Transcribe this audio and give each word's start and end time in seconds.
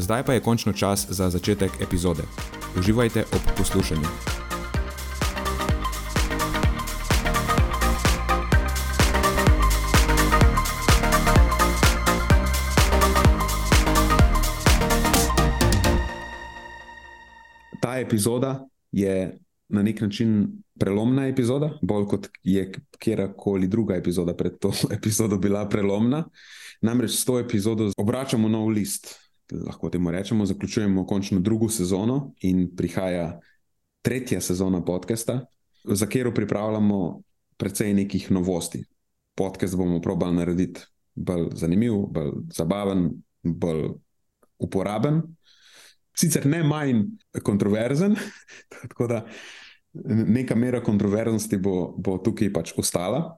Zdaj 0.00 0.22
pa 0.24 0.32
je 0.32 0.40
končno 0.40 0.72
čas 0.72 1.06
za 1.08 1.30
začetek 1.30 1.70
epizode. 1.80 2.22
Uživajte 2.78 3.24
ob 3.32 3.40
poslušanju. 3.58 4.06
Ta 17.80 17.98
epizoda 17.98 18.66
je 18.92 19.38
na 19.68 19.82
nek 19.82 20.00
način 20.00 20.48
prelomna 20.78 21.26
epizoda, 21.26 21.78
bolj 21.82 22.06
kot 22.06 22.28
je 22.42 22.72
kjerkoli 22.98 23.68
druga 23.68 23.94
epizoda 23.94 24.34
pred 24.34 24.58
to 24.58 24.72
epizodo 24.96 25.36
bila 25.36 25.68
prelomna. 25.68 26.24
Namreč 26.80 27.10
s 27.10 27.24
to 27.24 27.38
epizodo 27.38 27.92
obračamo 27.98 28.48
nov 28.48 28.68
list 28.68 29.29
lahko 29.52 29.90
temu 29.90 30.10
rečemo, 30.10 30.46
zaključujemo 30.46 31.06
končno 31.06 31.40
drugo 31.40 31.68
sezono 31.68 32.34
in 32.40 32.68
prihaja 32.76 33.40
tretja 34.02 34.40
sezona 34.40 34.84
podcasta, 34.84 35.46
za 35.84 36.06
katero 36.06 36.34
pripravljamo 36.34 37.22
precej 37.56 37.94
nekih 37.94 38.30
novosti. 38.30 38.84
Podcast 39.34 39.76
bomo 39.76 40.00
probali 40.00 40.36
narediti 40.36 40.80
bolj 41.14 41.48
zanimiv, 41.52 41.92
bolj 41.92 42.30
zabaven, 42.52 43.10
bolj 43.42 43.88
uporaben. 44.58 45.22
Sicer 46.16 46.46
ne 46.46 46.62
manj 46.64 47.02
kontroverzen, 47.42 48.16
tako 48.88 49.06
da 49.06 49.26
neka 50.26 50.54
mera 50.54 50.82
kontroverznosti 50.82 51.56
bo, 51.56 51.94
bo 51.98 52.18
tukaj 52.18 52.52
pač 52.52 52.72
ostala. 52.78 53.36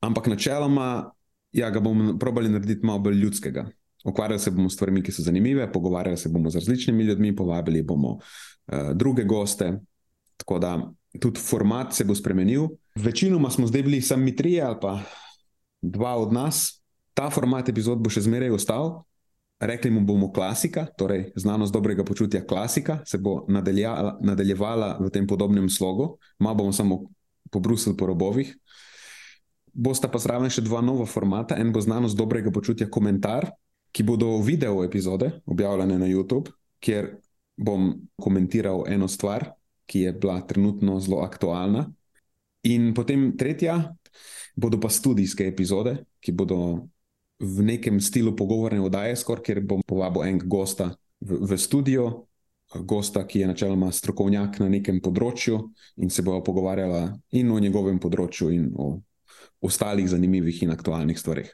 Ampak 0.00 0.26
načeloma 0.26 1.12
ja, 1.52 1.70
ga 1.70 1.80
bomo 1.80 2.18
probali 2.18 2.48
narediti 2.48 2.86
malo 2.86 2.98
bolj 2.98 3.20
ljudskega. 3.20 3.66
Ukvarjali 4.04 4.40
se 4.40 4.50
bomo 4.50 4.70
s 4.70 4.74
stvarmi, 4.74 5.02
ki 5.02 5.12
so 5.12 5.22
zanimive, 5.22 5.72
pogovarjali 5.72 6.18
se 6.18 6.28
bomo 6.28 6.50
z 6.50 6.54
različnimi 6.54 7.04
ljudmi, 7.04 7.36
povabili 7.36 7.82
bomo 7.82 8.16
uh, 8.16 8.90
druge 8.94 9.24
goste. 9.24 9.72
Tako 10.36 10.58
da 10.58 10.92
tudi 11.20 11.40
format 11.40 11.94
se 11.94 12.04
bo 12.04 12.14
spremenil. 12.14 12.68
Večinoma 12.94 13.50
smo 13.50 13.66
zdaj 13.66 13.82
bili 13.82 14.00
sami 14.00 14.36
trije 14.36 14.62
ali 14.62 14.76
pa 14.80 15.00
dva 15.82 16.16
od 16.16 16.32
nas. 16.32 16.82
Ta 17.14 17.30
format 17.30 17.68
epizod 17.68 17.98
bo 17.98 18.10
še 18.10 18.24
zmeraj 18.24 18.50
ostal. 18.50 19.02
Rekli 19.62 19.90
mu 19.94 20.00
bomo 20.02 20.32
klasika, 20.32 20.86
torej 20.98 21.28
znanost 21.36 21.72
dobrega 21.72 22.04
počutja 22.04 22.40
klasika, 22.46 22.98
se 23.06 23.18
bo 23.18 23.44
nadaljevala 24.18 24.96
v 24.98 25.10
tem 25.14 25.26
podobnem 25.26 25.68
slogu, 25.70 26.16
malo 26.38 26.56
bomo 26.64 26.72
samo 26.72 27.04
pobrusili 27.50 27.94
po 27.96 28.08
robovih. 28.10 28.50
Bosta 29.72 30.10
pa 30.10 30.18
zraven 30.18 30.50
še 30.50 30.64
dva 30.66 30.82
nova 30.82 31.06
formata. 31.06 31.54
En 31.56 31.70
bo 31.72 31.80
znanost 31.80 32.18
dobrega 32.18 32.50
počutja 32.50 32.90
komentar, 32.90 33.52
ki 33.92 34.02
bodo 34.02 34.38
video 34.40 34.84
epizode 34.84 35.30
objavljene 35.46 35.98
na 35.98 36.06
YouTube, 36.06 36.50
kjer 36.80 37.16
bom 37.56 37.92
komentiral 38.16 38.84
eno 38.88 39.08
stvar, 39.08 39.52
ki 39.86 40.06
je 40.06 40.12
bila 40.12 40.40
trenutno 40.46 41.00
zelo 41.00 41.20
aktualna. 41.22 41.86
In 42.62 42.92
potem 42.94 43.32
tretja, 43.36 43.94
bodo 44.56 44.80
pa 44.80 44.88
študijske 44.88 45.46
epizode, 45.46 45.96
ki 46.20 46.32
bodo 46.32 46.88
v 47.42 47.64
nekem 47.66 48.00
slogu 48.00 48.36
pogovorne 48.38 48.80
oddaje, 48.80 49.16
skor, 49.18 49.42
kjer 49.42 49.60
bom 49.66 49.82
povabil 49.86 50.28
enega 50.30 50.46
gosta 50.46 50.92
v, 51.20 51.42
v 51.42 51.58
studio, 51.58 52.26
gosta, 52.72 53.26
ki 53.26 53.42
je 53.42 53.50
načeloma 53.50 53.90
strokovnjak 53.92 54.60
na 54.62 54.68
nekem 54.72 55.00
področju 55.04 55.58
in 56.00 56.10
se 56.10 56.22
bojo 56.24 56.40
pogovarjala 56.46 57.10
in 57.36 57.50
o 57.50 57.58
njegovem 57.60 57.98
področju, 58.00 58.48
in 58.54 58.70
o 58.72 58.94
ostalih 59.62 60.08
zanimivih 60.08 60.62
in 60.62 60.72
aktualnih 60.72 61.18
stvarih. 61.18 61.50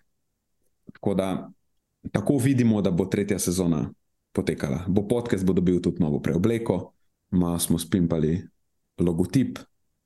Tako 0.94 1.14
da 1.18 1.28
tako 2.12 2.38
vidimo, 2.38 2.82
da 2.82 2.90
bo 2.90 3.06
tretja 3.06 3.38
sezona 3.38 3.88
potekala. 4.32 4.84
Bo 4.88 5.06
podcast 5.08 5.44
bo 5.44 5.52
dobil 5.52 5.80
tudi 5.82 6.02
novo 6.02 6.20
preobleko, 6.20 6.92
malo 7.30 7.58
smo 7.58 7.78
spimpali 7.78 8.38
logotip, 8.98 9.58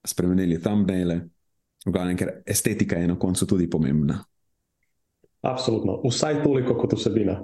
spremenili 0.06 0.60
thumbnaile, 0.60 1.20
v 1.86 1.90
glavnem, 1.92 2.16
ker 2.16 2.42
estetika 2.46 2.98
je 2.98 3.08
na 3.08 3.18
koncu 3.18 3.46
tudi 3.46 3.70
pomembna. 3.70 4.22
Absolutno, 5.42 5.98
vsaj 6.06 6.42
toliko 6.44 6.76
kot 6.78 6.94
vsebina. 6.94 7.40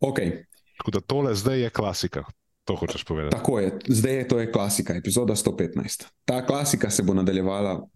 Okay. 0.00 0.44
Tako 0.78 0.90
da 0.90 1.00
tole 1.00 1.34
zdaj 1.34 1.60
je 1.60 1.70
klasika. 1.70 2.24
To 2.64 2.76
hočeš 2.76 3.04
povedati. 3.04 3.36
Tako 3.36 3.58
je, 3.58 3.78
zdaj 3.88 4.14
je 4.14 4.28
to 4.28 4.38
je 4.40 4.52
klasika, 4.52 4.94
epizoda 4.94 5.34
115. 5.34 6.06
Ta 6.24 6.46
klasika 6.46 6.90
se 6.90 7.02
bo 7.02 7.14
nadaljevala 7.14 7.88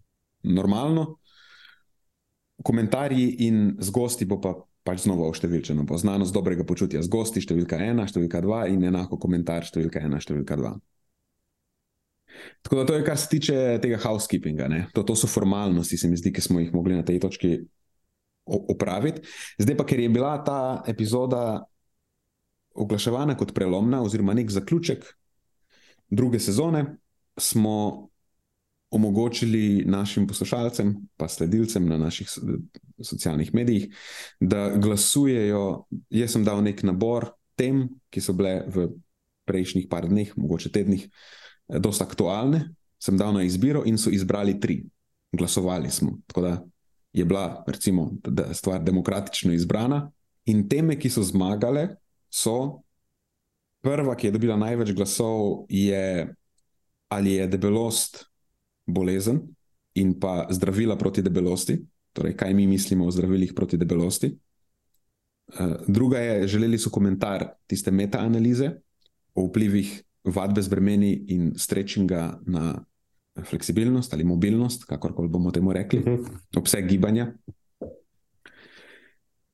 normalno, 0.43 1.17
komentarji 2.63 3.35
in 3.39 3.75
z 3.79 3.89
gosti 3.89 4.25
bo 4.25 4.41
pa 4.41 4.53
pač 4.85 5.03
znova 5.03 5.27
oštevilčeno. 5.31 5.83
Bo 5.83 5.97
znanost 5.97 6.33
dobrega 6.33 6.63
počutja 6.67 7.01
z 7.01 7.09
gosti, 7.11 7.41
številka 7.41 7.79
ena, 7.81 8.05
številka 8.07 8.41
dva 8.45 8.65
in 8.69 8.85
enako 8.85 9.17
komentar, 9.21 9.65
številka 9.65 10.03
ena, 10.05 10.21
številka 10.21 10.57
dva. 10.59 10.75
Tako 12.61 12.77
da 12.77 12.85
to 12.85 12.97
je, 12.97 13.05
kar 13.07 13.17
se 13.17 13.29
tiče 13.31 13.55
tega 13.81 13.97
housekeepinga. 14.03 14.67
To, 14.93 15.05
to 15.07 15.15
so 15.17 15.29
formalnosti, 15.31 15.97
se 15.97 16.09
mi 16.11 16.19
zdi, 16.19 16.33
ki 16.35 16.43
smo 16.43 16.61
jih 16.61 16.73
mogli 16.75 16.97
na 16.97 17.05
tej 17.07 17.21
točki 17.23 17.57
opraviti. 18.45 19.23
Zdaj 19.57 19.77
pa, 19.79 19.85
ker 19.89 20.03
je 20.03 20.11
bila 20.13 20.35
ta 20.45 20.59
epizoda 20.87 21.63
oglaševana 22.75 23.37
kot 23.39 23.55
prelomna, 23.55 24.03
oziroma 24.05 24.35
nek 24.37 24.51
zaključek 24.51 25.07
druge 26.13 26.39
sezone, 26.39 26.83
smo 27.39 28.09
omogočili 28.93 29.83
našim 29.87 30.27
poslušalcem, 30.27 30.93
pa 31.17 31.27
sledilcem 31.27 31.87
na 31.89 31.97
naših 31.97 32.29
socialnih 33.01 33.53
medijih, 33.53 33.87
da 34.39 34.69
glasujejo. 34.77 35.85
Jaz 36.09 36.35
sem 36.35 36.45
dal 36.45 36.63
nek 36.63 36.83
nabor 36.83 37.31
tem, 37.55 37.87
ki 38.09 38.21
so 38.21 38.35
bile 38.35 38.63
v 38.71 38.87
prejšnjih 39.45 39.87
par 39.89 40.07
dneh, 40.09 40.31
mogoče 40.37 40.71
tednih, 40.73 41.07
dosta 41.79 42.07
aktualne. 42.07 42.69
Sem 43.01 43.17
dal 43.19 43.35
na 43.35 43.43
izbiro 43.45 43.83
in 43.85 43.99
so 44.01 44.09
izbrali 44.09 44.57
tri. 44.59 44.79
Glasovali 45.35 45.91
smo. 45.91 46.17
Tako 46.27 46.41
da 46.41 46.53
je 47.13 47.25
bila, 47.25 47.63
recimo, 47.67 48.11
stvar 48.53 48.83
demokratično 48.83 49.53
izbrana. 49.53 50.11
In 50.45 50.67
teme, 50.69 50.97
ki 50.99 51.09
so 51.09 51.23
zmagale, 51.23 51.95
so 52.31 52.81
prva, 53.85 54.15
ki 54.17 54.27
je 54.27 54.35
dobila 54.35 54.57
največ 54.57 54.91
glasov, 54.97 55.65
je 55.69 56.33
ali 57.09 57.37
je 57.37 57.47
debelost 57.47 58.25
bolezen 58.85 59.41
in 59.95 60.15
pa 60.19 60.47
zdravila 60.49 60.97
proti 60.97 61.21
debelosti, 61.21 61.77
torej 62.15 62.35
kaj 62.39 62.53
mi 62.53 62.67
mislimo 62.67 63.05
o 63.05 63.11
zdravilih 63.11 63.53
proti 63.53 63.77
debelosti. 63.77 64.31
Eh, 64.31 65.75
druga 65.87 66.19
je, 66.19 66.47
želeli 66.47 66.77
so 66.79 66.89
komentar 66.89 67.47
tiste 67.67 67.91
metaanalize 67.91 68.71
o 69.35 69.45
vplivih 69.47 70.03
vadbe 70.23 70.61
z 70.61 70.71
bremeni 70.71 71.11
in 71.27 71.51
strečinga 71.57 72.39
na 72.47 72.85
fleksibilnost 73.43 74.13
ali 74.13 74.23
mobilnost, 74.23 74.85
kakorkoli 74.85 75.29
bomo 75.29 75.51
temu 75.51 75.73
rekli, 75.73 75.99
uh 75.99 76.05
mhm. 76.05 76.23
-huh. 76.23 76.57
obseg 76.57 76.87
gibanja. 76.87 77.33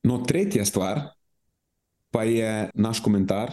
No, 0.03 0.17
tretja 0.17 0.65
stvar 0.65 1.01
pa 2.11 2.23
je 2.23 2.69
naš 2.73 2.99
komentar 2.99 3.51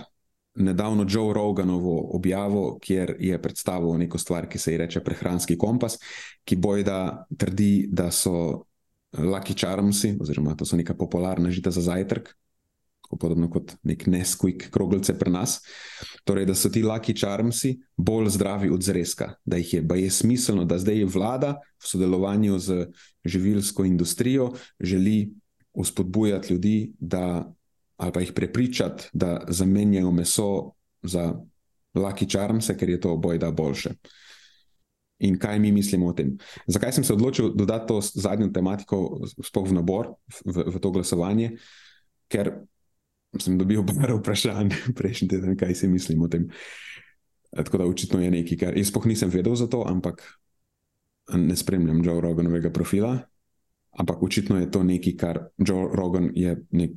nedavno 0.54 1.06
Joe 1.08 1.34
Roganovo 1.34 2.11
objavo, 2.12 2.78
kjer 2.81 3.16
je 3.19 3.43
predstavil 3.43 3.99
neko 3.99 4.19
stvar, 4.19 4.49
ki 4.49 4.58
se 4.58 4.72
ji 4.72 4.78
reče 4.78 5.00
prehranski 5.00 5.58
kompas, 5.58 5.99
ki 6.44 6.56
bojda 6.56 7.26
trdi, 7.38 7.88
da 7.93 8.11
so 8.11 8.64
Lucky 9.12 9.55
Charmsi, 9.55 10.16
oziroma 10.20 10.55
to 10.55 10.64
so 10.64 10.76
neka 10.76 10.94
popularna 10.94 11.50
žita 11.50 11.70
za 11.70 11.81
zajtrk, 11.81 12.28
tako 13.02 13.16
podobno 13.16 13.49
kot 13.50 13.72
nek 13.82 14.06
neskvik 14.06 14.69
kroglice 14.70 15.14
pri 15.19 15.31
nas. 15.32 15.60
Torej, 16.28 16.44
da 16.46 16.55
so 16.55 16.69
ti 16.69 16.82
laki 16.82 17.16
čarmsi 17.16 17.78
bolj 17.96 18.28
zdravi 18.37 18.69
od 18.70 18.82
zreska, 18.84 19.32
da 19.44 19.56
jih 19.56 19.75
je, 19.75 19.84
je 19.96 20.10
smiselno, 20.10 20.64
da 20.64 20.78
zdaj 20.78 21.05
vlada 21.05 21.56
v 21.81 21.88
sodelovanju 21.88 22.58
z 22.58 22.87
živilsko 23.25 23.84
industrijo 23.84 24.52
želi 24.81 25.32
uspodbujati 25.72 26.52
ljudi, 26.52 26.93
da, 26.99 27.52
ali 27.96 28.12
pa 28.12 28.20
jih 28.20 28.32
prepričati, 28.32 29.08
da 29.12 29.44
zamenjajo 29.49 30.11
meso 30.11 30.72
za 31.02 31.34
laki 31.94 32.28
čarmse, 32.28 32.76
ker 32.76 32.90
je 32.90 33.00
to 33.00 33.16
bojda 33.16 33.50
boljše. 33.50 33.94
In 35.18 35.38
kaj 35.38 35.58
mi 35.58 35.72
mislimo 35.74 36.12
o 36.12 36.14
tem? 36.14 36.36
Zakaj 36.70 36.92
sem 36.94 37.04
se 37.04 37.12
odločil 37.12 37.50
dodati 37.54 37.88
to 37.90 37.98
zadnjo 38.00 38.52
tematiko, 38.54 39.26
sploh 39.26 39.66
v 39.66 39.74
nabor, 39.74 40.12
v, 40.46 40.68
v 40.70 40.82
to 40.82 40.92
glasovanje? 40.94 41.56
Ker 42.30 42.52
sem 43.36 43.58
dobil 43.58 43.82
par 43.82 44.14
vprašanj 44.20 44.94
prejšnji 44.94 45.28
teden, 45.28 45.56
kaj 45.58 45.74
si 45.74 45.90
mislim 45.90 46.22
o 46.22 46.30
tem. 46.30 46.46
Tako 47.50 47.82
da 47.82 47.88
očitno 47.88 48.20
je 48.20 48.30
nekaj, 48.30 48.58
kar 48.60 48.78
jaz 48.78 48.92
sploh 48.92 49.08
nisem 49.08 49.32
vedel 49.32 49.56
za 49.58 49.66
to, 49.66 49.82
ampak 49.88 50.22
ne 51.34 51.56
spremljam 51.56 52.04
Joe 52.04 52.20
Roganovega 52.20 52.70
profila. 52.70 53.18
Ampak 53.98 54.22
očitno 54.22 54.60
je 54.60 54.70
to 54.70 54.82
nekaj, 54.84 55.16
kar 55.16 55.40
Joe 55.58 55.88
Rogan 55.92 56.30
je 56.34 56.54
nek 56.70 56.94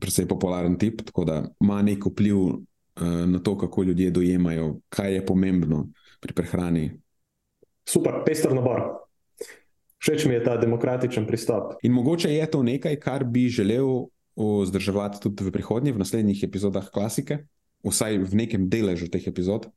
precej 0.00 0.26
popularen 0.26 0.78
tip, 0.78 1.04
tako 1.06 1.24
da 1.24 1.36
ima 1.60 1.82
nek 1.82 2.06
vpliv 2.06 2.38
uh, 2.38 2.56
na 3.26 3.38
to, 3.38 3.54
kako 3.58 3.82
ljudje 3.82 4.10
dojemajo, 4.10 4.80
kaj 4.88 5.14
je 5.14 5.26
pomembno 5.26 5.88
pri 6.20 6.34
prehrani. 6.34 6.90
Super, 7.88 8.22
pester 8.26 8.54
nabor. 8.54 9.02
Všeč 10.02 10.26
mi 10.26 10.34
je 10.34 10.44
ta 10.44 10.56
demokratičen 10.58 11.26
pristop. 11.26 11.76
In 11.82 11.94
mogoče 11.94 12.30
je 12.32 12.46
to 12.50 12.62
nekaj, 12.62 12.96
kar 12.98 13.24
bi 13.24 13.46
želel 13.48 14.08
vzdrževati 14.36 15.20
tudi 15.22 15.44
v 15.44 15.52
prihodnje, 15.54 15.92
v 15.92 16.02
naslednjih 16.02 16.42
epizodah 16.42 16.88
klasike, 16.90 17.44
vsaj 17.86 18.18
v 18.18 18.34
nekem 18.34 18.66
deležu 18.70 19.06
teh 19.12 19.22
epizod, 19.28 19.68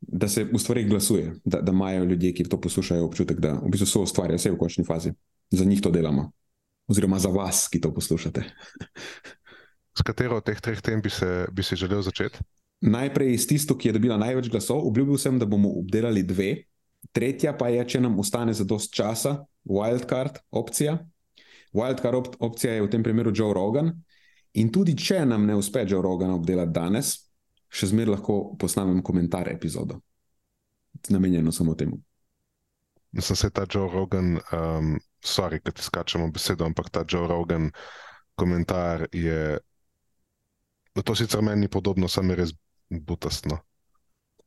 da 0.00 0.28
se 0.28 0.44
v 0.44 0.58
stvarih 0.58 0.88
glasuje, 0.88 1.34
da, 1.44 1.60
da 1.60 1.72
imajo 1.72 2.04
ljudje, 2.04 2.32
ki 2.34 2.48
to 2.48 2.60
poslušajo, 2.60 3.04
občutek, 3.04 3.40
da 3.40 3.56
v 3.60 3.72
bistvu 3.72 3.86
so 3.86 4.04
ustvarjali 4.04 4.40
vse 4.40 4.52
v 4.52 4.60
končni 4.60 4.84
fazi. 4.84 5.12
Za 5.50 5.64
njih 5.64 5.80
to 5.82 5.90
delamo, 5.90 6.30
oziroma 6.88 7.18
za 7.18 7.28
vas, 7.28 7.68
ki 7.68 7.80
to 7.80 7.94
poslušate. 7.94 8.44
S 9.98 10.02
katero 10.06 10.38
od 10.38 10.46
teh 10.46 10.60
treh 10.60 10.80
tem 10.80 11.02
bi 11.02 11.10
se, 11.10 11.46
bi 11.52 11.62
se 11.62 11.76
želel 11.76 12.02
začeti? 12.02 12.38
Najprej 12.80 13.34
s 13.36 13.46
tisto, 13.46 13.74
ki 13.76 13.90
je 13.90 13.92
dobila 13.98 14.16
največ 14.16 14.48
glasov. 14.48 14.86
Obljubil 14.88 15.18
sem, 15.18 15.36
da 15.38 15.44
bomo 15.46 15.68
obdelali 15.80 16.22
dve. 16.22 16.69
Tretja 17.12 17.56
pa 17.58 17.68
je, 17.72 17.84
če 17.84 18.00
nam 18.00 18.18
ostane 18.20 18.52
za 18.54 18.64
dost 18.64 18.92
časa, 18.94 19.38
wildcard 19.64 20.38
opcija, 20.50 20.98
Wildcard 21.72 22.14
op 22.14 22.36
opcija 22.38 22.72
je 22.74 22.82
v 22.82 22.90
tem 22.90 23.02
primeru 23.02 23.32
Joe 23.34 23.54
Rogan. 23.54 23.92
In 24.52 24.72
tudi 24.72 24.96
če 24.98 25.22
nam 25.26 25.46
ne 25.46 25.54
uspe 25.54 25.84
Joe 25.86 26.02
Rogan 26.02 26.32
obdelati 26.34 26.74
danes, 26.74 27.12
še 27.70 27.92
zmeraj 27.92 28.16
lahko 28.16 28.38
posnamem 28.58 28.98
komentar 29.06 29.48
epizodo, 29.52 30.00
namenjeno 31.08 31.52
samo 31.54 31.76
temu. 31.78 32.00
Mislim, 33.14 33.38
da 33.38 33.46
je 33.46 33.54
ta 33.54 33.66
Joe 33.70 33.90
Rogan, 33.92 34.38
um, 34.52 34.96
sorry, 35.22 35.60
da 35.62 35.70
ti 35.70 35.82
skačemo 35.82 36.30
besedo, 36.34 36.66
ampak 36.66 36.90
ta 36.90 37.04
Joe 37.06 37.28
Rogan 37.30 37.70
komentar 38.34 39.06
je. 39.12 39.58
To 41.00 41.14
sicer 41.14 41.42
meni 41.42 41.64
ni 41.64 41.68
podobno, 41.70 42.08
samo 42.10 42.34
je 42.34 42.42
res 42.42 42.52
butastno. 42.90 43.60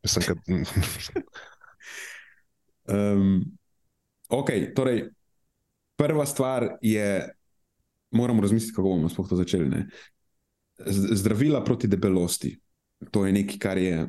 Mislim, 0.04 0.28
da. 0.28 1.24
um, 2.88 3.44
ok, 4.30 4.50
torej 4.76 5.10
prva 5.96 6.26
stvar 6.26 6.78
je, 6.82 7.30
moramo 8.12 8.42
razmisliti, 8.42 8.76
kako 8.76 8.90
bomo 8.90 9.10
sploh 9.10 9.30
to 9.30 9.36
začeli. 9.36 9.70
Ne? 9.70 9.88
Zdravila 11.16 11.64
proti 11.64 11.88
debelosti. 11.88 12.60
To 13.12 13.26
je 13.26 13.34
nekaj, 13.34 13.58
kar 13.60 13.78
je 13.78 14.08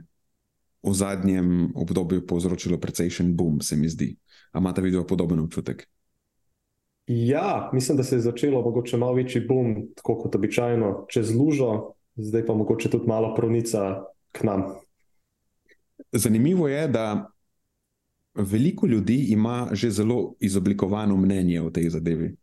v 0.84 0.92
zadnjem 0.92 1.72
obdobju 1.74 2.26
povzročilo 2.26 2.78
precejšen 2.80 3.36
boom, 3.36 3.60
se 3.60 3.76
mi 3.76 3.88
zdi. 3.88 4.16
Ali 4.52 4.62
imate 4.62 4.82
video 4.82 5.06
podoben 5.06 5.40
občutek? 5.40 5.88
Ja, 7.06 7.70
mislim, 7.72 7.96
da 7.96 8.04
se 8.04 8.16
je 8.16 8.20
začelo 8.20 8.62
mogoče 8.62 8.96
malo 8.96 9.14
večji 9.14 9.46
boom, 9.48 9.88
tako 9.96 10.18
kot 10.18 10.34
običajno, 10.34 11.06
čez 11.08 11.34
lužo, 11.36 11.92
zdaj 12.16 12.46
pa 12.46 12.54
mogoče 12.54 12.90
tudi 12.90 13.06
malo 13.06 13.34
pronica 13.34 14.04
k 14.32 14.42
nam. 14.42 14.62
Zanimivo 16.12 16.68
je, 16.68 16.88
da 16.88 17.33
veliko 18.34 18.86
ljudi 18.86 19.26
ima 19.28 19.68
že 19.72 19.90
zelo 19.90 20.34
izoblikovano 20.40 21.16
mnenje 21.16 21.60
o 21.62 21.70
tej 21.70 21.90
zadevi. 21.90 22.36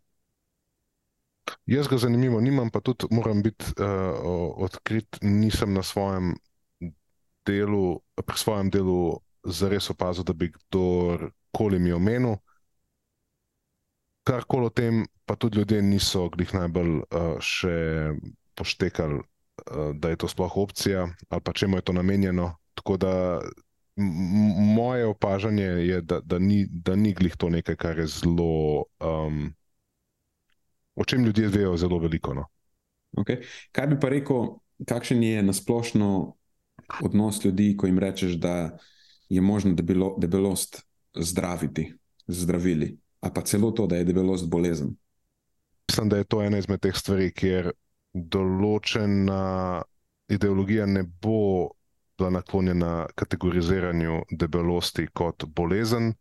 Jaz 1.65 1.87
ga 1.87 1.97
zanimivo 1.97 2.41
nimam, 2.41 2.69
pa 2.69 2.79
tudi 2.79 3.05
moram 3.11 3.41
biti 3.43 3.65
uh, 3.65 3.85
odkrit, 4.55 5.17
nisem 5.21 5.73
na 5.73 5.83
svojem 5.83 6.35
delu, 7.45 7.99
pri 8.25 8.37
svojem 8.37 8.69
delu 8.69 9.19
zares 9.43 9.89
opazil, 9.89 10.23
da 10.23 10.33
bi 10.33 10.51
kdorkoli 10.51 11.79
mi 11.79 11.91
omenil. 11.91 12.35
Karkoli 14.23 14.65
o 14.65 14.69
tem, 14.69 15.05
pa 15.25 15.35
tudi 15.35 15.57
ljudje 15.57 15.81
niso 15.81 16.29
glih 16.29 16.53
najbolj 16.53 17.01
uh, 17.01 17.39
še 17.41 18.13
poštekali, 18.55 19.17
uh, 19.17 19.91
da 19.95 20.13
je 20.13 20.21
to 20.21 20.27
sploh 20.27 20.57
opcija 20.57 21.07
ali 21.29 21.41
pa 21.41 21.53
čemu 21.53 21.77
je 21.77 21.81
to 21.81 21.93
namenjeno. 21.93 22.55
Tako 22.75 22.97
da 22.97 23.13
moje 24.75 25.05
opažanje 25.05 25.63
je, 25.63 26.01
da, 26.01 26.19
da, 26.19 26.39
ni, 26.39 26.67
da 26.71 26.95
ni 26.95 27.13
glih 27.13 27.35
to 27.37 27.49
nekaj, 27.49 27.75
kar 27.75 27.99
je 27.99 28.07
zelo, 28.07 28.85
um, 28.99 29.53
o 30.95 31.05
čem 31.05 31.25
ljudje 31.25 31.47
vejo 31.47 31.77
zelo 31.77 31.99
veliko. 31.99 32.33
No? 32.33 32.45
Okay. 33.17 33.43
Kaj 33.71 33.87
bi 33.87 33.99
pa 33.99 34.09
rekel, 34.09 34.55
kakšen 34.87 35.23
je 35.23 35.43
nasplošno 35.43 36.35
odnos 37.03 37.43
ljudi, 37.45 37.75
ko 37.77 37.87
jim 37.87 37.99
rečeš, 37.99 38.39
da 38.39 38.77
je 39.29 39.41
možno 39.41 39.73
debelo, 39.73 40.15
debelost 40.19 40.81
zdraviti 41.15 41.93
z 42.27 42.43
zdravili, 42.43 42.97
ali 43.19 43.33
pa 43.33 43.41
celo 43.41 43.71
to, 43.71 43.87
da 43.87 43.95
je 43.95 44.03
debelost 44.03 44.49
bolezen? 44.49 44.95
Mislim, 45.89 46.09
da 46.09 46.17
je 46.17 46.23
to 46.23 46.41
ena 46.43 46.57
izmed 46.57 46.79
teh 46.79 46.95
stvari, 46.95 47.31
kjer 47.35 47.71
določena 48.13 49.83
ideologija 50.31 50.85
ne 50.85 51.03
bo 51.03 51.71
bila 52.21 52.29
naklonjena 52.29 53.07
kategoriziranju 53.15 54.21
debelosti 54.31 55.07
kot 55.13 55.43
bolezen, 55.45 56.13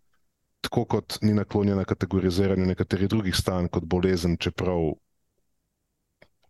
tako 0.60 0.84
kot 0.84 1.18
ni 1.22 1.34
naklonjena 1.34 1.84
kategoriziranju 1.84 2.66
nekaterih 2.66 3.08
drugih 3.08 3.36
stanj 3.36 3.68
kot 3.68 3.84
bolezen, 3.84 4.38
čeprav 4.40 4.94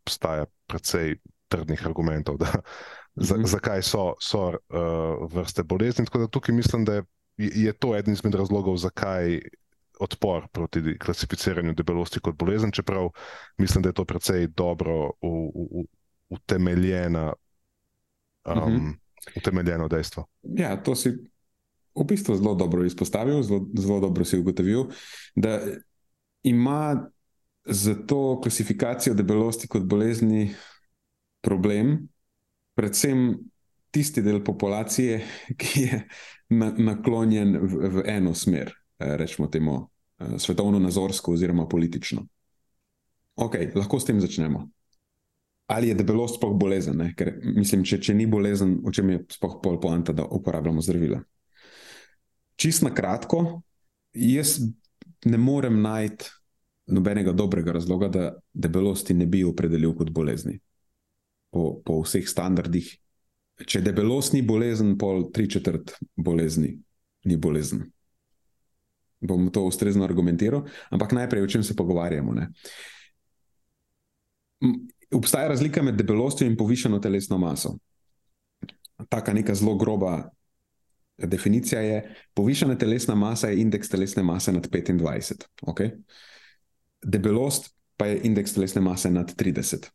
obstaja 0.02 0.46
precej 0.70 1.16
trdnih 1.50 1.82
argumentov, 1.86 2.38
da, 2.38 2.52
za, 3.14 3.34
mm 3.34 3.40
-hmm. 3.40 3.46
zakaj 3.46 3.82
so, 3.82 4.14
so 4.20 4.46
uh, 4.48 5.32
vrste 5.32 5.62
bolezni. 5.62 6.04
Tako 6.04 6.18
da 6.18 6.28
tukaj 6.28 6.54
mislim, 6.54 6.84
da 6.84 6.94
je, 6.94 7.02
je 7.36 7.72
to 7.72 7.96
eden 7.96 8.12
izmed 8.12 8.34
razlogov, 8.34 8.76
zakaj. 8.76 9.40
Odpor 10.00 10.48
proti 10.52 10.98
klasificiranju 10.98 11.72
debelosti 11.72 12.20
kot 12.20 12.36
bolezen, 12.36 12.70
čeprav 12.72 13.08
mislim, 13.58 13.82
da 13.82 13.88
je 13.88 13.92
to 13.92 14.04
precej 14.04 14.46
dobro 14.46 15.10
utemeljena 16.30 17.32
um, 18.44 18.58
uh 18.58 18.68
-huh 18.68 18.94
utemeljeno 19.36 19.88
dejstvo. 19.88 20.26
Ja, 20.42 20.76
to 20.82 20.94
si 20.96 21.10
v 21.94 22.04
bistvu 22.04 22.36
zelo 22.36 22.54
dobro 22.54 22.84
izpostavil, 22.84 23.42
zelo, 23.42 23.66
zelo 23.78 24.00
dobro 24.00 24.24
si 24.24 24.38
ugotovil, 24.38 24.84
da 25.34 25.60
ima 26.42 27.10
za 27.64 27.94
to 28.06 28.40
klasifikacijo 28.40 29.14
debelosti 29.14 29.68
kot 29.68 29.82
bolezni 29.82 30.54
problem, 31.40 32.08
predvsem 32.74 33.38
tisti 33.90 34.22
del 34.22 34.44
populacije, 34.44 35.20
ki 35.60 35.82
je 35.82 36.02
na, 36.48 36.72
naklonjen 36.78 37.58
v, 37.58 37.88
v 37.88 38.04
eno 38.06 38.34
smer, 38.34 38.72
eh, 38.98 39.16
rečemo 39.16 39.48
temu 39.48 39.76
eh, 40.18 40.38
svetovno-nazorsko 40.38 41.32
oziroma 41.32 41.68
politično. 41.68 42.26
Ok, 43.36 43.56
lahko 43.74 44.00
s 44.00 44.04
tem 44.04 44.20
začnemo 44.20 44.68
ali 45.70 45.88
je 45.88 45.94
debelost 45.94 46.36
sploh 46.36 46.56
bolezen. 46.58 46.98
Ne? 46.98 47.12
Ker 47.14 47.36
mislim, 47.42 47.84
če, 47.86 48.00
če 48.02 48.14
ni 48.18 48.26
bolezen, 48.26 48.80
o 48.82 48.90
čem 48.94 49.14
je 49.14 49.20
sploh 49.36 49.60
pol 49.62 49.78
poanta, 49.82 50.14
da 50.16 50.26
uporabljamo 50.26 50.82
zdravila. 50.82 51.20
Čist 52.60 52.82
na 52.82 52.90
kratko, 52.94 53.60
jaz 54.18 54.58
ne 55.30 55.38
morem 55.38 55.78
najti 55.82 56.26
nobenega 56.90 57.32
dobrega 57.36 57.76
razloga, 57.78 58.10
da 58.10 58.32
debelosti 58.52 59.14
ne 59.14 59.28
bi 59.30 59.44
opredelil 59.46 59.94
kot 59.94 60.10
bolezni. 60.10 60.58
Po, 61.54 61.78
po 61.86 62.00
vseh 62.02 62.26
standardih. 62.26 62.90
Če 63.60 63.84
debelost 63.84 64.34
ni 64.34 64.42
bolezen, 64.46 64.96
pol 64.98 65.28
tri 65.34 65.46
četrt 65.50 65.94
bolezni 66.16 66.74
ni 67.30 67.36
bolezen. 67.38 67.86
Bom 69.20 69.50
to 69.52 69.62
ustrezno 69.68 70.02
argumentiral, 70.02 70.64
ampak 70.90 71.12
najprej, 71.14 71.44
o 71.44 71.50
čem 71.52 71.62
se 71.62 71.76
pogovarjamo. 71.76 72.34
Ne? 72.34 72.48
Obstaja 75.10 75.48
razlika 75.48 75.82
med 75.82 75.94
debelostjo 75.94 76.46
in 76.46 76.56
povišeno 76.56 76.98
telesno 76.98 77.38
maso. 77.38 77.76
Taka 79.08 79.32
neka 79.32 79.54
zelo 79.54 79.74
groba 79.76 80.30
definicija 81.26 81.80
je, 81.80 82.14
povišena 82.34 82.78
telesna 82.78 83.14
masa 83.14 83.48
je 83.48 83.60
indeks 83.60 83.88
telesne 83.88 84.22
mase 84.22 84.52
nad 84.52 84.68
25. 84.70 85.44
Okay? 85.62 85.90
Debelost 87.02 87.74
pa 87.96 88.06
je 88.06 88.20
indeks 88.24 88.54
telesne 88.54 88.80
mase 88.80 89.10
nad 89.10 89.34
30. 89.36 89.88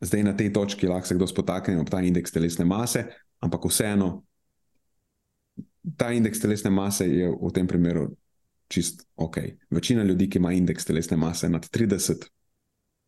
zdaj 0.00 0.22
na 0.22 0.36
tej 0.36 0.52
točki 0.52 0.86
lahko 0.86 1.08
se 1.08 1.14
kdo 1.14 1.26
spotakne 1.26 1.80
ob 1.80 1.90
ta 1.90 2.00
indeks 2.00 2.32
telesne 2.32 2.64
mase, 2.64 3.04
ampak 3.40 3.64
vseeno, 3.64 4.24
ta 5.96 6.10
indeks 6.12 6.40
telesne 6.40 6.70
mase 6.70 7.08
je 7.08 7.30
v 7.30 7.50
tem 7.54 7.66
primeru 7.66 8.10
čist 8.68 9.06
ok. 9.16 9.36
Večina 9.70 10.02
ljudi, 10.02 10.28
ki 10.30 10.38
ima 10.38 10.52
indeks 10.52 10.84
telesne 10.84 11.16
mase 11.16 11.48
nad 11.48 11.66
30, 11.70 12.28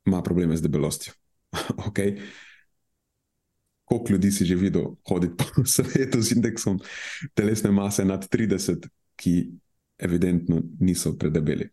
ima 0.06 0.22
probleme 0.22 0.56
z 0.56 0.62
debelostjo. 0.62 1.12
okay. 1.88 2.20
Koliko 3.84 4.12
ljudi 4.12 4.30
si 4.30 4.44
že 4.44 4.54
videl 4.54 4.84
hoditi 5.08 5.34
po 5.38 5.64
svetu 5.74 6.20
z 6.20 6.36
indeksom 6.36 6.80
telesne 7.34 7.70
mase 7.70 8.04
nad 8.04 8.28
30, 8.28 8.88
ki 9.16 9.50
evidentno 9.98 10.62
niso 10.80 11.16
predebeli? 11.18 11.68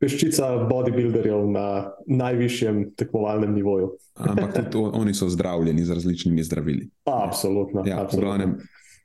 Peščica 0.00 0.50
bodybuilderjev 0.68 1.46
na 1.48 1.92
najvišjem 2.06 2.90
tekmovalnem 2.96 3.54
nivoju. 3.54 3.94
Ampak 4.30 4.70
tudi 4.72 4.90
oni 5.00 5.14
so 5.14 5.28
zdravljeni 5.28 5.84
z 5.84 5.96
različnimi 5.96 6.42
zdravili. 6.42 6.90
Absolutno. 7.04 7.84
Ja, 7.86 8.02
absolutno. 8.02 8.28
Glavnem, 8.28 8.58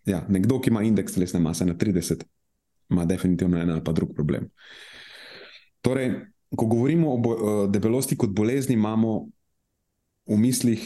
ja, 0.05 0.25
nekdo, 0.29 0.59
ki 0.59 0.69
ima 0.69 0.83
indeks 0.83 1.15
telesne 1.15 1.39
mase 1.39 1.65
na 1.65 1.75
30, 1.75 2.23
ima 2.91 3.05
definitivno 3.05 3.61
en 3.61 3.71
ali 3.71 3.83
pa 3.83 3.91
drug 3.91 4.11
problem. 4.15 4.49
Torej, 5.81 6.11
ko 6.55 6.65
govorimo 6.65 7.13
o 7.13 7.67
debelosti 7.67 8.17
kot 8.17 8.29
bolezni, 8.29 8.75
imamo 8.75 9.27
v 10.25 10.37
mislih 10.37 10.83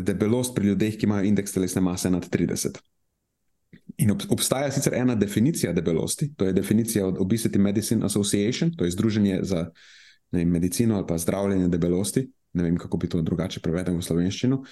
debelost 0.00 0.54
pri 0.54 0.72
ljudeh, 0.72 0.96
ki 0.98 1.06
imajo 1.06 1.26
indeks 1.28 1.52
telesne 1.52 1.82
mase 1.82 2.10
nad 2.10 2.28
30. 2.30 2.78
In 3.98 4.10
ob, 4.14 4.22
obstaja 4.30 4.70
sicer 4.72 4.94
ena 4.94 5.14
definicija 5.18 5.72
debelosti, 5.72 6.32
to 6.36 6.46
je 6.46 6.52
definicija 6.52 7.06
od 7.06 7.18
Obesity 7.18 7.58
Medicine 7.58 8.06
Association, 8.06 8.70
to 8.76 8.84
je 8.84 8.90
Združenje 8.90 9.40
za 9.42 9.70
vem, 10.32 10.48
medicino 10.48 10.96
ali 10.96 11.06
pa 11.06 11.18
zdravljenje 11.18 11.68
debelosti. 11.68 12.28
Ne 12.52 12.62
vem, 12.62 12.76
kako 12.76 12.96
bi 12.96 13.08
to 13.08 13.20
drugače 13.22 13.60
prevedel 13.60 13.98
v 13.98 14.02
slovenščino. 14.02 14.62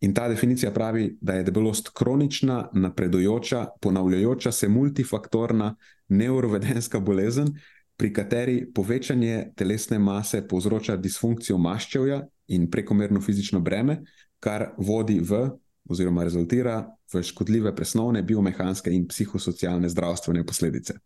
In 0.00 0.14
ta 0.14 0.28
definicija 0.28 0.70
pravi, 0.72 1.18
da 1.20 1.34
je 1.36 1.44
debelost 1.44 1.90
kronična, 1.94 2.70
napredujoča, 2.72 3.66
ponavljajoča 3.80 4.52
se 4.52 4.68
multifaktorna 4.68 5.74
neurovedenska 6.08 7.00
bolezen, 7.00 7.52
pri 7.96 8.12
kateri 8.12 8.56
povečanje 8.74 9.52
telesne 9.56 9.98
mase 9.98 10.42
povzroča 10.48 10.96
disfunkcijo 10.96 11.58
maščevja 11.58 12.22
in 12.46 12.70
prekomerno 12.70 13.20
fizično 13.20 13.60
breme, 13.60 14.02
kar 14.40 14.70
vodi 14.78 15.18
v, 15.20 15.48
oziroma 15.88 16.24
rezultira 16.24 16.80
v 17.12 17.22
škodljive 17.22 17.74
presnovne, 17.76 18.22
biomehanske 18.22 18.92
in 18.92 19.06
psihosocialne 19.08 19.88
zdravstvene 19.88 20.44
posledice. 20.46 20.98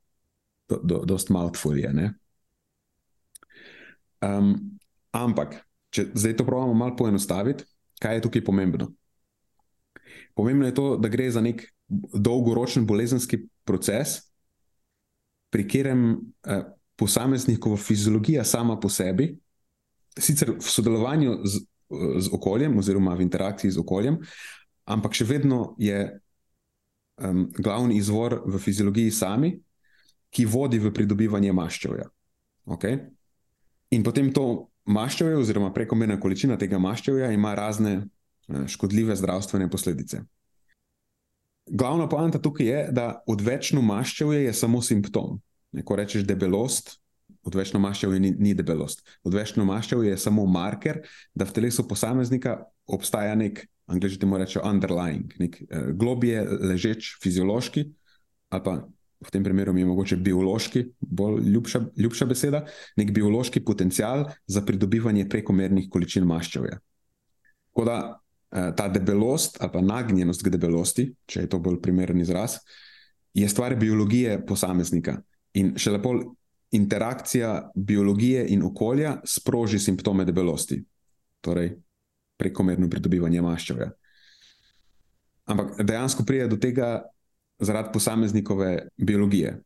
Do, 0.69 0.81
do, 0.85 1.03
dost 1.05 1.31
mouthful 1.31 1.79
je. 1.79 1.91
Um, 4.21 4.55
ampak, 5.13 5.59
če 5.91 6.11
zdaj 6.15 6.37
to 6.39 6.47
pravimo 6.47 6.75
malo 6.75 6.97
poenostaviti, 6.97 7.65
kaj 8.01 8.19
je 8.19 8.25
tukaj 8.29 8.45
pomembno? 8.45 8.91
Pomembno 10.35 10.69
je 10.69 10.75
to, 10.75 10.87
da 10.97 11.09
gre 11.09 11.31
za 11.31 11.43
nek 11.43 11.65
dolgoročen 12.15 12.87
bolezenski 12.87 13.43
proces, 13.67 14.21
pri 15.51 15.67
katerem 15.67 16.05
eh, 16.47 16.63
posameznikova 16.97 17.77
fiziologija 17.77 18.45
sama 18.45 18.79
po 18.81 18.89
sebi, 18.89 19.33
sicer 20.19 20.55
v 20.57 20.65
sodelovanju 20.65 21.41
z, 21.45 21.63
z 22.19 22.33
okoljem, 22.33 22.79
oziroma 22.79 23.15
v 23.15 23.27
interakciji 23.27 23.71
z 23.71 23.83
okoljem, 23.83 24.19
ampak 24.91 25.15
še 25.15 25.27
vedno 25.29 25.75
je 25.79 26.07
um, 27.21 27.47
glavni 27.55 27.99
izvor 28.01 28.41
v 28.47 28.59
fiziologiji 28.63 29.11
sami, 29.15 29.55
ki 30.31 30.47
vodi 30.47 30.79
v 30.79 30.93
pridobivanje 30.95 31.53
maščevja. 31.55 32.07
Okay? 32.71 33.01
In 33.91 34.07
potem 34.07 34.31
to 34.35 34.71
maščevje, 34.91 35.39
oziroma 35.41 35.73
prekomerna 35.75 36.21
količina 36.23 36.59
tega 36.59 36.79
maščevja, 36.79 37.33
ima 37.35 37.55
razne 37.59 37.97
uh, 38.01 38.67
škodljive 38.71 39.17
zdravstvene 39.19 39.71
posledice. 39.71 40.23
Glavna 41.71 42.09
poanta 42.11 42.41
tukaj 42.43 42.67
je, 42.67 42.79
da 42.95 43.23
odvečno 43.31 43.83
maščevje 43.83 44.47
je 44.47 44.55
samo 44.57 44.81
simptom. 44.83 45.39
Ko 45.87 45.95
rečeš 45.95 46.25
debelost, 46.27 46.97
odvečno 47.47 47.81
maščevje 47.81 48.21
ni, 48.21 48.31
ni 48.39 48.55
debelost. 48.55 49.03
Odvečno 49.25 49.65
maščevje 49.69 50.13
je 50.13 50.21
samo 50.21 50.47
marker, 50.47 51.03
da 51.35 51.47
v 51.49 51.57
telesu 51.57 51.87
posameznika 51.89 52.59
obstaja 52.91 53.35
nek 53.39 53.65
angliži 53.91 54.21
temu 54.23 54.39
rečejo 54.39 54.65
underlying, 54.67 55.35
nek 55.41 55.59
uh, 55.63 55.91
globije 55.99 56.45
ležeč 56.73 57.15
fiziološki, 57.23 57.87
ali 58.55 58.65
pa 58.67 58.77
v 59.21 59.33
tem 59.33 59.45
primeru 59.45 59.73
mi 59.77 59.83
je 59.83 59.89
mogoče 59.91 60.17
biološki, 60.17 60.85
bolj 61.01 61.43
ljubša, 61.53 61.81
ljubša 61.97 62.27
beseda, 62.27 62.63
nek 62.97 63.13
biološki 63.13 63.61
potencial 63.65 64.25
za 64.47 64.63
pridobivanje 64.65 65.27
prekomernih 65.29 65.91
količin 65.93 66.25
maščevja. 66.29 66.79
Tako 67.71 67.87
da 67.89 67.97
uh, 68.11 68.71
ta 68.77 68.89
debelost 68.89 69.61
ali 69.61 69.73
pa 69.73 69.83
nagnjenost 69.85 70.45
k 70.45 70.55
debelosti, 70.55 71.11
če 71.27 71.45
je 71.45 71.51
to 71.51 71.61
bolj 71.61 71.81
primeren 71.83 72.21
izraz, 72.21 72.61
je 73.35 73.49
stvar 73.49 73.77
biologije 73.79 74.41
posameznika 74.47 75.21
in 75.55 75.75
še 75.79 75.97
lepo. 75.97 76.15
Interakcija 76.71 77.71
biologije 77.75 78.47
in 78.49 78.63
okolja 78.63 79.17
sproži 79.25 79.79
simptome 79.79 80.25
debelosti. 80.25 80.85
Torej, 81.41 81.73
prekomerno 82.39 82.89
pridobivanje 82.91 83.43
maščevja. 83.43 83.91
Ampak 85.51 85.81
dejansko 85.83 86.25
pride 86.25 86.47
do 86.49 86.57
tega 86.61 87.01
zaradi 87.61 87.93
posameznikove 87.93 88.71
biologije 88.97 89.59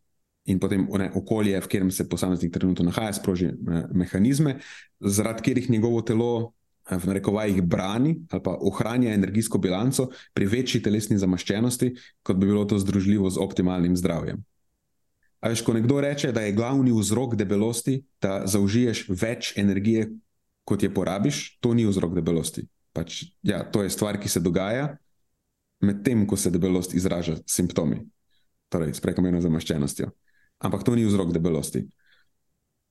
in 0.44 0.58
potem 0.60 0.84
ne, 0.98 1.08
okolje, 1.16 1.56
v 1.56 1.68
katerem 1.68 1.90
se 1.90 2.08
posameznik 2.08 2.52
trenutno 2.52 2.84
nahaja, 2.90 3.14
sproži 3.16 3.52
me, 3.64 3.84
mehanizme, 3.94 4.58
zaradi 5.00 5.40
katerih 5.40 5.70
njegovo 5.70 6.02
telo 6.02 6.32
eh, 6.90 6.96
v 6.96 7.12
narekovajih 7.12 7.62
brani 7.62 8.16
ali 8.30 8.42
pa 8.44 8.56
ohranja 8.60 9.14
energijsko 9.14 9.58
bilanco 9.58 10.10
pri 10.34 10.46
večji 10.46 10.82
telesni 10.82 11.18
zamaščenosti, 11.18 11.94
kot 12.22 12.36
bi 12.36 12.50
bilo 12.50 12.64
to 12.64 12.78
združljivo 12.78 13.30
z 13.30 13.40
optimalnim 13.40 13.96
zdravjem. 13.96 14.44
A 15.44 15.50
veš, 15.52 15.60
ko 15.60 15.74
nekdo 15.76 16.00
reče, 16.00 16.32
da 16.32 16.40
je 16.40 16.54
glavni 16.56 16.92
vzrok 16.96 17.34
debelosti, 17.36 17.98
da 18.22 18.46
zaužiješ 18.48 19.04
več 19.12 19.52
energije, 19.60 20.08
kot 20.64 20.82
je 20.82 20.88
porabiš, 20.88 21.58
to 21.60 21.74
ni 21.76 21.84
vzrok 21.84 22.14
debelosti. 22.16 22.64
Pač, 22.96 23.26
ja, 23.44 23.60
to 23.68 23.82
je 23.84 23.90
stvar, 23.92 24.16
ki 24.16 24.30
se 24.32 24.40
dogaja 24.40 24.94
medtem, 25.84 26.22
ko 26.26 26.38
se 26.40 26.50
debelost 26.50 26.94
izraža 26.94 27.36
s 27.36 27.58
simptomi, 27.58 27.98
torej 28.72 28.94
s 28.96 29.04
prekomerno 29.04 29.42
zamaščenostjo. 29.44 30.08
Ampak 30.64 30.86
to 30.86 30.94
ni 30.96 31.04
vzrok 31.04 31.34
debelosti. 31.34 31.84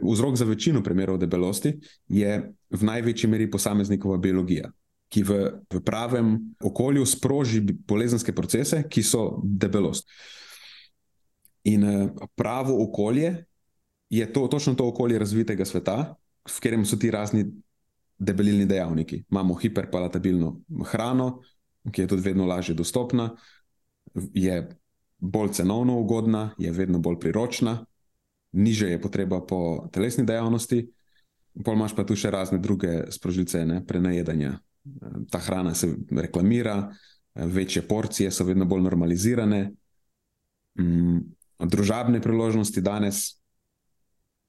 Vzrok 0.04 0.38
za 0.38 0.46
večino 0.46 0.84
primerov 0.84 1.18
debelosti 1.22 1.74
je 2.12 2.38
v 2.70 2.86
največji 2.86 3.30
meri 3.30 3.50
posameznikova 3.50 4.20
biologija, 4.22 4.70
ki 5.10 5.26
v, 5.26 5.42
v 5.74 5.82
pravem 5.86 6.36
okolju 6.62 7.06
sproži 7.10 7.64
bolezenske 7.64 8.34
procese, 8.36 8.84
ki 8.90 9.02
so 9.02 9.42
debelost. 9.42 10.06
In 11.64 11.84
eh, 11.84 12.10
pravo 12.36 12.84
okolje 12.84 13.46
je 14.10 14.34
to, 14.34 14.48
točno 14.48 14.76
to 14.76 14.88
okolje 14.88 15.20
razvitega 15.20 15.66
sveta, 15.66 16.16
v 16.44 16.56
katerem 16.60 16.86
so 16.86 16.98
ti 17.00 17.12
razni 17.12 17.46
debelilni 18.20 18.66
dejavniki. 18.66 19.24
Imamo 19.32 19.56
hiperpalatabilno 19.56 20.60
hrano, 20.86 21.42
ki 21.92 22.02
je 22.02 22.08
tudi 22.08 22.22
vedno 22.22 22.46
lažje 22.46 22.76
dostopna, 22.76 23.32
je 24.34 24.70
bolj 25.18 25.54
cenovno 25.54 26.00
ugodna, 26.00 26.52
je 26.58 26.72
vedno 26.72 27.00
bolj 27.00 27.20
priročna, 27.20 27.86
niže 28.52 28.90
je 28.90 29.02
potreba 29.02 29.42
po 29.42 29.88
telesni 29.92 30.26
dejavnosti, 30.26 30.84
pol 31.64 31.76
imaš 31.76 31.96
pa 31.96 32.06
tu 32.06 32.16
še 32.16 32.32
razne 32.32 32.60
druge 32.60 33.08
sprožilce, 33.12 33.66
ne, 33.66 33.82
prenajedanja. 33.86 34.58
Ta 35.32 35.40
hrana 35.40 35.74
se 35.74 35.94
reklamira, 36.12 36.92
večje 37.36 37.82
porcije 37.88 38.32
so 38.32 38.46
vedno 38.46 38.66
bolj 38.66 38.84
normalizirane. 38.84 39.72
Družabne 41.60 42.22
priložnosti 42.22 42.82
danes 42.82 43.40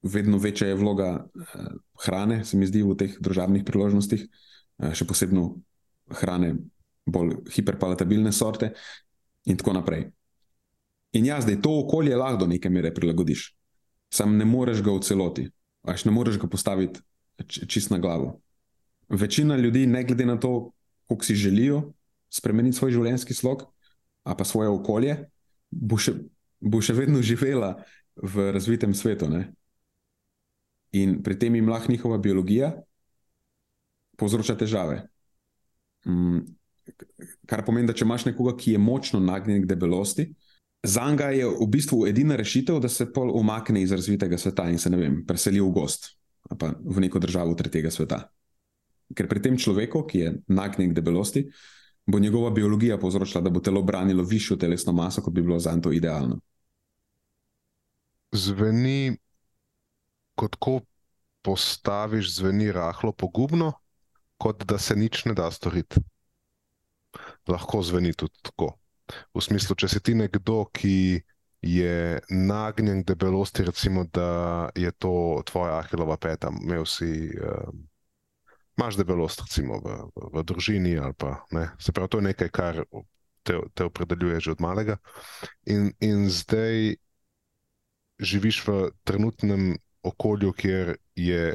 vedno 0.03 0.39
večja 0.39 0.69
je 0.69 0.79
vloga 0.79 1.25
uh, 1.25 1.67
hrane, 2.05 2.45
se 2.45 2.57
mi 2.57 2.67
zdi, 2.67 2.83
v 2.83 2.97
teh 2.97 3.17
družabnih 3.21 3.65
priložnostih, 3.65 4.27
uh, 4.27 4.93
še 4.93 5.07
posebej 5.09 5.55
hrane, 6.21 6.55
bolj 7.07 7.39
hiperpalatabilne 7.53 8.33
sorte, 8.33 8.75
in 9.45 9.57
tako 9.61 9.77
naprej. 9.77 10.09
In 11.15 11.27
ja, 11.27 11.41
zdaj 11.41 11.61
to 11.63 11.73
okolje 11.85 12.17
lahko 12.17 12.45
do 12.45 12.47
neke 12.51 12.71
mere 12.71 12.91
prilagodiš, 12.95 13.53
sam 14.13 14.37
ne 14.37 14.45
moreš 14.45 14.83
ga 14.83 14.93
v 14.93 15.05
celoti, 15.05 15.45
až 15.87 16.05
ne 16.09 16.13
moreš 16.13 16.41
ga 16.43 16.49
postaviti 16.51 17.01
čist 17.49 17.91
na 17.91 17.99
glavo. 17.99 18.41
Večina 19.09 19.57
ljudi, 19.57 19.87
ne 19.87 20.05
glede 20.05 20.27
na 20.27 20.41
to, 20.41 20.73
kako 21.09 21.25
si 21.25 21.37
želijo 21.37 21.93
spremeniti 22.31 22.77
svoj 22.77 22.93
življenjski 22.97 23.35
slog, 23.35 23.67
a 24.25 24.35
pa 24.35 24.45
svoje 24.45 24.69
okolje, 24.73 25.19
bo 25.71 25.99
še, 26.01 26.17
bo 26.65 26.81
še 26.81 26.97
vedno 26.97 27.21
živela 27.23 27.77
v 28.17 28.51
razvitem 28.55 28.95
svetu. 28.97 29.29
Ne? 29.29 29.53
in 30.95 31.19
pri 31.23 31.39
tem 31.39 31.55
jim 31.55 31.69
lahko 31.69 31.93
njihova 31.93 32.19
biologija 32.19 32.73
povzroča 34.17 34.55
težave. 34.57 35.03
Mm, 36.07 36.45
kar 37.51 37.65
pomeni, 37.67 37.89
da 37.89 37.97
če 37.97 38.05
imaš 38.07 38.29
nekoga, 38.29 38.55
ki 38.57 38.77
je 38.77 38.83
močno 38.83 39.21
nagnjen 39.21 39.65
k 39.65 39.71
debelosti, 39.71 40.29
za 40.85 41.07
njega 41.11 41.31
je 41.33 41.49
v 41.49 41.67
bistvu 41.73 42.05
edina 42.07 42.37
rešitev, 42.37 42.79
da 42.81 42.89
se 42.93 43.09
pol 43.13 43.33
umakne 43.35 43.83
iz 43.83 43.93
razvitega 43.93 44.39
sveta 44.39 44.69
in 44.71 44.79
se 44.79 44.93
ne 44.93 45.01
vem, 45.01 45.23
preseli 45.27 45.61
v 45.61 45.73
gost 45.73 46.13
ali 46.45 46.59
pa 46.61 46.69
v 46.77 47.01
neko 47.01 47.19
državo 47.19 47.55
tretjega 47.57 47.89
sveta. 47.91 48.19
Ker 49.17 49.25
pri 49.31 49.41
tem 49.41 49.55
človeku, 49.57 50.03
ki 50.05 50.19
je 50.19 50.33
nagnjen 50.53 50.91
k 50.91 50.97
debelosti, 50.99 51.41
bo 52.05 52.21
njegova 52.21 52.51
biologija 52.53 52.99
povzročila, 53.01 53.41
da 53.41 53.51
bo 53.51 53.63
telo 53.65 53.81
branilo 53.83 54.23
višjo 54.29 54.59
telesno 54.61 54.93
maso, 54.93 55.23
kot 55.25 55.33
bi 55.33 55.41
bilo 55.41 55.57
za 55.59 55.73
to 55.81 55.93
idealno. 55.93 56.37
Zveni, 58.35 59.15
kot 60.35 60.59
ko 60.59 60.81
postaviš, 61.47 62.35
zveni 62.41 62.73
rahlo 62.73 63.13
pogubno, 63.13 63.73
kot 64.37 64.65
da 64.65 64.79
se 64.79 64.97
nič 64.97 65.25
ne 65.25 65.35
da 65.35 65.51
storiti. 65.51 66.03
Lahko 67.49 67.83
zveni 67.83 68.13
tudi 68.13 68.35
tako. 68.43 68.73
V 69.37 69.43
smislu, 69.45 69.77
če 69.77 69.89
si 69.93 70.01
ti 70.03 70.15
nekdo, 70.19 70.65
ki 70.75 71.23
je 71.65 72.21
nagnjen 72.29 73.03
k 73.05 73.13
debelosti, 73.13 73.65
recimo, 73.65 74.05
da 74.13 74.71
je 74.77 74.91
to 74.93 75.43
tvoja 75.47 75.79
ahilova 75.79 76.17
peta, 76.17 76.53
imel 76.63 76.87
si. 76.89 77.31
Um, 77.39 77.89
Máš 78.75 78.97
debelost, 78.99 79.39
recimo 79.47 79.79
v, 79.79 79.93
v, 80.11 80.23
v 80.35 80.43
družini, 80.43 80.97
ali 80.99 81.15
pa 81.15 81.45
ne. 81.55 81.69
Se 81.79 81.93
pravi, 81.95 82.11
to 82.11 82.19
je 82.19 82.27
nekaj, 82.27 82.49
kar 82.51 82.81
te, 83.47 83.61
te 83.71 83.87
opredeljuje 83.87 84.41
že 84.41 84.55
od 84.57 84.65
malega. 84.65 84.97
In, 85.71 85.93
in 86.03 86.27
zdaj 86.27 86.97
živiš 88.19 88.67
v 88.67 88.91
trenutnem 89.05 89.77
okolju, 90.03 90.53
kjer 90.53 90.97
je 91.17 91.55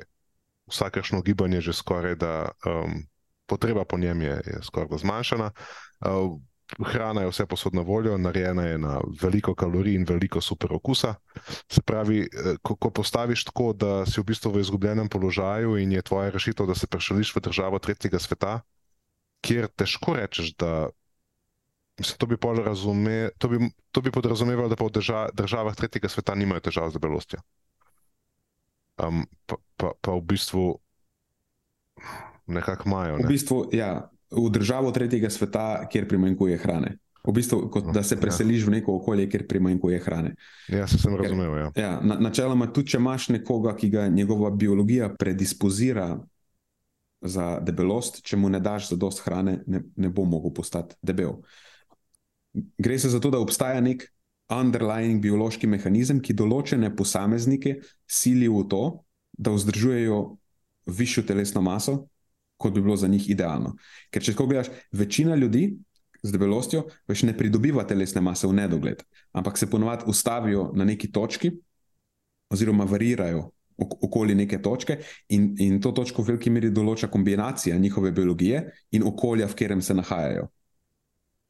vsakršno 0.70 1.22
gibanje 1.22 1.62
že 1.62 1.74
skoraj 1.74 2.16
da 2.16 2.52
um, 2.66 3.06
potreba 3.46 3.86
po 3.86 3.98
njem 3.98 4.22
je, 4.22 4.42
je 4.46 4.60
skoraj 4.64 4.90
da 4.90 4.98
zmanjšana. 4.98 5.52
Uh, 6.06 6.38
hrana 6.78 7.22
je 7.22 7.30
vse 7.30 7.46
posod 7.46 7.74
na 7.76 7.82
voljo, 7.82 8.18
narejena 8.18 8.64
je 8.64 8.78
na 8.78 9.02
veliko 9.22 9.56
kalorij 9.56 9.96
in 9.96 10.06
veliko 10.06 10.42
super 10.42 10.74
okusa. 10.74 11.16
Se 11.72 11.82
pravi, 11.82 12.20
eh, 12.22 12.56
ko, 12.62 12.76
ko 12.76 12.92
postaviš 12.92 13.44
tako, 13.44 13.74
da 13.74 14.06
si 14.06 14.22
v 14.22 14.24
bistvu 14.24 14.52
v 14.52 14.60
izgubljenem 14.60 15.10
položaju 15.10 15.78
in 15.78 15.92
je 15.92 16.02
tvoja 16.02 16.30
rešitev, 16.30 16.68
da 16.68 16.76
se 16.76 16.88
prešeliš 16.88 17.36
v 17.36 17.42
državo 17.42 17.80
tretjega 17.80 18.20
sveta, 18.20 18.62
kjer 19.42 19.68
težko 19.68 20.14
rečeš, 20.14 20.56
da. 20.56 20.90
Mislim, 22.00 22.18
to, 22.18 22.26
bi 22.26 22.38
razume, 22.66 23.30
to, 23.38 23.48
bi, 23.48 23.58
to 23.92 24.02
bi 24.02 24.12
podrazumevalo, 24.12 24.70
da 24.70 24.76
pa 24.76 24.86
v 24.86 24.96
drža, 25.00 25.30
državah 25.34 25.76
tretjega 25.76 26.10
sveta 26.10 26.36
nimajo 26.36 26.64
težav 26.70 26.90
z 26.90 27.00
debelostjo. 27.00 27.42
Um, 29.00 29.26
pa, 29.46 29.56
pa, 29.78 29.92
pa 30.02 30.16
v 30.16 30.22
bistvu 30.22 30.80
nekako 32.48 32.90
imajo. 32.90 33.18
Ne? 33.18 33.28
V 33.28 33.28
bistvu, 33.28 33.60
ja, 33.76 34.10
v 34.32 34.50
državo 34.50 34.92
tretjega 34.92 35.30
sveta, 35.30 35.88
kjer 35.92 36.08
primanjkuje 36.08 36.58
hrane. 36.58 36.98
V 37.24 37.34
bistvu, 37.36 37.68
kot 37.72 37.92
da 37.94 38.04
se 38.04 38.16
ja. 38.16 38.22
preseliš 38.22 38.64
v 38.66 38.80
neko 38.80 38.96
okolje, 38.96 39.28
kjer 39.30 39.48
primanjkuje 39.48 40.00
hrane. 40.00 40.36
Ja, 40.68 40.88
se 40.88 40.98
sem 40.98 41.16
razumel. 41.16 41.58
Ja. 41.58 41.72
Ja, 41.76 41.94
na, 42.02 42.16
načeloma, 42.20 42.70
tudi 42.74 42.94
če 42.94 42.98
imaš 42.98 43.30
nekoga, 43.36 43.76
ki 43.76 43.90
ga 43.90 44.08
njegova 44.08 44.52
biologija 44.52 45.12
predispozira 45.20 46.14
za 47.22 47.58
debelost, 47.60 48.22
če 48.24 48.40
mu 48.40 48.50
ne 48.50 48.62
daš 48.64 48.94
za 48.94 48.96
dost 48.96 49.26
hrane, 49.26 49.60
ne, 49.68 49.84
ne 49.96 50.10
bo 50.10 50.24
mogel 50.24 50.54
postati 50.56 50.96
debel. 51.04 51.42
Gre 52.78 53.00
se 53.00 53.10
za 53.10 53.20
to, 53.20 53.32
da 53.32 53.40
obstaja 53.40 53.82
nek 53.82 54.06
underlying 54.50 55.22
biološki 55.22 55.68
mehanizem, 55.70 56.22
ki 56.22 56.34
določene 56.34 56.90
posameznike 56.96 57.78
sili 58.10 58.50
v 58.50 58.64
to, 58.70 58.84
da 59.38 59.54
vzdržujejo 59.54 60.20
višjo 60.90 61.24
telesno 61.30 61.62
maso, 61.62 62.08
kot 62.60 62.74
bi 62.74 62.82
bilo 62.82 62.98
za 62.98 63.08
njih 63.08 63.30
idealno. 63.30 63.76
Ker 64.12 64.24
če 64.24 64.34
tako 64.34 64.50
gledaš, 64.50 64.72
večina 64.92 65.38
ljudi 65.40 65.70
z 66.24 66.34
debelostjo 66.34 66.84
več 67.08 67.24
ne 67.24 67.36
pridobiva 67.38 67.86
telesne 67.88 68.22
mase 68.26 68.50
v 68.50 68.58
nedogled, 68.58 69.04
ampak 69.32 69.58
se 69.58 69.70
ponovadi 69.70 70.10
ustavijo 70.12 70.72
na 70.76 70.88
neki 70.88 71.12
točki, 71.16 71.54
oziroma 72.52 72.88
varirajo 72.90 73.48
okoli 73.80 74.36
neke 74.36 74.58
točke, 74.60 74.98
in, 75.32 75.54
in 75.64 75.78
to 75.80 75.94
točko 75.96 76.24
v 76.24 76.34
veliki 76.34 76.52
meri 76.52 76.72
določa 76.76 77.08
kombinacija 77.08 77.78
njihove 77.80 78.12
biologije 78.12 78.66
in 78.92 79.06
okolja, 79.08 79.48
v 79.48 79.56
katerem 79.56 79.82
se 79.82 79.96
nahajajo. 79.96 80.50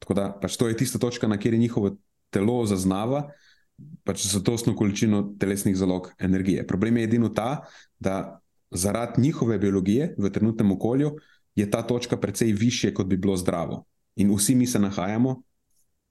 Tako 0.00 0.16
da 0.16 0.30
pač 0.42 0.56
to 0.56 0.68
je 0.68 0.76
tista 0.76 0.98
točka, 0.98 1.28
na 1.28 1.36
kateri 1.36 1.58
njihovo 1.58 1.96
telo 2.30 2.64
zaznava. 2.66 3.28
Pač 4.04 4.26
za 4.26 4.40
to 4.44 4.54
osnovno 4.56 4.78
količino 4.78 5.22
telesnih 5.40 5.76
zalog 5.76 6.10
energije. 6.18 6.66
Problem 6.66 6.96
je 6.96 7.04
edino 7.04 7.28
ta, 7.28 7.64
da 7.98 8.40
zaradi 8.70 9.22
njihove 9.22 9.58
biologije 9.58 10.14
v 10.18 10.30
trenutnem 10.30 10.72
okolju 10.72 11.14
je 11.54 11.70
ta 11.70 11.82
točka 11.82 12.16
precej 12.16 12.52
više, 12.52 12.94
kot 12.94 13.06
bi 13.06 13.16
bilo 13.16 13.36
zdravo. 13.36 13.84
In 14.16 14.30
vsi 14.34 14.54
mi 14.54 14.66
se 14.66 14.78
nahajamo 14.78 15.42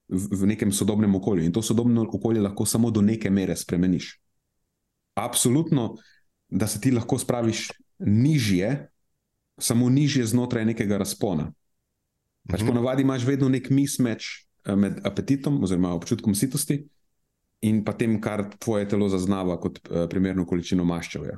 v, 0.08 0.42
v 0.42 0.48
nekem 0.48 0.72
sodobnem 0.72 1.16
okolju 1.16 1.44
in 1.44 1.54
to 1.54 1.62
sodobno 1.62 2.06
okolje 2.14 2.42
lahko 2.42 2.66
samo 2.66 2.92
do 2.92 3.02
neke 3.02 3.30
mere 3.30 3.56
spremeniš. 3.56 4.20
Absolutno, 5.16 5.96
da 6.50 6.68
se 6.68 6.82
ti 6.82 6.92
lahko 6.92 7.18
spraviš 7.18 7.70
nižje, 8.00 8.90
samo 9.60 9.90
nižje 9.90 10.26
znotraj 10.26 10.66
nekega 10.66 10.98
razpona. 10.98 11.52
Pač 12.50 12.64
mhm. 12.64 12.72
Ponavadi 12.72 13.06
imaš 13.06 13.26
vedno 13.28 13.50
nek 13.50 13.70
mismeč 13.70 14.30
eh, 14.66 14.76
med 14.76 15.02
apetitom 15.06 15.62
oziroma 15.64 15.94
občutkom 15.98 16.36
sitosti 16.36 16.82
in 17.62 17.84
pa 17.84 17.94
tem, 17.94 18.18
kar 18.22 18.46
tvoje 18.56 18.88
telo 18.88 19.10
zaznava 19.12 19.58
kot 19.60 19.82
uh, 19.84 20.06
primerno 20.08 20.46
količino 20.48 20.86
maščevja. 20.88 21.34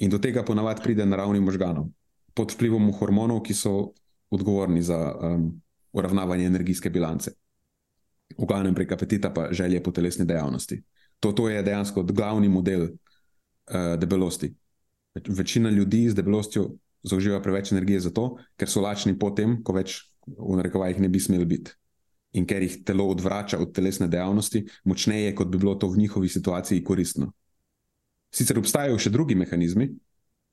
In 0.00 0.08
do 0.08 0.16
tega 0.16 0.40
ponavadi 0.40 0.80
pride 0.80 1.04
na 1.04 1.18
ravni 1.20 1.42
možganov, 1.44 1.90
pod 2.32 2.54
vplivom 2.56 2.88
hormonov, 2.96 3.42
ki 3.44 3.52
so 3.52 3.92
odgovorni 4.32 4.80
za 4.82 4.96
um, 5.12 5.50
uravnavanje 5.92 6.48
energijske 6.48 6.88
bilance. 6.90 7.34
V 8.38 8.48
glavnem 8.48 8.72
prek 8.74 8.96
apetita, 8.96 9.28
pa 9.36 9.50
želje 9.52 9.82
po 9.84 9.92
telesni 9.92 10.24
dejavnosti. 10.24 10.80
To, 11.20 11.32
to 11.36 11.50
je 11.52 11.62
dejansko 11.62 12.02
glavni 12.08 12.48
model 12.48 12.88
uh, 12.88 13.94
debelosti. 14.00 14.54
Večina 15.28 15.70
ljudi 15.70 16.08
z 16.08 16.16
debelostjo 16.16 16.70
zaužíva 17.04 17.42
preveč 17.42 17.70
energije 17.72 18.00
zato, 18.08 18.38
ker 18.56 18.68
so 18.68 18.80
lačni 18.80 19.12
po 19.18 19.30
tem, 19.30 19.60
ko 19.62 19.76
več 19.76 20.00
v 20.26 20.58
narekovajih 20.58 21.00
ne 21.00 21.08
bi 21.08 21.20
smeli 21.20 21.46
biti. 21.48 21.74
In 22.34 22.46
ker 22.50 22.62
jih 22.62 22.80
telo 22.86 23.06
odvrača 23.12 23.60
od 23.62 23.74
telesne 23.74 24.08
dejavnosti, 24.10 24.64
močneje, 24.84 25.34
kot 25.38 25.48
bi 25.52 25.58
bilo 25.58 25.76
to 25.78 25.88
v 25.88 26.00
njihovi 26.02 26.28
situaciji 26.28 26.84
koristno. 26.84 27.30
Sicer 28.34 28.58
obstajajo 28.58 28.98
še 28.98 29.12
drugi 29.14 29.36
mehanizmi, 29.38 29.92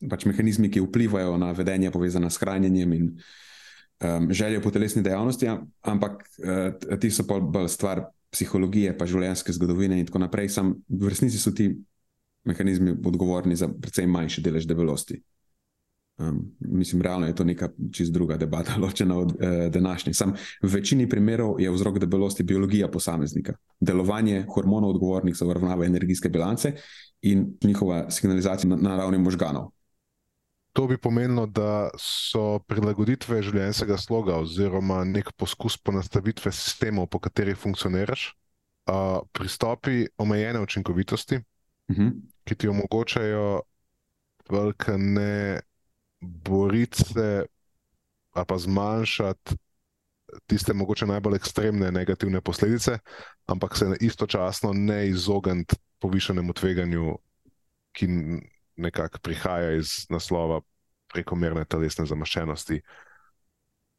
pač 0.10 0.28
mehanizmi, 0.30 0.70
ki 0.70 0.84
vplivajo 0.86 1.38
na 1.42 1.52
vedenje, 1.58 1.90
povezane 1.92 2.30
s 2.30 2.38
hranjenjem 2.42 2.94
in 2.94 3.08
um, 3.10 4.30
željo 4.30 4.62
po 4.62 4.72
telesni 4.72 5.02
dejavnosti, 5.02 5.50
ampak 5.82 6.22
uh, 6.22 7.00
ti 7.02 7.10
so 7.10 7.26
pa 7.26 7.40
bolj 7.42 7.72
stvar 7.74 8.06
psihologije, 8.32 8.94
pa 8.98 9.10
življenjske 9.10 9.54
zgodovine 9.58 9.98
in 10.00 10.06
tako 10.08 10.22
naprej. 10.24 10.54
Sam 10.54 10.76
v 10.88 11.10
resnici 11.12 11.42
so 11.42 11.52
ti 11.56 11.72
mehanizmi 12.48 12.96
odgovorni 13.06 13.58
za 13.58 13.68
precej 13.70 14.08
manjši 14.10 14.44
delež 14.46 14.70
debelosti. 14.70 15.20
Um, 16.18 16.56
mislim, 16.60 17.02
realno 17.02 17.28
je 17.28 17.36
to 17.36 17.44
neka 17.44 17.70
čist 17.92 18.14
druga 18.14 18.38
debata, 18.38 18.76
ločena 18.82 19.18
od 19.18 19.32
uh, 19.32 19.72
današnje. 19.72 20.14
Sam 20.14 20.34
v 20.62 20.74
večini 20.74 21.10
primerov 21.10 21.62
je 21.62 21.72
vzrok 21.72 22.00
debelosti 22.00 22.44
biologija 22.44 22.88
posameznika, 22.88 23.54
delovanje 23.80 24.46
hormonov, 24.50 24.90
odgovornih 24.90 25.36
za 25.36 25.46
uravnavo 25.46 25.84
energijske 25.84 26.30
bilance 26.30 26.74
in 27.22 27.58
njihova 27.64 28.10
signalizacija 28.12 28.70
na, 28.70 28.76
na 28.76 28.98
ravni 28.98 29.18
možganov. 29.18 29.72
To 30.74 30.88
bi 30.88 30.98
pomenilo, 30.98 31.46
da 31.46 31.90
so 32.00 32.60
prilagoditve 32.60 33.42
življenjskega 33.44 33.98
sloga 33.98 34.38
oziroma 34.40 35.04
nek 35.04 35.34
poskus 35.36 35.76
ponastavitve 35.78 36.52
sistemov, 36.52 37.10
po 37.12 37.20
katerih 37.20 37.58
funkcioniraš, 37.60 38.30
uh, 38.88 39.20
pristopi 39.36 40.06
omejene 40.18 40.62
učinkovitosti, 40.62 41.36
uh 41.36 41.96
mhm. 41.96 42.08
-huh. 42.08 42.22
ki 42.44 42.56
ti 42.56 42.68
omogočajo 42.68 43.62
velike 44.50 44.98
ne 44.98 45.60
boriti 46.22 47.04
se 47.04 47.46
ali 48.32 48.46
pa 48.48 48.58
zmanjšati 48.58 49.56
tiste 50.48 50.74
mogoče 50.74 51.06
najbolj 51.06 51.36
ekstremne 51.36 51.92
negativne 51.92 52.42
posledice, 52.42 53.00
ampak 53.46 53.78
se 53.78 53.86
istočasno 54.00 54.74
ne 54.74 55.08
izogniti 55.10 55.76
povišenemu 56.00 56.54
tveganju, 56.54 57.18
ki 57.92 58.08
nekako 58.76 59.20
prihaja 59.20 59.76
iz 59.76 60.06
naslova 60.10 60.62
prekomerne 61.14 61.66
telesne 61.66 62.06
zamaščenosti. 62.06 62.82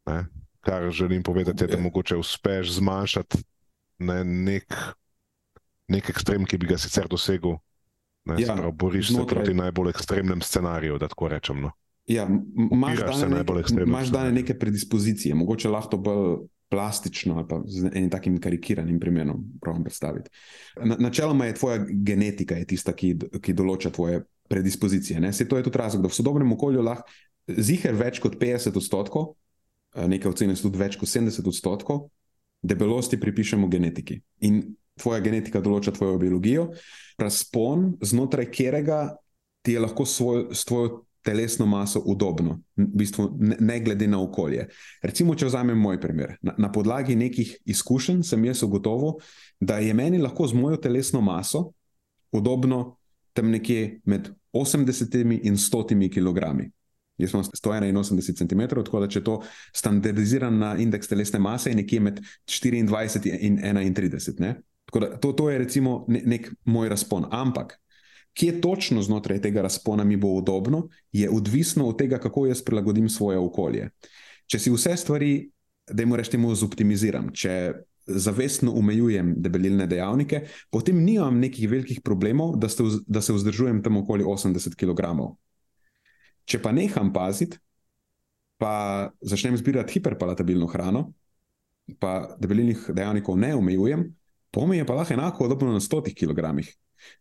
Ne? 0.06 0.24
Kar 0.60 0.90
želim 0.90 1.22
povedati, 1.22 1.64
je, 1.64 1.68
da 1.68 1.78
mogoče 1.78 2.16
uspeš 2.16 2.78
zmanjšati 2.78 3.42
ne, 3.98 4.24
nek, 4.24 4.74
nek 5.88 6.10
ekstrem, 6.10 6.46
ki 6.46 6.58
bi 6.58 6.70
ga 6.72 6.78
sicer 6.78 7.08
dosegel. 7.10 7.58
Ne, 8.24 8.38
ja, 8.38 8.54
prav, 8.56 8.70
boriš 8.72 9.10
znotraj... 9.10 9.28
se 9.28 9.34
proti 9.34 9.54
najbolj 9.58 9.90
ekstremnem 9.90 10.42
scenariju, 10.42 10.98
da 10.98 11.08
tako 11.10 11.28
rečem. 11.28 11.60
No. 11.60 11.72
Ja, 12.10 12.26
imaš 13.86 14.10
dane 14.10 14.32
neke 14.32 14.58
predispozicije, 14.58 15.34
mogoče 15.34 15.68
lahko 15.70 15.96
bolj 15.96 16.36
plastično 16.72 17.36
ali 17.36 17.44
pa 17.48 17.60
z 17.66 17.90
enim 17.94 18.10
takim 18.10 18.40
karikiranim 18.40 19.00
primerom 19.00 19.44
pravim 19.60 19.84
predstaviti. 19.84 20.30
Na, 20.84 20.96
načeloma 20.98 21.46
je 21.46 21.54
tvoja 21.54 21.84
genetika 21.88 22.56
je 22.56 22.64
tista, 22.66 22.94
ki, 22.96 23.12
ki 23.42 23.52
določa 23.52 23.92
tvoje 23.92 24.22
predispozicije. 24.48 25.32
Se 25.32 25.48
to 25.48 25.56
je 25.56 25.66
tudi 25.68 25.78
razlog, 25.78 26.02
da 26.02 26.08
v 26.08 26.16
sodobnem 26.16 26.52
okolju 26.56 26.82
lahko 26.82 27.12
ziger 27.48 27.94
več 27.98 28.22
kot 28.24 28.38
50 28.40 28.76
odstotkov, 28.80 29.34
eh, 29.94 30.08
nekaj 30.08 30.32
ocene 30.32 30.56
so 30.56 30.70
tudi 30.70 30.80
več 30.80 30.96
kot 30.96 31.12
70 31.12 31.48
odstotkov, 31.52 32.06
debelosti 32.62 33.20
pripišemo 33.20 33.68
genetiki. 33.68 34.22
In 34.48 34.62
tvoja 35.00 35.20
genetika 35.24 35.60
določa 35.60 35.92
tvojo 35.92 36.18
biologijo, 36.20 36.70
razpon, 37.20 37.92
znotraj 38.00 38.48
katerega 38.48 39.02
ti 39.62 39.76
je 39.76 39.82
lahko 39.84 40.06
svoj, 40.08 40.46
s 40.56 40.64
tvojo 40.68 41.02
telesno 41.22 41.66
maso 41.66 42.02
udobno, 42.06 42.60
v 42.76 42.86
bistvu 43.02 43.28
ne, 43.38 43.56
ne 43.60 43.80
glede 43.80 44.06
na 44.10 44.20
okolje. 44.22 44.66
Recimo, 45.02 45.34
če 45.38 45.46
vzamem 45.46 45.78
moj 45.78 46.00
primer. 46.00 46.36
Na, 46.42 46.54
na 46.58 46.72
podlagi 46.72 47.16
nekih 47.16 47.56
izkušenj 47.64 48.24
sem 48.26 48.44
jaz 48.44 48.62
ugotovil, 48.66 49.20
da 49.60 49.78
je 49.78 49.94
meni 49.94 50.18
lahko 50.22 50.46
z 50.50 50.58
mojo 50.58 50.80
telesno 50.82 51.20
maso 51.20 51.70
udobno 52.32 52.96
tam 53.32 53.50
nekje 53.50 54.00
med 54.04 54.28
80 54.52 55.40
in 55.42 55.56
100 55.56 56.10
kg. 56.12 56.68
Jaz 57.18 57.30
sem 57.30 57.42
181 57.42 58.36
cm, 58.36 58.62
tako 58.74 59.00
da 59.00 59.08
če 59.08 59.22
to 59.24 59.38
standardiziram 59.76 60.58
na 60.58 60.74
indeks 60.80 61.08
telesne 61.08 61.38
mase, 61.38 61.70
je 61.70 61.78
nekje 61.78 62.00
med 62.00 62.20
24 62.48 63.38
in 63.40 63.58
31. 63.58 64.54
Da, 64.92 65.08
to, 65.18 65.32
to 65.32 65.50
je 65.50 65.58
recimo 65.58 66.04
ne, 66.08 66.22
nek 66.26 66.50
moj 66.64 66.90
razpon. 66.92 67.28
Ampak, 67.30 67.78
kje 68.34 68.60
točno 68.60 69.02
znotraj 69.02 69.40
tega 69.42 69.62
razpona 69.62 70.04
mi 70.04 70.16
bo 70.16 70.28
udobno, 70.28 70.88
je 71.12 71.30
odvisno 71.30 71.86
od 71.88 71.98
tega, 71.98 72.18
kako 72.18 72.46
jaz 72.46 72.62
prilagodim 72.62 73.08
svoje 73.08 73.38
okolje. 73.38 73.90
Če 74.46 74.58
si 74.58 74.70
vse 74.72 74.96
stvari, 74.96 75.50
da 75.90 76.02
jim 76.02 76.14
rečemo, 76.14 76.54
zoptimiziram, 76.54 77.30
če 77.34 77.72
zavestno 78.06 78.72
omejujem 78.74 79.34
debelilne 79.42 79.86
dejavnike, 79.86 80.42
potem 80.70 80.98
nimam 81.04 81.38
nekih 81.38 81.70
velikih 81.70 82.00
problemov, 82.04 82.56
da, 82.58 82.68
ste, 82.68 82.84
da 83.06 83.22
se 83.22 83.32
vzdržujem 83.32 83.82
tam 83.82 84.00
okoli 84.02 84.24
80 84.24 84.74
kg. 84.78 85.12
Če 86.44 86.58
pa 86.62 86.72
neham 86.74 87.12
paziti, 87.14 87.60
pa 88.58 89.10
začnem 89.20 89.56
zbirati 89.58 89.98
hiperpalatabilno 89.98 90.66
hrano, 90.70 91.12
pa 91.98 92.34
debelilnih 92.38 92.88
dejavnikov 92.94 93.38
ne 93.38 93.54
omejujem, 93.58 94.06
pome 94.50 94.78
je 94.78 94.86
pa 94.86 94.94
lahko 94.98 95.14
enako 95.14 95.46
odobno 95.48 95.72
na 95.74 95.80
100 95.82 96.12
kg. 96.14 96.62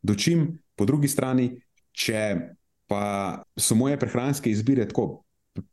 Dočim, 0.01 0.47
po 0.75 0.85
drugi 0.85 1.09
strani, 1.11 1.49
če 1.91 2.23
pa 2.91 3.03
so 3.55 3.75
moje 3.79 3.99
prehranske 3.99 4.51
izbire 4.51 4.87
tako 4.89 5.23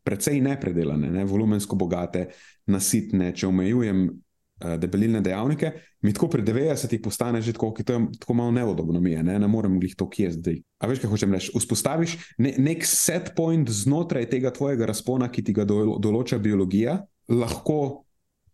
precej 0.06 0.40
nepredelane, 0.42 1.10
ne, 1.10 1.24
volumensko 1.26 1.76
bogate, 1.78 2.28
nasitne, 2.70 3.30
če 3.34 3.46
omejujem 3.46 4.02
uh, 4.08 4.74
debelilne 4.80 5.20
dejavnike, 5.22 5.70
mi 6.02 6.12
tako 6.14 6.28
pri 6.32 6.42
90-ih 6.46 7.02
postane 7.02 7.42
že 7.42 7.54
tako, 7.54 7.72
to 7.78 7.94
je 7.94 8.00
tako 8.18 8.34
malo 8.38 8.54
neudobno, 8.54 9.00
mi 9.00 9.12
je, 9.14 9.22
ne, 9.22 9.38
ne 9.38 9.50
morem 9.50 9.78
jih 9.82 9.94
to 9.98 10.08
kje 10.10 10.32
zdaj. 10.38 10.58
A 10.82 10.90
veš, 10.90 11.02
kaj 11.02 11.12
hočem 11.14 11.34
reči? 11.34 11.52
Vzpostaviš 11.54 12.16
ne, 12.42 12.54
nek 12.58 12.86
set 12.86 13.32
point 13.38 13.70
znotraj 13.70 14.28
tega 14.30 14.52
tvojega 14.54 14.90
razpona, 14.90 15.30
ki 15.30 15.46
ti 15.46 15.54
ga 15.54 15.66
do, 15.68 15.98
določa 16.02 16.40
biologija, 16.42 16.98
lahko 17.30 18.04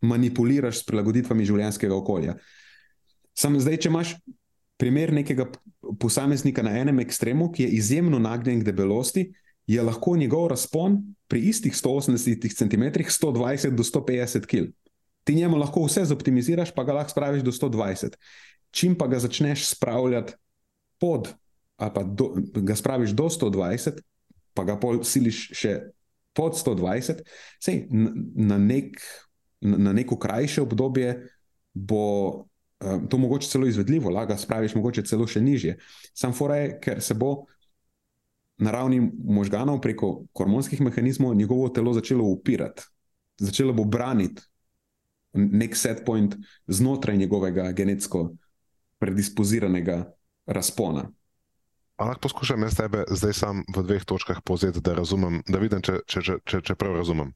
manipuliraš 0.05 0.83
s 0.83 0.89
prilagoditvami 0.89 1.47
življenjskega 1.49 1.97
okolja. 1.97 2.37
Sam 3.35 3.57
zdaj, 3.59 3.81
če 3.83 3.91
imaš 3.91 4.17
primer 4.77 5.13
nekega 5.13 5.47
posameznika 6.01 6.63
na 6.63 6.77
enem 6.79 7.01
ekstremu, 7.01 7.51
ki 7.53 7.63
je 7.63 7.75
izjemno 7.79 8.19
nagnjen 8.19 8.61
k 8.61 8.67
debelosti, 8.71 9.29
je 9.67 9.83
lahko 9.83 10.17
njegov 10.17 10.49
razpon 10.53 10.99
pri 11.29 11.41
istih 11.49 11.73
180 11.73 12.57
cm 12.57 12.83
120 13.09 13.77
do 13.77 13.83
150 13.83 14.47
kg 14.47 14.73
ti 15.25 15.35
njemu 15.35 15.57
lahko 15.57 15.85
vse 15.85 16.05
zoptimiziraš, 16.05 16.75
pa 16.75 16.85
ga 16.85 16.93
lahko 16.93 17.11
spraviš 17.11 17.43
do 17.43 17.53
120. 17.53 18.17
Čim 18.71 18.95
pa 18.99 19.07
ga 19.07 19.19
začneš 19.19 19.69
spravljati 19.69 20.33
pod, 21.01 21.33
ali 21.77 21.91
pa 21.95 22.03
do, 22.03 22.35
ga 22.55 22.77
spraviš 22.77 23.11
do 23.11 23.25
120, 23.25 24.01
pa 24.55 24.65
ga 24.65 24.77
pol 24.81 25.03
siliš 25.05 25.49
še 25.57 25.79
pod 26.35 26.59
120, 26.59 27.23
sej, 27.63 27.87
na, 27.91 28.59
nek, 28.59 28.99
na 29.61 29.93
neko 29.93 30.19
krajše 30.19 30.63
obdobje 30.63 31.17
bo. 31.75 32.45
To 32.79 33.17
je 33.17 33.21
mogoče 33.21 33.49
celo 33.49 33.67
izvedljivo, 33.67 34.11
lahko 34.11 34.37
spraviš, 34.37 34.75
mogoče 34.75 35.05
celo 35.09 35.27
še 35.31 35.41
nižje. 35.41 35.77
Sam 36.15 36.35
fora 36.37 36.57
je, 36.61 36.73
ker 36.83 37.03
se 37.03 37.15
bo 37.15 37.47
na 38.59 38.71
ravni 38.75 39.01
možganov 39.25 39.81
preko 39.83 40.27
hormonskih 40.37 40.81
mehanizmov 40.81 41.35
njegovo 41.35 41.69
telo 41.69 41.95
začelo 41.95 42.25
upirati, 42.25 42.85
začelo 43.41 43.73
bo 43.73 43.85
braniti 43.85 44.43
nek 45.35 45.77
set 45.77 46.05
point 46.07 46.37
znotraj 46.67 47.17
njegovega 47.17 47.73
genetsko 47.73 48.35
predispoziranega 48.99 50.05
razpona. 50.47 51.09
Lahko 51.99 52.21
poskušam 52.21 52.63
jaz 52.63 52.77
tebe 52.77 53.05
zdaj 53.11 53.33
sam 53.33 53.63
v 53.77 53.83
dveh 53.83 54.05
točkah 54.05 54.41
povzeti, 54.45 54.81
da 54.81 54.95
razumem, 54.95 55.43
da 55.47 55.59
vidim, 55.63 55.83
če, 55.83 56.01
če, 56.07 56.39
če, 56.45 56.61
če 56.61 56.75
prav 56.75 56.97
razumem. 56.99 57.35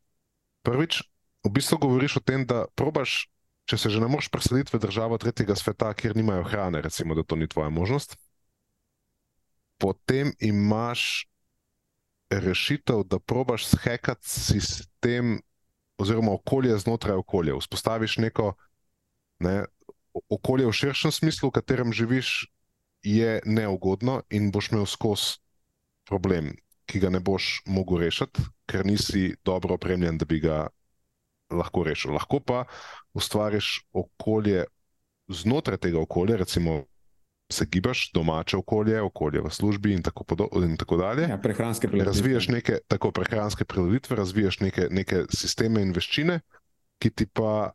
Prvič, 0.67 1.03
v 1.47 1.53
bistvu 1.55 1.79
govoriš 1.79 2.19
o 2.19 2.23
tem, 2.23 2.47
da 2.47 2.65
probaš, 2.75 3.29
če 3.69 3.77
se 3.77 3.91
že 3.93 4.01
ne 4.01 4.09
moreš 4.09 4.31
preseliti 4.33 4.73
v 4.73 4.81
državo 4.81 5.19
tretjega 5.21 5.57
sveta, 5.59 5.93
kjer 5.93 6.17
nimajo 6.17 6.47
hrane, 6.49 6.81
recimo, 6.83 7.15
da 7.15 7.23
to 7.23 7.37
ni 7.37 7.49
tvoja 7.49 7.69
možnost, 7.69 8.17
potem 9.79 10.33
imaš 10.41 11.29
rešitev, 12.33 13.05
da 13.05 13.21
probaš 13.21 13.69
shekati 13.69 14.29
sistem 14.29 15.39
oziroma 15.99 16.33
okolje 16.33 16.79
znotraj 16.79 17.17
okolja. 17.17 17.57
Vzpostaviš 17.61 18.19
neko 18.25 18.53
ne, 19.45 19.65
okolje 20.29 20.67
v 20.67 20.73
širšem 20.73 21.13
smislu, 21.13 21.49
v 21.49 21.57
katerem 21.61 21.93
živiš, 21.93 22.49
je 23.03 23.41
neugodno 23.47 24.23
in 24.31 24.51
boš 24.51 24.73
imel 24.73 24.87
skozi 24.87 25.39
problem, 26.09 26.57
ki 26.89 27.01
ga 27.05 27.13
ne 27.13 27.21
boš 27.21 27.63
mogel 27.67 28.03
rešiti, 28.03 28.43
ker 28.67 28.87
nisi 28.87 29.37
dobro 29.45 29.77
opremljen, 29.77 30.19
da 30.19 30.25
bi 30.25 30.41
ga 30.41 30.67
lahko 31.51 31.85
rešil. 31.85 32.13
Lahko 32.13 32.41
pa 32.41 32.65
ustvariš 33.15 33.89
okolje 33.93 34.65
znotraj 35.29 35.79
tega 35.79 36.01
okolja, 36.01 36.37
recimo 36.37 36.85
se 37.53 37.65
gibaš, 37.65 38.11
domače 38.13 38.57
okolje, 38.57 39.01
okolje 39.03 39.41
v 39.41 39.51
službi 39.51 39.93
in 39.93 40.03
tako, 40.03 40.25
in 40.65 40.77
tako 40.77 40.97
dalje. 40.97 41.29
Ja, 41.29 41.39
prehranske 41.39 41.89
prilagoditve. 41.89 42.13
Razvijaš 42.13 42.49
neke 42.49 42.79
tako 42.89 43.11
prehranske 43.11 43.65
prilagoditve, 43.65 44.17
razvijaš 44.17 44.61
neke, 44.61 44.89
neke 44.91 45.25
sisteme 45.33 45.83
in 45.83 45.93
veščine, 45.97 46.41
ki 47.01 47.11
ti 47.11 47.27
pa 47.27 47.73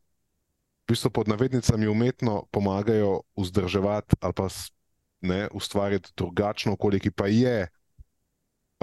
v 0.84 0.94
bistvu 0.94 1.10
pod 1.10 1.28
navednicami 1.28 1.88
umetno 1.88 2.44
pomagajo 2.52 3.22
vzdrževati 3.40 4.20
ali 4.22 4.34
pa 4.34 4.48
ne, 5.22 5.48
ustvariti 5.54 6.12
drugačno 6.18 6.74
okolje, 6.74 7.00
ki 7.00 7.12
pa 7.12 7.28
je 7.28 7.68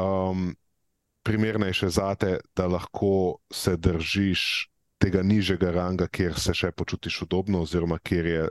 um, 0.01 0.57
primernejše 1.23 1.89
za 1.89 2.15
te, 2.15 2.39
da 2.57 2.67
lahko 2.67 3.39
se 3.53 3.77
držiš 3.77 4.71
tega 5.01 5.23
nižjega 5.25 5.71
ranga, 5.73 6.07
kjer 6.09 6.37
se 6.39 6.55
še 6.55 6.71
počutiš 6.77 7.23
udobno, 7.25 7.63
oziroma 7.65 7.99
kjer 8.05 8.27
je 8.27 8.43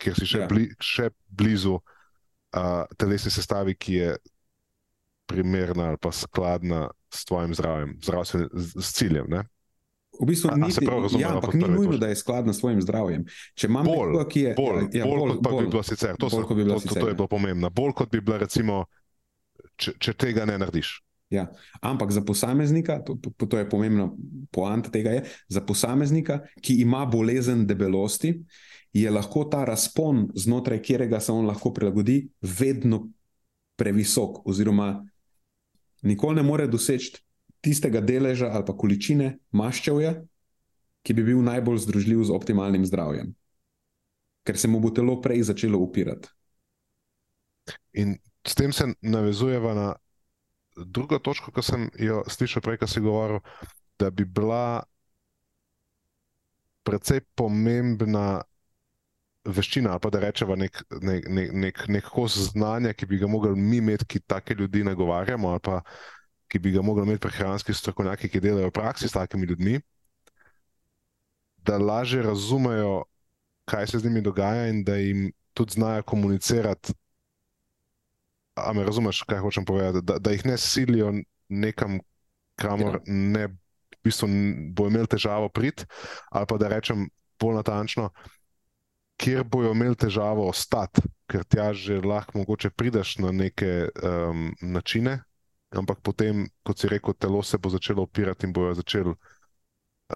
ker 0.00 0.16
si 0.18 0.28
še, 0.28 0.44
ja. 0.44 0.50
bli, 0.50 0.68
še 0.82 1.10
blizu 1.28 1.78
uh, 1.78 2.84
telesni 3.00 3.32
sestavi, 3.34 3.76
ki 3.78 3.98
je 4.00 4.12
primerna 5.30 5.94
ali 5.94 6.00
pa 6.00 6.12
skladna 6.12 6.86
s 7.08 7.24
tvojim 7.24 7.54
zdravjem, 7.56 7.92
zdravstven, 8.04 8.48
z 8.52 8.88
ciljem. 8.92 9.30
Ne? 9.32 9.44
V 10.14 10.28
bistvu 10.28 10.52
ni 10.60 10.70
tako, 10.70 11.08
ja, 11.18 11.32
ampak 11.34 11.56
ni 11.58 11.66
nujno, 11.66 11.96
da 11.98 12.10
je 12.12 12.18
skladna 12.20 12.52
s 12.54 12.60
svojim 12.62 12.82
zdravjem. 12.84 13.24
Če 13.58 13.70
imam 13.70 13.88
nekdo, 13.88 14.26
ki 14.30 14.44
je 14.44 14.52
bolj, 14.58 14.84
ja, 14.94 15.08
bolj, 15.08 15.38
bolj, 15.40 15.40
kot 15.42 15.56
bi 15.64 15.72
bilo 15.72 15.86
sicer, 15.86 16.18
to, 16.20 16.28
bolj, 16.28 16.44
so, 16.44 16.54
bi 16.54 16.66
bilo 16.66 16.76
to, 16.76 16.84
sicer, 16.84 17.00
to, 17.00 17.06
to 17.06 17.10
je 17.10 17.16
bilo 17.18 17.30
pomembno. 17.30 17.70
Bolj 17.74 17.96
kot 17.98 18.12
bi 18.12 18.20
bilo, 18.22 18.38
recimo, 18.44 18.84
če, 19.80 19.96
če 19.98 20.14
tega 20.26 20.46
ne 20.50 20.60
narediš. 20.62 20.92
Ja, 21.34 21.48
ampak 21.82 22.12
za 22.14 22.22
posameznika, 22.22 23.00
to, 23.02 23.18
to 23.34 23.58
je 23.58 23.66
pomembno, 23.70 24.12
poanta 24.54 24.92
tega 24.94 25.16
je, 25.16 25.24
za 25.48 25.64
posameznika, 25.66 26.38
ki 26.62 26.76
ima 26.84 27.02
bolezen 27.10 27.64
debelosti, 27.66 28.36
je 28.94 29.10
lahko 29.10 29.44
ta 29.50 29.64
razpon, 29.66 30.28
znotraj 30.38 30.78
katerega 30.78 31.20
se 31.20 31.32
on 31.32 31.48
lahko 31.50 31.72
prilagodi, 31.74 32.28
vedno 32.40 33.08
previsok, 33.76 34.44
oziroma 34.46 35.02
nikoli 36.06 36.36
ne 36.38 36.44
more 36.46 36.68
doseči 36.70 37.18
tistega 37.64 38.00
deleža 38.04 38.52
ali 38.52 38.66
pa 38.66 38.76
količine 38.76 39.32
maščevja, 39.56 40.14
ki 41.04 41.16
bi 41.16 41.24
bil 41.24 41.42
najbolj 41.44 41.82
združljiv 41.84 42.22
z 42.28 42.36
optimalnim 42.36 42.84
zdravjem, 42.86 43.32
ker 44.44 44.60
se 44.60 44.68
mu 44.68 44.80
bo 44.80 44.92
telo 44.94 45.18
prej 45.24 45.42
začelo 45.50 45.80
upirati. 45.80 46.28
In 48.00 48.16
s 48.46 48.54
tem 48.54 48.72
se 48.72 48.86
navezujeva 49.00 49.74
na 49.74 49.88
drugo 50.76 51.18
točko, 51.18 51.52
ki 51.54 51.62
sem 51.62 51.86
jo 52.00 52.22
slišal 52.28 52.62
prej, 52.62 52.80
ko 52.82 52.88
si 52.90 53.02
govoril, 53.04 53.40
da 53.98 54.10
bi 54.10 54.24
bila 54.24 54.82
precej 56.84 57.22
pomembna 57.38 58.42
veščina, 59.44 59.92
ali 59.92 60.00
pa 60.00 60.10
da 60.12 60.20
rečemo 60.24 60.56
nek, 60.56 60.82
nek, 61.00 61.28
nek, 61.28 61.52
nek, 61.52 61.80
nek 61.88 62.10
kos 62.12 62.36
znanja, 62.50 62.94
ki 62.96 63.06
bi 63.06 63.20
ga 63.20 63.28
mogli 63.28 63.54
mi 63.56 63.80
imeti, 63.82 64.06
ki 64.08 64.24
take 64.26 64.56
ljudi 64.56 64.84
nagovarjamo, 64.84 65.52
ali 65.52 65.62
pa 65.64 65.80
ki 66.48 66.60
bi 66.60 66.72
ga 66.74 66.82
mogli 66.84 67.04
imeti 67.04 67.22
prehranski 67.26 67.74
strokovnjaki, 67.74 68.30
ki 68.32 68.40
delajo 68.40 68.70
v 68.70 68.76
praksi 68.76 69.08
s 69.08 69.16
takimi 69.16 69.48
ljudmi, 69.50 69.80
da 71.64 71.78
lažje 71.78 72.22
razumejo, 72.22 73.04
kaj 73.68 73.86
se 73.86 73.98
z 73.98 74.04
njimi 74.04 74.20
dogaja 74.24 74.68
in 74.68 74.84
da 74.84 74.96
jim 75.00 75.30
tudi 75.54 75.78
znajo 75.78 76.02
komunicirati. 76.02 76.92
A 78.54 78.72
me 78.72 78.84
razumeš, 78.86 79.22
kaj 79.26 79.42
hočem 79.42 79.64
povedati? 79.64 80.04
Da, 80.06 80.18
da 80.18 80.30
jih 80.30 80.44
ne 80.46 80.58
silijo 80.58 81.12
nekam, 81.48 81.98
kamor 82.60 83.00
ja. 83.00 83.02
ne 83.06 83.46
v 83.48 83.56
bistvu 84.04 84.28
bo 84.76 84.86
imel 84.86 85.08
težavo 85.08 85.48
priti, 85.48 85.86
ali 86.30 86.46
pa 86.46 86.58
da 86.60 86.68
rečem 86.68 87.08
bolj 87.40 87.56
natančno, 87.56 88.10
kjer 89.16 89.44
bojo 89.44 89.72
imeli 89.72 89.96
težavo 89.96 90.48
ostati, 90.48 91.02
ker 91.30 91.44
ti 91.44 91.58
že 91.72 92.00
lahko 92.04 92.38
mogoče 92.38 92.70
prideš 92.70 93.18
na 93.18 93.32
neke 93.32 93.88
um, 94.02 94.52
načine, 94.60 95.22
ampak 95.70 96.02
potem, 96.02 96.46
kot 96.62 96.78
si 96.78 96.88
rekel, 96.88 97.14
telo 97.14 97.42
se 97.42 97.58
bo 97.58 97.70
začelo 97.70 98.02
opirati 98.02 98.46
in 98.46 98.52
bojo 98.52 98.74
začeli 98.74 99.14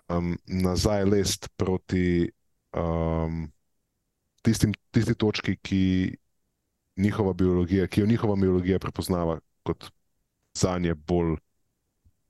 um, 0.08 0.36
nazaj 0.46 1.04
lest 1.04 1.48
proti 1.56 2.28
um, 2.76 3.48
tistim, 4.42 4.74
tisti 4.90 5.14
točki, 5.14 5.56
ki, 5.56 5.82
njihova 6.98 7.32
biologija, 7.32 7.86
ki 7.86 8.00
jo 8.00 8.06
njihova 8.06 8.36
biologija 8.36 8.78
prepoznava 8.78 9.38
kot 9.62 9.90
za 10.54 10.78
nje 10.78 10.94
bolj. 10.94 11.36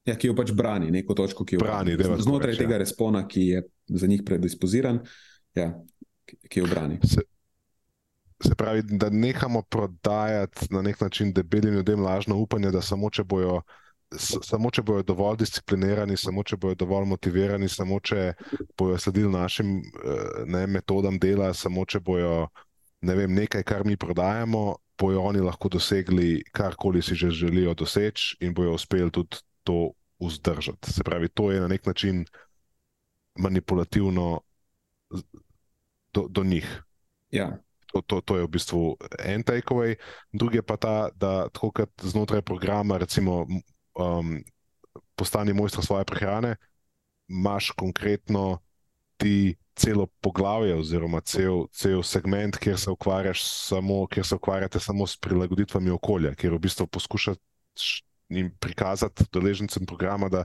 Ja, 0.04 0.16
ki 0.16 0.30
jo 0.30 0.36
pač 0.36 0.52
brani, 0.56 0.90
neko 0.90 1.14
točko, 1.14 1.44
ki 1.44 1.58
jo 1.58 1.64
brani. 1.64 1.96
Znotraj 2.18 2.54
reč, 2.54 2.60
tega 2.62 2.76
ja. 2.78 2.82
respona, 2.84 3.26
ki 3.28 3.42
je 3.48 3.64
za 3.88 4.06
njih 4.06 4.22
predispoziran, 4.26 5.02
ja, 5.54 5.72
ki 6.48 6.60
jo 6.60 6.68
brani. 6.70 7.00
Se, 7.04 7.24
se 8.44 8.54
pravi, 8.54 8.82
da 8.88 9.10
nehamo 9.10 9.62
prodajati 9.62 10.70
na 10.70 10.82
nek 10.82 11.00
način 11.00 11.32
debelim 11.32 11.74
ljudem 11.74 12.00
lažno 12.00 12.36
upanje, 12.36 12.70
da 12.70 12.82
samo 12.82 13.10
če 13.10 13.24
bojo. 13.24 13.60
Samo, 14.16 14.70
če 14.72 14.80
bodo 14.88 15.02
dovolj 15.10 15.36
disciplinirani, 15.42 16.14
samo, 16.16 16.40
če 16.40 16.56
bodo 16.56 16.78
dovolj 16.80 17.04
motivirani, 17.10 17.66
samo, 17.68 17.98
če 18.00 18.30
bodo 18.72 18.96
sledili 18.96 19.28
našim 19.28 19.74
eh, 19.76 20.46
ne, 20.48 20.62
metodam 20.66 21.18
dela, 21.20 21.50
samo, 21.52 21.84
če 21.84 22.00
bodo 22.00 22.46
ne 23.00 23.14
vem, 23.14 23.34
nekaj, 23.34 23.62
kar 23.62 23.84
mi 23.86 23.96
prodajamo, 23.96 24.76
bojo 24.98 25.22
oni 25.22 25.40
lahko 25.40 25.68
dosegli 25.68 26.42
karkoli 26.52 27.02
si 27.02 27.14
že 27.14 27.30
želijo 27.30 27.74
doseči 27.74 28.36
in 28.40 28.54
bojo 28.54 28.74
uspeli 28.74 29.10
tudi 29.10 29.36
to 29.62 29.92
vzdržati. 30.20 30.92
Se 30.92 31.04
pravi, 31.04 31.28
to 31.28 31.52
je 31.52 31.60
na 31.60 31.68
nek 31.68 31.86
način 31.86 32.24
manipulativno 33.38 34.40
do, 36.12 36.26
do 36.28 36.44
njih. 36.44 36.82
Ja. 37.30 37.58
To, 37.86 38.02
to, 38.02 38.20
to 38.20 38.36
je 38.36 38.44
v 38.44 38.48
bistvu 38.48 38.96
en 39.24 39.42
takeaway, 39.42 39.96
drugi 40.32 40.58
je 40.58 40.62
pa 40.62 40.76
ta, 40.76 41.08
da 41.16 41.48
tako 41.48 41.70
kot 41.70 42.02
znotraj 42.02 42.42
programa, 42.42 42.98
recimo, 42.98 43.46
um, 43.96 44.44
postani 45.16 45.52
mojster 45.52 45.84
svoje 45.84 46.04
prehrane, 46.04 46.56
imaš 47.28 47.70
konkretno 47.70 48.58
ti 49.18 49.56
celo 49.78 50.06
poglavje, 50.22 50.74
oziroma 50.74 51.20
cel, 51.20 51.66
cel 51.72 52.02
segment, 52.02 52.58
kjer 52.58 52.78
se, 52.78 52.90
samo, 53.42 54.06
kjer 54.06 54.26
se 54.26 54.34
ukvarjate 54.34 54.80
samo 54.80 55.06
s 55.06 55.16
prilagoditvami 55.16 55.90
okolja, 55.90 56.34
kjer 56.34 56.54
v 56.54 56.62
bistvu 56.66 56.86
poskušate 56.86 57.42
jim 58.28 58.50
prikazati 58.60 59.24
deležnicam 59.32 59.86
programa, 59.86 60.28
da, 60.28 60.44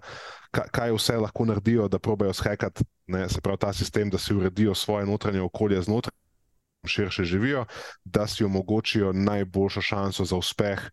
kaj 0.52 0.94
vse 0.96 1.18
lahko 1.20 1.46
naredijo, 1.46 1.88
da 1.88 2.00
probejo 2.00 2.34
shekati 2.34 2.84
se 3.30 3.42
pravi 3.42 3.60
ta 3.60 3.74
sistem, 3.74 4.10
da 4.10 4.18
si 4.18 4.36
uredijo 4.36 4.76
svoje 4.76 5.06
notranje 5.06 5.42
okolje 5.42 5.82
znotraj. 5.82 6.18
Širše 6.86 7.24
živijo, 7.24 7.66
da 8.04 8.28
si 8.28 8.44
omogočijo 8.44 9.14
najboljšo 9.14 9.82
šanso 9.82 10.26
za 10.26 10.36
uspeh, 10.36 10.90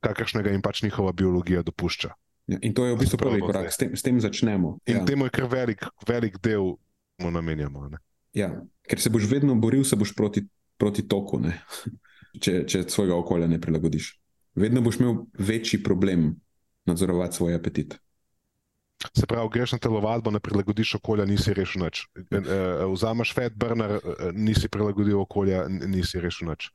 kakršnega 0.00 0.50
jim 0.50 0.62
pač 0.62 0.82
njihova 0.82 1.12
biologija 1.12 1.62
dopušča. 1.62 2.12
Ja, 2.50 2.58
in 2.60 2.74
to 2.74 2.86
je 2.86 2.94
v 2.94 2.98
bistvu 2.98 3.18
prvi 3.20 3.40
korak, 3.40 3.70
s 3.70 3.78
tem, 3.78 3.94
s 3.96 4.02
tem 4.02 4.18
začnemo. 4.20 4.78
In 4.90 5.02
ja. 5.02 5.04
temu 5.06 5.28
je 5.28 5.34
kar 5.34 5.46
velik, 5.50 5.86
velik 6.08 6.40
del, 6.42 6.74
ki 7.16 7.26
mu 7.26 7.30
namenjamo. 7.30 7.86
Ja, 8.34 8.50
ker 8.88 8.98
se 9.00 9.12
boš 9.14 9.28
vedno 9.30 9.54
boril, 9.54 9.84
se 9.86 9.96
boš 9.96 10.14
proti, 10.18 10.42
proti 10.80 11.06
toku, 11.06 11.38
če, 12.42 12.64
če 12.66 12.84
svojega 12.90 13.14
okolja 13.14 13.50
ne 13.50 13.60
prilagodiš. 13.62 14.16
Vedno 14.58 14.82
boš 14.84 14.98
imel 15.00 15.22
večji 15.38 15.82
problem 15.82 16.32
nadzorovati 16.88 17.38
svoj 17.38 17.54
apetit. 17.54 17.96
Se 19.16 19.26
pravi, 19.26 19.48
greš 19.52 19.72
na 19.72 19.78
telovadbo, 19.78 20.30
ne 20.30 20.40
prilagodiš 20.40 20.94
okolja, 20.94 21.24
nisi 21.26 21.54
rešil 21.54 21.82
nič. 21.82 22.04
E, 22.14 22.38
e, 22.38 22.58
vzameš 22.92 23.32
fat 23.34 23.54
burner, 23.58 23.96
e, 23.98 24.30
nisi 24.32 24.68
prilagodil 24.70 25.18
okolja, 25.24 25.64
nisi 25.68 26.20
rešil 26.22 26.52
nič. 26.52 26.68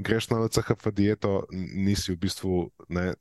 Greš 0.00 0.30
na 0.30 0.40
LCHF 0.46 0.88
dieto, 0.96 1.44
nisi 1.52 2.14
v 2.14 2.20
bistvu 2.24 2.62
ne, 2.88 3.12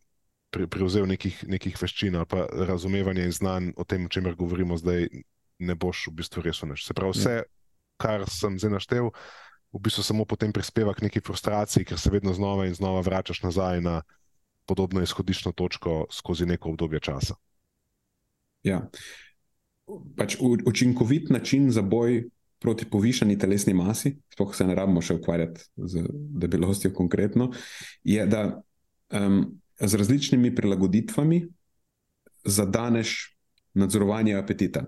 prevzel 0.54 1.08
nekih, 1.10 1.44
nekih 1.50 1.78
veščin 1.82 2.16
ali 2.20 2.30
pa 2.30 2.46
razumevanja 2.70 3.26
in 3.26 3.34
znanj 3.34 3.72
o 3.78 3.84
tem, 3.84 4.06
o 4.06 4.12
čemer 4.12 4.36
govorimo 4.38 4.78
zdaj, 4.78 5.08
ne 5.64 5.76
boš 5.76 6.08
v 6.10 6.18
bistvu 6.22 6.44
rešil 6.46 6.72
nič. 6.74 6.86
Se 6.86 6.94
pravi, 6.94 7.16
vse, 7.16 7.36
kar 8.02 8.26
sem 8.30 8.60
zdaj 8.62 8.76
naštel, 8.78 9.10
v 9.74 9.82
bistvu 9.82 10.06
samo 10.06 10.26
potem 10.30 10.54
prispeva 10.54 10.94
k 10.94 11.08
neki 11.10 11.24
frustraciji, 11.26 11.88
ker 11.90 12.00
se 12.00 12.12
vedno 12.14 12.34
znova 12.34 12.68
in 12.70 12.78
znova 12.78 13.02
vračaš 13.02 13.42
nazaj 13.44 13.82
na 13.82 14.02
podobno 14.70 15.02
izhodiščno 15.04 15.52
točko 15.52 16.06
skozi 16.12 16.46
neko 16.46 16.70
obdobje 16.70 17.02
časa. 17.04 17.36
Ja. 18.64 18.86
Pač 20.16 20.38
učinkovit 20.40 21.30
način 21.30 21.72
za 21.72 21.82
boj 21.82 22.30
proti 22.64 22.86
povišani 22.88 23.36
telesni 23.36 23.74
masi, 23.76 24.14
sploh 24.32 24.54
se 24.56 24.64
ne 24.64 24.76
rabimo 24.76 25.02
še 25.04 25.18
ukvarjati 25.18 25.66
z 25.76 26.06
debelostjo 26.40 26.94
konkretno, 26.96 27.50
je, 28.08 28.24
da 28.24 28.62
um, 29.12 29.42
z 29.88 29.96
različnimi 30.00 30.56
prilagoditvami 30.56 31.48
zadaneš 32.46 33.38
nadzorovanje 33.74 34.36
apetita. 34.36 34.86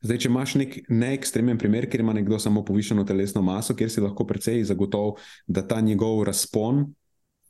Zdaj, 0.00 0.18
če 0.22 0.28
imaš 0.30 0.54
nek 0.56 0.76
neekstremen 0.88 1.58
primer, 1.60 1.84
kjer 1.90 2.00
ima 2.00 2.14
nekdo 2.16 2.38
samo 2.40 2.62
povišeno 2.64 3.04
telesno 3.04 3.42
maso, 3.44 3.74
kjer 3.76 3.90
si 3.92 4.00
lahko 4.00 4.24
precej 4.24 4.62
zagotovil, 4.64 5.18
da 5.46 5.66
ta 5.66 5.80
njegov 5.84 6.22
razpon 6.24 6.86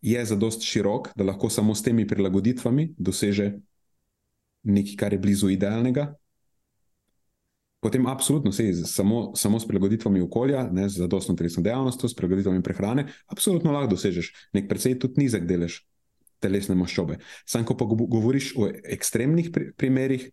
je 0.03 0.25
zadost 0.27 0.66
širok, 0.66 1.12
da 1.16 1.25
lahko 1.29 1.51
samo 1.51 1.75
s 1.75 1.85
temi 1.87 2.07
prilagoditvami 2.09 2.94
doseže 2.99 3.53
nekaj, 4.62 4.96
kar 4.99 5.14
je 5.14 5.18
blizu 5.18 5.53
idealnega. 5.55 6.09
Potem, 7.81 8.05
absolutno, 8.11 8.53
sej, 8.53 8.75
samo, 8.85 9.31
samo 9.37 9.61
s 9.61 9.68
prilagoditvami 9.68 10.20
okolja, 10.20 10.66
ne 10.73 10.88
z 10.88 11.01
zadostno 11.01 11.37
telesno 11.37 11.62
dejavnostjo, 11.62 12.09
s 12.09 12.18
prilagoditvami 12.18 12.62
prehrane, 12.62 13.07
absolutno 13.31 13.73
lahko 13.73 13.94
dosežeš 13.94 14.35
nek 14.59 14.68
precej 14.68 14.99
tudi 14.99 15.23
nizek 15.23 15.46
delež 15.49 15.79
telesne 16.40 16.76
maščobe. 16.79 17.18
Sam, 17.48 17.64
ko 17.68 17.76
pa 17.76 17.87
govoriš 17.88 18.53
o 18.57 18.68
ekstremnih 18.68 19.50
primerih, 19.76 20.31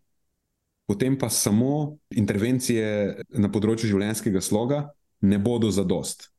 potem 0.87 1.17
pa 1.19 1.29
samo 1.29 1.97
intervencije 2.15 3.23
na 3.35 3.51
področju 3.51 3.91
življenjskega 3.91 4.41
sloga 4.41 4.85
ne 5.21 5.39
bodo 5.39 5.71
zadost. 5.73 6.29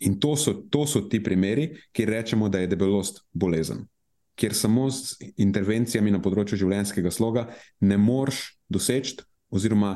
In 0.00 0.16
to 0.20 0.34
so, 0.36 0.54
to 0.72 0.86
so 0.88 1.04
ti 1.12 1.20
primeri, 1.22 1.68
kjer 1.92 2.08
rečemo, 2.16 2.48
da 2.48 2.62
je 2.62 2.70
debelost 2.72 3.20
bolezen. 3.32 3.84
Ker 4.40 4.54
samo 4.56 4.86
s 4.88 5.18
intervencijami 5.36 6.10
na 6.10 6.22
področju 6.24 6.56
življenjskega 6.62 7.12
sloga 7.12 7.50
ne 7.84 7.98
moreš 8.00 8.56
doseči, 8.72 9.20
oziroma 9.52 9.92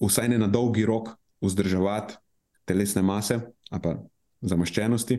vsaj 0.00 0.30
ne 0.30 0.38
na 0.38 0.46
dolgi 0.48 0.86
rok, 0.86 1.10
vzdrževati 1.42 2.20
telesne 2.68 3.02
mase 3.02 3.40
ali 3.72 3.96
zamaščenosti 4.40 5.18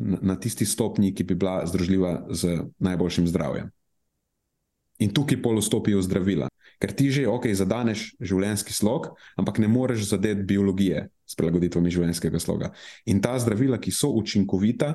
na, 0.00 0.36
tisti 0.40 0.66
stopnji, 0.66 1.12
ki 1.14 1.24
bi 1.24 1.34
bila 1.34 1.60
združljiva 1.66 2.26
z 2.30 2.64
najboljšim 2.78 3.28
zdravjem. 3.28 3.70
In 5.00 5.12
tukaj 5.16 5.40
polostopijo 5.42 6.02
zdravila. 6.02 6.48
Ker 6.80 6.92
ti 6.96 7.10
že, 7.12 7.26
ok, 7.28 7.48
zadaneš 7.56 8.14
življenjski 8.20 8.72
slog, 8.72 9.10
ampak 9.36 9.60
ne 9.60 9.68
moreš 9.68 10.08
zadeti 10.12 10.44
biologije 10.48 11.08
s 11.28 11.36
prilagoditvami 11.36 11.92
življenjskega 11.92 12.40
sloga. 12.40 12.72
In 13.04 13.20
ta 13.20 13.36
zdravila, 13.40 13.80
ki 13.80 13.92
so 13.92 14.12
učinkovita 14.16 14.94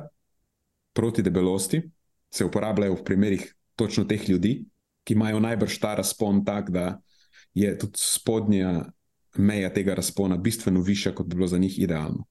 proti 0.97 1.25
debelosti, 1.25 1.83
se 2.33 2.45
uporabljajo 2.45 2.97
v 2.97 3.05
primerih 3.05 3.43
točno 3.77 4.05
teh 4.09 4.29
ljudi, 4.29 4.63
ki 5.05 5.13
imajo 5.13 5.39
najbrž 5.39 5.77
ta 5.79 5.93
razpon 5.95 6.41
tak, 6.45 6.71
da 6.73 6.97
je 7.53 7.69
tudi 7.77 8.01
spodnja 8.01 8.89
meja 9.37 9.69
tega 9.73 9.93
razpona 9.95 10.37
bistveno 10.37 10.81
višja, 10.81 11.13
kot 11.15 11.27
bi 11.27 11.35
bilo 11.35 11.47
za 11.47 11.57
njih 11.57 11.79
idealno. 11.79 12.25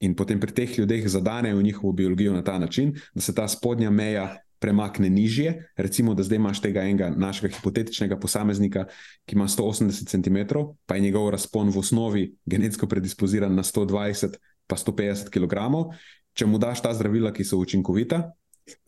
In 0.00 0.14
potem 0.14 0.40
pri 0.40 0.54
teh 0.54 0.78
ljudeh 0.78 1.08
zadanejo 1.08 1.62
njihovo 1.62 1.92
biologijo 1.92 2.32
na 2.32 2.44
ta 2.44 2.58
način, 2.58 2.94
da 3.14 3.20
se 3.20 3.34
ta 3.34 3.48
spodnja 3.48 3.90
meja 3.90 4.36
premakne 4.58 5.10
nižje. 5.10 5.70
Recimo, 5.76 6.14
da 6.14 6.22
zdaj 6.22 6.36
imaš 6.36 6.60
tega 6.62 6.82
enega 6.82 7.10
našega 7.10 7.54
hipotetičnega 7.54 8.18
posameznika, 8.18 8.86
ki 9.26 9.36
ima 9.36 9.48
180 9.48 10.06
cm, 10.06 10.58
pa 10.86 10.94
je 10.94 11.00
njegov 11.00 11.30
razpon 11.30 11.70
v 11.70 11.78
osnovi 11.78 12.34
genetsko 12.46 12.86
predispoziran 12.86 13.54
na 13.54 13.62
120 13.62 14.38
pa 14.66 14.76
150 14.76 15.30
kg. 15.32 15.88
Če 16.34 16.46
mu 16.46 16.58
daš 16.58 16.82
ta 16.84 16.92
zdravila, 16.94 17.32
ki 17.34 17.44
so 17.44 17.58
učinkovita, 17.58 18.20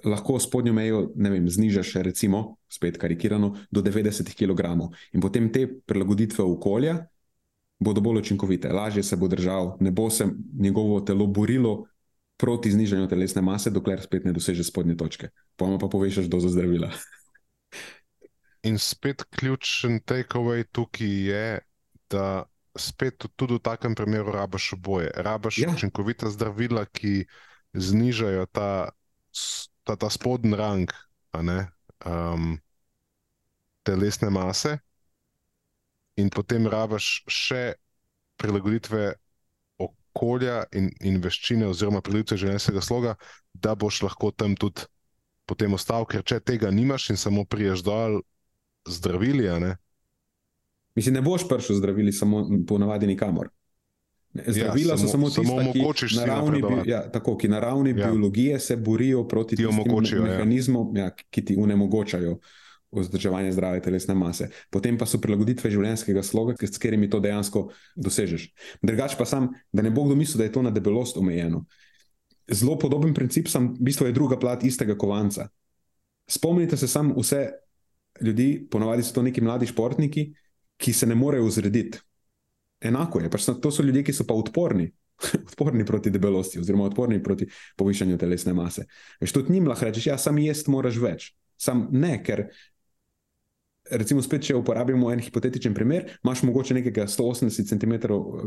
lahko 0.05 0.39
spodnjo 0.39 0.75
mejo 0.77 1.07
vem, 1.17 1.49
znižaš, 1.49 1.95
recimo, 2.05 2.59
spet 2.71 2.99
karikirano, 3.01 3.55
do 3.71 3.83
90 3.83 4.35
kg. 4.37 4.91
In 5.17 5.25
potem 5.25 5.49
te 5.51 5.67
prilagoditve 5.67 6.45
okolja 6.45 7.01
bodo 7.81 8.01
bolj 8.01 8.19
učinkovite, 8.19 8.73
lažje 8.73 9.03
se 9.03 9.17
bo 9.17 9.29
držal, 9.29 9.77
ne 9.81 9.91
bo 9.91 10.11
se 10.11 10.27
njegovo 10.59 11.01
telo 11.01 11.27
borilo 11.27 11.87
proti 12.37 12.71
znižanju 12.71 13.09
telesne 13.09 13.43
mase, 13.43 13.71
dokler 13.71 14.01
spet 14.03 14.25
ne 14.25 14.33
doseže 14.33 14.65
spodnje 14.65 14.97
točke. 14.97 15.29
Pojmo 15.57 15.79
pa 15.79 15.89
poveš, 15.89 16.25
da 16.29 16.41
za 16.41 16.49
zdravila. 16.49 16.91
In 18.69 18.79
spet 18.79 19.25
ključen 19.25 20.01
takeaway 20.05 20.65
tukaj 20.73 21.09
je, 21.09 21.61
da 22.11 22.45
spet 22.77 23.25
tudi 23.37 23.57
v 23.57 23.65
takem 23.65 23.95
primeru 23.95 24.33
rabiš 24.33 24.73
oboje. 24.77 25.11
Rabiš 25.17 25.59
ja. 25.59 25.71
učinkovita 25.75 26.31
zdravila, 26.31 26.85
ki 26.85 27.25
znižajo 27.73 28.47
ta, 28.53 28.91
ta, 29.85 29.97
ta 29.97 30.11
spodnji 30.11 30.57
rang 30.57 30.93
um, 31.33 32.59
telesne 33.83 34.31
mase, 34.31 34.79
in 36.21 36.31
potem 36.31 36.69
rabiš 36.71 37.23
še 37.31 37.65
prilagoditve 38.41 39.15
okolja 39.81 40.65
in, 40.77 40.91
in 41.01 41.21
veščine, 41.23 41.69
oziroma 41.71 42.03
pridobitve 42.05 42.39
življenjskega 42.41 42.83
sloga, 42.85 43.15
da 43.55 43.75
boš 43.79 44.03
lahko 44.07 44.33
tam 44.33 44.57
tudi 44.59 44.87
potem 45.49 45.75
ostal, 45.75 46.07
ker 46.07 46.23
če 46.23 46.41
tega 46.41 46.71
nimaš 46.71 47.11
in 47.11 47.19
samo 47.19 47.45
priješ 47.45 47.83
dol 47.87 48.21
zdravili. 48.89 49.49
Ne? 49.63 49.75
Mislim, 50.99 51.19
ne 51.19 51.25
boš 51.27 51.49
prišel 51.51 51.81
zdravili, 51.81 52.13
samo 52.15 52.45
po 52.69 52.79
navadi 52.79 53.11
nikamor. 53.11 53.51
Zdravila 54.31 54.95
ja, 54.95 54.99
samo, 54.99 55.09
so 55.09 55.13
samo 55.13 55.27
tiste, 55.27 55.43
samo 55.43 55.73
ki, 55.75 56.17
na 56.17 56.25
ravni, 56.25 56.61
bi, 56.63 56.91
ja, 56.91 57.01
tako, 57.11 57.35
ki 57.39 57.49
na 57.51 57.59
ravni 57.61 57.91
ja. 57.91 58.07
biologije 58.07 58.61
se 58.63 58.77
borijo 58.77 59.25
proti 59.29 59.59
ja. 59.59 59.71
mehanizmom, 60.23 60.97
ja. 60.97 61.09
Ja, 61.09 61.15
ki 61.31 61.45
ti 61.45 61.57
onemogočajo 61.59 62.39
vzdrževanje 62.93 63.53
zdrave 63.53 63.83
telesne 63.83 64.15
mase. 64.15 64.51
Potem 64.71 64.99
pa 64.99 65.07
so 65.07 65.21
prilagoditve 65.23 65.71
življenjskega 65.71 66.23
sloga, 66.27 66.57
s 66.59 66.79
katerimi 66.79 67.11
to 67.11 67.21
dejansko 67.23 67.69
dosežeš. 67.97 68.51
Drugač 68.83 69.15
pa 69.19 69.27
sam, 69.29 69.51
da 69.73 69.85
ne 69.87 69.93
bo 69.95 70.05
kdo 70.09 70.19
mislil, 70.19 70.43
da 70.43 70.49
je 70.49 70.55
to 70.59 70.65
na 70.67 70.75
debelost 70.75 71.19
omejeno. 71.21 71.65
Zelo 72.51 72.75
podoben 72.79 73.15
princip 73.15 73.49
sem, 73.49 73.71
v 73.79 73.91
bistvu 73.91 74.11
je 74.11 74.17
druga 74.17 74.39
plat 74.41 74.65
istega 74.67 74.99
kovanca. 74.99 75.49
Spomnite 76.31 76.77
se 76.77 76.89
sam 76.91 77.15
vse 77.15 77.47
ljudi, 78.21 78.67
ponovadi 78.71 79.07
so 79.07 79.15
to 79.15 79.23
neki 79.23 79.43
mladi 79.43 79.71
športniki, 79.71 80.31
ki 80.81 80.93
se 80.93 81.07
ne 81.07 81.15
morejo 81.15 81.51
zrediti 81.51 82.01
enako 82.81 83.21
je. 83.21 83.31
Pač 83.31 83.47
to 83.63 83.71
so 83.71 83.85
ljudje, 83.85 84.05
ki 84.09 84.15
so 84.17 84.27
pa 84.29 84.35
odporni, 84.35 84.89
odporni 85.51 85.85
proti 85.87 86.11
debelosti, 86.11 86.61
oziroma 86.61 86.89
odporni 86.89 87.23
proti 87.23 87.49
povišanju 87.77 88.19
telesne 88.19 88.55
mase. 88.57 88.87
Veš, 89.21 89.37
tudi 89.37 89.53
njim 89.53 89.69
lahko 89.69 89.89
rečeš, 89.89 90.11
ja, 90.11 90.19
sam 90.19 90.39
jesti 90.41 90.73
moraš 90.73 91.01
več. 91.03 91.31
Sam 91.61 91.89
ne, 91.93 92.17
ker. 92.25 92.49
Recimo, 93.91 94.23
spet, 94.23 94.45
če 94.47 94.55
uporabimo 94.59 95.11
en 95.11 95.23
hipotetičen 95.25 95.75
primer, 95.75 96.07
imaš 96.25 96.45
mogoče 96.47 96.77
nekega 96.79 97.09
180 97.11 97.67
cm 97.73 97.95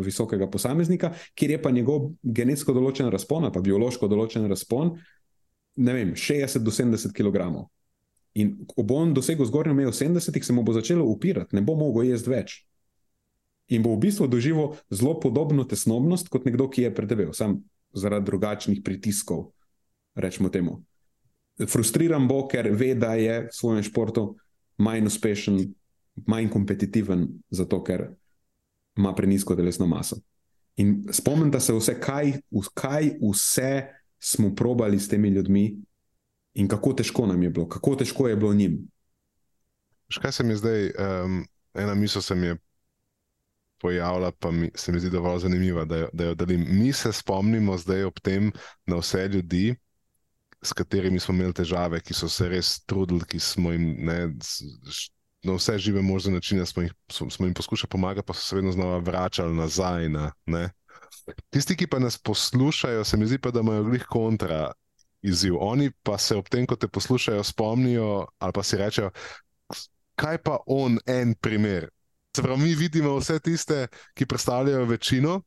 visokega 0.04 0.48
posameznika, 0.48 1.12
kjer 1.36 1.56
je 1.56 1.62
pa 1.62 1.72
njegov 1.76 2.14
genetsko 2.24 2.76
določen 2.76 3.12
razpon, 3.12 3.50
pa 3.52 3.64
biološko 3.64 4.08
določen 4.08 4.48
razpon, 4.48 4.94
ne 5.84 5.96
vem, 5.96 6.14
60 6.16 6.64
do 6.64 6.72
70 6.72 7.16
kg. 7.18 7.66
In 8.40 8.56
ko 8.70 8.86
bo 8.88 9.02
on 9.04 9.12
dosegel 9.14 9.46
zgornjo 9.50 9.76
mejo 9.78 9.92
70, 9.94 10.40
se 10.40 10.54
mu 10.56 10.64
bo 10.64 10.74
začelo 10.74 11.06
upirati, 11.06 11.58
ne 11.58 11.62
bo 11.66 11.76
mogel 11.78 12.14
jesti 12.14 12.32
več 12.34 12.62
in 13.68 13.84
bo 13.84 13.96
v 13.96 14.04
bistvu 14.06 14.28
doživel 14.28 14.76
zelo 14.92 15.16
podobno 15.20 15.64
tesnobnost 15.64 16.30
kot 16.30 16.46
nekdo, 16.46 16.68
ki 16.70 16.88
je 16.88 16.96
predebel, 16.96 17.32
samo 17.34 17.62
zaradi 17.94 18.26
drugačnih 18.26 18.82
pritiskov. 18.84 19.54
Rečemo 20.16 20.50
temu. 20.50 20.84
Frustriran 21.58 22.28
bo, 22.28 22.44
ker 22.50 22.70
ve, 22.74 22.94
da 22.98 23.14
je 23.18 23.48
v 23.48 23.54
svojem 23.54 23.86
športu 23.86 24.36
manj 24.78 25.08
uspešen, 25.08 25.60
manj 26.28 26.50
kompetitiven, 26.50 27.28
zato 27.50 27.84
ker 27.84 28.08
ima 28.98 29.14
prenisko 29.16 29.56
telesno 29.56 29.88
maso. 29.88 30.18
In 30.76 31.04
spomnite 31.14 31.60
se, 31.60 31.74
vse, 31.74 32.00
kaj, 32.02 32.34
kaj 32.74 33.12
vse 33.22 33.88
smo 34.20 34.56
probali 34.56 35.00
s 35.00 35.10
temi 35.10 35.30
ljudmi 35.30 35.68
in 36.54 36.68
kako 36.68 36.94
težko 36.94 37.28
nam 37.28 37.44
je 37.44 37.50
bilo, 37.50 37.68
kako 37.70 37.96
težko 37.96 38.28
je 38.28 38.36
bilo 38.36 38.54
njim. 38.54 38.80
Kaj 40.22 40.32
se 40.32 40.44
mi 40.44 40.56
zdaj, 40.56 40.86
um, 40.86 41.46
ena 41.74 41.94
misel 41.96 42.22
se 42.22 42.36
mi 42.36 42.48
je 42.48 42.58
pojavlja, 43.82 44.32
pa 44.40 44.52
mi, 44.52 44.72
se 44.76 44.92
mi 44.92 45.00
zdi 45.00 45.10
dovolj 45.10 45.40
zanimiva, 45.40 45.86
da 45.86 45.98
jo, 45.98 46.10
da 46.14 46.24
jo 46.24 46.36
delim. 46.36 46.66
Mi 46.70 46.94
se 46.94 47.12
spomnimo 47.14 47.78
zdaj 47.78 48.04
ob 48.04 48.20
tem 48.24 48.52
na 48.86 48.98
vse 49.02 49.28
ljudi, 49.28 49.76
s 50.64 50.74
katerimi 50.74 51.20
smo 51.20 51.36
imeli 51.36 51.54
težave, 51.54 52.00
ki 52.02 52.16
so 52.16 52.30
se 52.30 52.48
res 52.50 52.78
trudili, 52.88 53.26
ki 53.28 53.40
smo 53.40 53.72
jim 53.74 53.88
ne, 54.08 54.20
na 55.44 55.58
vse 55.58 55.78
žive 55.78 56.02
možne 56.02 56.34
načine 56.38 56.66
smo 56.66 56.84
jih, 56.84 56.94
smo 57.12 57.46
jim 57.46 57.54
poskušali 57.54 57.90
pomagati, 57.90 58.26
pa 58.28 58.34
so 58.34 58.46
se 58.46 58.56
vedno 58.56 58.72
znova 58.72 58.98
vračali 58.98 59.56
nazaj. 59.56 60.10
Na, 60.10 60.32
Tisti, 61.50 61.76
ki 61.76 61.88
pa 61.88 62.00
nas 62.00 62.18
poslušajo, 62.18 63.04
se 63.04 63.18
mi 63.18 63.28
zdi 63.28 63.38
pa, 63.38 63.52
da 63.52 63.60
imajo 63.60 63.84
glih 63.84 64.06
kontra. 64.10 64.72
Izziv. 65.24 65.56
Oni 65.56 65.88
pa 66.04 66.18
se 66.20 66.36
ob 66.36 66.50
tem, 66.52 66.66
ko 66.68 66.76
te 66.76 66.88
poslušajo, 66.88 67.44
spomnijo 67.48 68.26
ali 68.44 68.54
pa 68.54 68.64
si 68.64 68.76
rečejo, 68.78 69.12
kaj 70.20 70.38
pa 70.44 70.58
on 70.68 70.98
en 71.08 71.32
primer, 71.40 71.88
Se 72.36 72.42
pravi, 72.42 72.62
mi 72.62 72.76
vidimo 72.76 73.14
vse 73.18 73.40
tiste, 73.40 73.88
ki 74.14 74.26
predstavljajo 74.26 74.86
večino, 74.86 75.42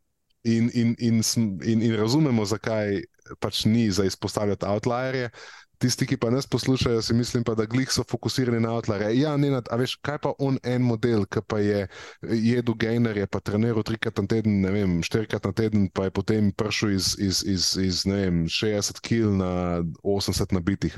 in, 0.44 0.70
in, 0.74 0.94
in, 0.98 1.22
in, 1.64 1.82
in 1.82 1.94
razumemo, 1.96 2.44
zakaj 2.44 3.02
pač 3.40 3.64
ni 3.64 3.90
za 3.90 4.04
izpostavljati 4.04 4.66
outlierje. 4.66 5.30
Tisti, 5.76 6.06
ki 6.08 6.16
pa 6.16 6.30
nas 6.32 6.46
poslušajo, 6.48 7.02
si 7.02 7.14
mislim, 7.14 7.42
pa, 7.44 7.52
da 7.54 7.66
glih 7.68 7.90
so 7.92 8.00
fokusirani 8.08 8.60
na 8.60 8.70
outlierje. 8.72 9.10
Ja, 9.20 9.34
Nenad, 9.36 9.68
a 9.70 9.76
veš, 9.76 9.98
kaj 10.00 10.18
pa 10.24 10.32
on 10.40 10.56
en 10.64 10.82
model, 10.82 11.26
ki 11.28 11.42
pa 11.44 11.58
je 11.60 11.82
jedel 12.22 12.74
gainer, 12.80 13.18
je 13.20 13.26
pa 13.28 13.42
treniral 13.44 13.84
trikrat 13.84 14.16
na 14.16 14.24
teden, 14.26 14.62
ne 14.64 14.72
vem, 14.72 14.96
štirikrat 15.04 15.44
na 15.44 15.52
teden, 15.52 15.90
pa 15.92 16.08
je 16.08 16.14
potem 16.16 16.48
prišel 16.56 16.96
iz, 16.96 17.12
iz, 17.20 17.42
iz, 17.44 17.68
iz 17.76 18.02
ne 18.08 18.22
vem, 18.22 18.42
60 18.48 19.02
kg 19.04 19.36
na 19.36 19.52
80 20.00 20.56
nabitih. 20.56 20.96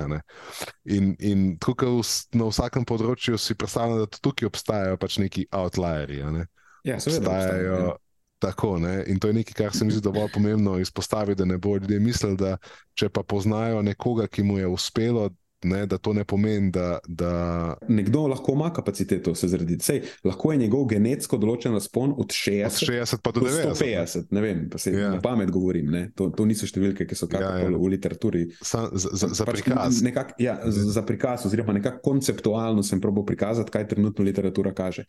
In, 0.87 1.17
in 1.19 1.49
tukaj 1.59 1.99
na 2.39 2.47
vsakem 2.47 2.87
področju 2.87 3.35
si 3.35 3.59
predstavljam, 3.59 4.05
da 4.07 4.23
tukaj 4.23 4.47
obstajajo 4.47 5.01
pač 5.03 5.19
neki 5.19 5.49
outlierji. 5.51 6.23
Ne? 6.39 6.47
Ja, 6.87 7.01
seveda. 7.03 7.35
Obstajajo. 7.35 7.81
Ja. 7.83 7.97
Tako, 8.39 8.79
ne? 8.79 9.05
in 9.07 9.19
to 9.19 9.29
je 9.29 9.35
nekaj, 9.35 9.55
kar 9.55 9.77
se 9.77 9.85
mi 9.85 9.91
zdi 9.91 10.01
dovolj 10.05 10.29
pomembno 10.35 10.79
izpostaviti, 10.79 11.39
da 11.39 11.45
ne 11.45 11.59
bodo 11.59 11.83
ljudje 11.83 12.01
mislili, 12.01 12.37
da 12.37 12.57
če 12.95 13.09
pa 13.09 13.23
poznajo 13.23 13.83
nekoga, 13.83 14.27
ki 14.27 14.43
mu 14.43 14.59
je 14.59 14.67
uspelo, 14.67 15.31
ne, 15.63 15.87
da 15.87 15.99
to 15.99 16.13
ne 16.13 16.25
pomeni, 16.25 16.71
da, 16.71 16.99
da. 17.09 17.77
Nekdo 17.89 18.27
lahko 18.27 18.53
ima 18.53 18.73
kapaciteto 18.73 19.35
se 19.35 19.49
zrediti. 19.49 19.85
Sej, 19.85 20.03
lahko 20.25 20.53
je 20.53 20.59
njegov 20.59 20.85
genetsko 20.87 21.39
določen 21.39 21.75
razpon 21.75 22.15
od 22.19 22.31
60, 22.35 22.67
od 22.67 22.93
60 22.95 23.23
pa 23.23 23.33
do 23.35 23.41
90, 23.41 23.75
150. 23.75 24.29
Ne 24.31 24.43
vem, 24.45 24.61
pa 24.71 24.79
se 24.79 24.93
ja. 24.95 25.11
na 25.15 25.21
pamet 25.23 25.51
govorim. 25.51 25.91
To, 26.15 26.31
to 26.31 26.47
niso 26.47 26.69
številke, 26.69 27.09
ki 27.09 27.19
so 27.19 27.27
ja, 27.33 27.57
ja. 27.65 27.73
v 27.75 27.91
literaturi. 27.91 28.45
Sa, 28.63 28.87
za, 28.93 29.11
za, 29.13 29.33
za 29.41 29.49
pač 29.49 29.65
prikaz. 29.65 30.03
Nekak, 30.07 30.37
ja, 30.43 30.61
za, 30.71 31.03
prikaz, 31.07 31.49
oziroma 31.49 31.75
nekako 31.77 32.05
konceptualno 32.07 32.87
sem 32.87 33.03
probo 33.03 33.27
prikazati, 33.27 33.75
kaj 33.75 33.89
trenutno 33.95 34.27
literatura 34.27 34.75
kaže. 34.77 35.09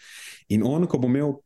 In 0.50 0.66
on, 0.66 0.90
ko 0.90 1.02
bo 1.02 1.12
imel 1.12 1.38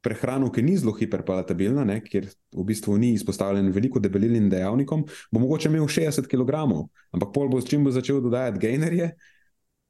prehrano, 0.00 0.48
ki 0.52 0.62
ni 0.64 0.76
zelo 0.80 0.94
hiperpalatabilna, 0.96 1.84
ne, 1.84 1.98
kjer 2.04 2.28
v 2.56 2.64
bistvu 2.66 2.96
ni 2.98 3.12
izpostavljen 3.16 3.68
veliko 3.72 4.00
debelilnim 4.00 4.48
dejavnikom, 4.52 5.04
bo 5.32 5.42
mogoče 5.42 5.68
imel 5.68 5.88
60 5.88 6.28
kg, 6.30 6.64
ampak 7.12 7.34
pol 7.34 7.50
bo 7.52 7.60
s 7.60 7.68
čim 7.68 7.84
bo 7.84 7.92
začel 7.92 8.22
dodajati 8.24 8.62
gainerje, 8.62 9.12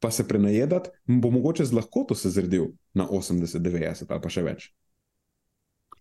pa 0.01 0.11
se 0.11 0.27
prenajedati, 0.27 0.89
bo 1.05 1.31
mogoče 1.31 1.65
z 1.65 1.77
lahkoto 1.77 2.15
se 2.15 2.29
zredil 2.29 2.71
na 2.93 3.07
80, 3.07 3.61
90 3.61 4.09
ali 4.09 4.21
pa 4.21 4.29
še 4.33 4.43
več. 4.43 4.69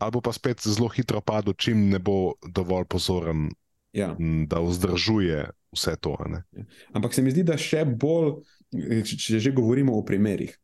Ali 0.01 0.23
pa 0.25 0.33
spet 0.33 0.65
zelo 0.65 0.89
hitro 0.89 1.21
padel, 1.21 1.55
čim 1.55 1.91
ne 1.93 2.01
bo 2.01 2.35
dovolj 2.41 2.89
pozoren, 2.89 3.51
ja. 3.93 4.15
da 4.49 4.63
vzdržuje 4.65 5.45
vse 5.77 5.97
to. 6.01 6.17
Ja. 6.25 6.65
Ampak 6.97 7.15
se 7.15 7.23
mi 7.23 7.31
zdi, 7.31 7.45
da 7.45 7.59
še 7.61 7.85
bolj, 7.85 8.41
če 9.05 9.39
že 9.39 9.53
govorimo 9.53 9.95
o 9.99 10.03
primerih 10.07 10.57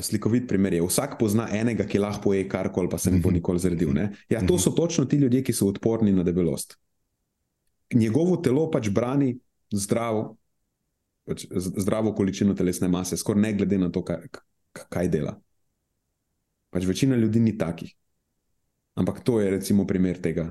slikovit 0.00 0.48
primer 0.48 0.74
je. 0.74 0.82
Vsak 0.82 1.18
pozna 1.18 1.48
enega, 1.52 1.86
ki 1.86 1.98
lahko 1.98 2.30
poje 2.30 2.48
karkoli, 2.48 2.90
pa 2.90 2.98
se 2.98 3.10
ne 3.10 3.18
bo 3.18 3.28
mhm. 3.28 3.38
nikoli 3.40 3.58
zredil. 3.58 3.92
Ne? 3.94 4.10
Ja, 4.28 4.40
to 4.40 4.54
mhm. 4.54 4.62
so 4.62 4.70
točno 4.70 5.04
ti 5.04 5.16
ljudje, 5.16 5.42
ki 5.44 5.52
so 5.52 5.68
odporni 5.68 6.12
na 6.12 6.22
debelost. 6.22 6.76
Njegovo 7.94 8.36
telo 8.36 8.70
pač 8.70 8.88
brani 8.90 9.36
zdravo, 9.72 10.36
pač 11.28 11.46
zdravo 11.54 12.14
količino 12.14 12.54
telesne 12.54 12.88
mase, 12.88 13.16
skoraj 13.16 13.42
ne 13.42 13.52
glede 13.52 13.78
na 13.78 13.90
to, 13.92 14.02
kaj, 14.04 14.26
kaj 14.72 15.08
dela. 15.08 15.36
Pač 16.74 16.86
večina 16.88 17.16
ljudi 17.16 17.40
ni 17.40 17.58
takih. 17.58 17.94
Ampak 18.94 19.20
to 19.26 19.40
je 19.40 19.50
recimo 19.50 19.86
primer 19.86 20.18
tega, 20.22 20.48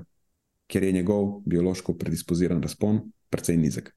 ker 0.68 0.84
je 0.84 0.92
njegov 0.92 1.42
biološko 1.46 1.98
predispoziran 2.00 2.62
razpon 2.62 3.02
precej 3.30 3.58
nizek. 3.58 3.92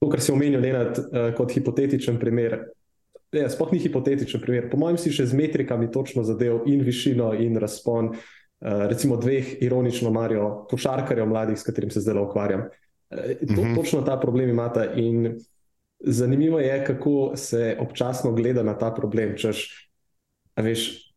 To, 0.00 0.08
kar 0.08 0.22
si 0.22 0.32
omenil, 0.32 0.64
je 0.64 0.74
uh, 0.80 1.32
kot 1.36 1.52
hipotetičen 1.52 2.18
primer, 2.18 2.56
Ja, 3.32 3.46
sploh 3.50 3.70
ni 3.72 3.78
hipotetičen 3.78 4.42
primer. 4.42 4.66
Po 4.70 4.78
mojem, 4.80 4.98
si 4.98 5.12
še 5.14 5.28
z 5.30 5.38
metrikami 5.38 5.90
točno 5.94 6.24
zadev 6.26 6.64
in 6.70 6.82
višino 6.82 7.30
in 7.38 7.60
razpon. 7.62 8.10
Uh, 8.60 8.86
recimo 8.90 9.16
dveh, 9.16 9.54
ironično, 9.64 10.10
marijo 10.12 10.66
košarkarjev 10.68 11.28
mladih, 11.30 11.58
s 11.58 11.64
katerim 11.64 11.92
se 11.94 12.02
zdaj 12.02 12.18
ukvarjam. 12.24 12.66
Uh, 12.66 13.30
to, 13.38 13.54
mm 13.54 13.56
-hmm. 13.56 13.76
Točno 13.76 14.02
ta 14.02 14.18
problem 14.20 14.50
imata. 14.50 14.84
In 14.94 15.38
zanimivo 16.00 16.60
je, 16.60 16.84
kako 16.84 17.32
se 17.36 17.76
občasno 17.80 18.32
gleda 18.32 18.62
na 18.62 18.78
ta 18.78 18.90
problem. 18.94 19.36
Češ, 19.36 19.88
veš, 20.56 21.12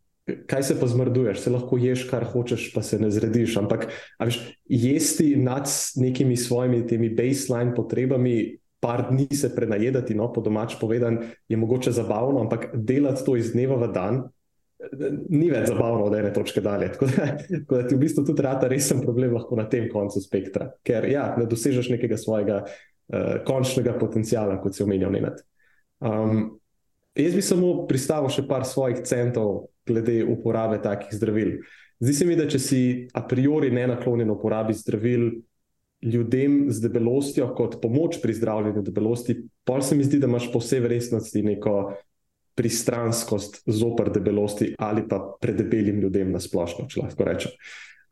kaj 0.48 0.64
se 0.64 0.80
pa 0.80 0.88
zmrduješ, 0.88 1.40
se 1.40 1.50
lahko 1.50 1.78
ješ, 1.78 2.08
kar 2.10 2.24
hočeš, 2.24 2.74
pa 2.74 2.82
se 2.82 3.00
ne 3.00 3.12
zrediš. 3.12 3.58
Ampak 3.58 3.88
veš, 4.20 4.40
jesti 4.66 5.36
nad 5.36 5.68
nekimi 5.96 6.38
svojimi 6.38 6.88
temi 6.88 7.10
baseline 7.10 7.76
potrebami 7.76 8.58
par 8.84 9.06
dni 9.10 9.28
se 9.32 9.50
prenajedati, 9.56 10.16
no, 10.16 10.28
po 10.34 10.44
domač 10.44 10.76
povedan, 10.80 11.22
je 11.48 11.58
mogoče 11.58 11.94
zabavno, 11.96 12.42
ampak 12.44 12.74
delati 12.76 13.24
to 13.26 13.38
iz 13.40 13.54
dneva 13.56 13.80
v 13.80 13.92
dan. 13.96 14.24
Ni 15.32 15.48
več 15.48 15.70
zabavno 15.72 16.10
od 16.10 16.16
ene 16.20 16.34
točke 16.36 16.62
dalje. 16.62 16.90
Tako 16.92 17.08
da, 17.08 17.28
tako 17.38 17.78
da 17.78 17.84
ti 17.88 17.96
v 17.96 18.02
bistvu 18.02 18.26
tudi 18.28 18.44
rata 18.44 18.68
resen 18.68 19.00
problem 19.02 19.38
lahko 19.38 19.56
na 19.56 19.64
tem 19.72 19.88
koncu 19.92 20.20
spektra, 20.20 20.74
ker 20.84 21.08
ja, 21.08 21.30
ne 21.40 21.48
dosežeš 21.48 21.94
nekega 21.96 22.20
svojega 22.20 22.66
uh, 22.66 23.40
končnega 23.48 23.96
potencijala, 24.00 24.60
kot 24.60 24.76
si 24.76 24.84
omenjal. 24.84 25.16
Um, 26.04 26.44
jaz 27.16 27.38
bi 27.40 27.46
samo 27.46 27.86
pristavil 27.88 28.34
še 28.34 28.44
par 28.50 28.68
svojih 28.68 29.06
centov 29.08 29.70
glede 29.88 30.20
uporabe 30.28 30.82
takih 30.84 31.16
zdravil. 31.16 31.62
Zdi 32.04 32.14
se 32.14 32.28
mi, 32.28 32.36
da 32.36 32.50
če 32.52 32.60
si 32.60 32.82
a 33.16 33.24
priori 33.24 33.72
ne 33.72 33.88
naklonjen 33.94 34.32
uporabi 34.36 34.76
zdravil 34.76 35.30
ljudem 36.04 36.66
z 36.70 36.82
debelostjo 36.84 37.48
kot 37.56 37.80
pomoč 37.82 38.20
pri 38.22 38.34
zdravljenju 38.34 38.82
debelosti, 38.82 39.38
pa 39.64 39.82
se 39.82 39.96
mi 39.96 40.04
zdi, 40.04 40.20
da 40.20 40.28
imaš 40.28 40.52
po 40.54 40.60
vsej 40.60 40.84
verjetnosti 40.84 41.44
neko 41.44 41.94
pristranskost 42.56 43.64
zoper 43.66 44.12
debelosti 44.14 44.76
ali 44.78 45.08
pa 45.10 45.22
predebelim 45.42 46.02
ljudem 46.02 46.32
na 46.32 46.40
splošno, 46.40 46.86
če 46.90 47.02
lahko 47.02 47.26
rečem. 47.26 47.52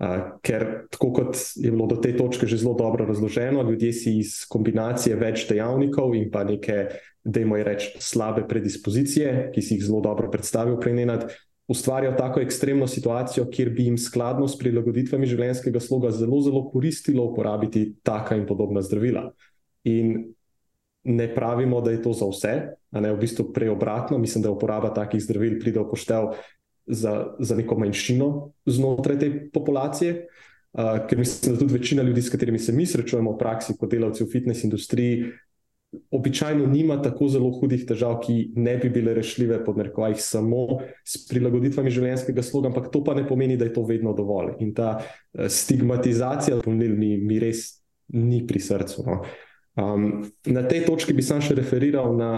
Uh, 0.01 0.31
ker, 0.41 0.87
tako 0.89 1.11
kot 1.13 1.37
je 1.61 1.69
bilo 1.69 1.85
do 1.85 1.99
te 2.01 2.15
točke 2.17 2.47
že 2.49 2.57
zelo 2.57 2.73
dobro 2.73 3.05
razloženo, 3.05 3.61
ljudje 3.61 3.91
si 3.93 4.15
iz 4.17 4.39
kombinacije 4.49 5.13
več 5.15 5.45
dejavnikov 5.49 6.15
in 6.17 6.31
pa 6.33 6.41
neke, 6.43 6.87
da 7.21 7.43
jim 7.43 7.53
reč, 7.53 7.91
slabe 8.01 8.47
predispozicije, 8.49 9.51
ki 9.53 9.61
si 9.61 9.75
jih 9.75 9.83
zelo 9.85 10.01
dobro 10.01 10.31
predstavil, 10.33 10.79
prenenad, 10.81 11.27
ustvarjajo 11.67 12.17
tako 12.17 12.41
ekstremno 12.41 12.87
situacijo, 12.87 13.45
kjer 13.51 13.69
bi 13.69 13.85
jim 13.85 13.97
skladno 13.97 14.47
s 14.47 14.57
prilagoditvami 14.59 15.27
življenjskega 15.27 15.79
sloga 15.79 16.11
zelo, 16.11 16.41
zelo 16.41 16.65
koristilo 16.71 17.25
uporabiti 17.29 17.93
taka 18.03 18.35
in 18.35 18.45
podobna 18.47 18.81
zdravila. 18.81 19.29
In 19.87 20.33
ne 21.03 21.27
pravimo, 21.35 21.81
da 21.81 21.91
je 21.91 22.01
to 22.01 22.13
za 22.13 22.27
vse, 22.29 22.55
a 22.91 23.01
ne 23.01 23.13
v 23.13 23.19
bistvu 23.21 23.51
preobratno, 23.53 24.17
mislim, 24.17 24.43
da 24.43 24.51
uporaba 24.51 24.91
takih 24.93 25.21
zdravil 25.23 25.59
pride 25.61 25.79
v 25.79 25.87
poštev 25.89 26.33
za, 26.85 27.35
za 27.39 27.55
neko 27.55 27.77
manjšino 27.79 28.51
znotraj 28.65 29.19
te 29.19 29.31
populacije. 29.53 30.25
Uh, 30.71 31.01
ker 31.07 31.19
mislim, 31.19 31.53
da 31.53 31.59
tudi 31.59 31.73
večina 31.73 32.03
ljudi, 32.03 32.21
s 32.21 32.31
katerimi 32.31 32.59
se 32.59 32.71
mi 32.71 32.85
srečujemo 32.85 33.33
v 33.33 33.39
praksi, 33.39 33.73
kot 33.79 33.91
delavci 33.91 34.23
v 34.23 34.31
fitness 34.31 34.63
industriji, 34.63 35.25
običajno 36.11 36.65
nima 36.65 37.01
tako 37.01 37.27
zelo 37.27 37.49
hudih 37.59 37.83
težav, 37.87 38.19
ki 38.23 38.51
ne 38.55 38.77
bi 38.77 38.89
bile 38.89 39.13
rešljive 39.13 39.59
pod 39.65 39.77
narekovajih 39.77 40.21
samo 40.23 40.65
s 41.03 41.25
prilagoditvami 41.27 41.91
življenjskega 41.91 42.43
sloga, 42.43 42.71
ampak 42.71 42.91
to 42.93 43.03
pa 43.03 43.15
ne 43.17 43.25
pomeni, 43.27 43.57
da 43.57 43.67
je 43.67 43.73
to 43.75 43.83
vedno 43.87 44.13
dovolj. 44.15 44.55
In 44.63 44.73
ta 44.77 44.93
uh, 45.01 45.47
stigmatizacija 45.51 46.61
pomnil 46.63 46.95
mi, 46.97 47.17
mi 47.17 47.39
res 47.43 47.81
ni 48.15 48.41
pri 48.47 48.63
srcu. 48.63 49.05
No. 49.07 49.21
Um, 49.79 50.07
na 50.47 50.63
tej 50.67 50.85
točki 50.87 51.15
bi 51.15 51.23
sam 51.23 51.43
še 51.43 51.55
referiral 51.59 52.15
na 52.15 52.31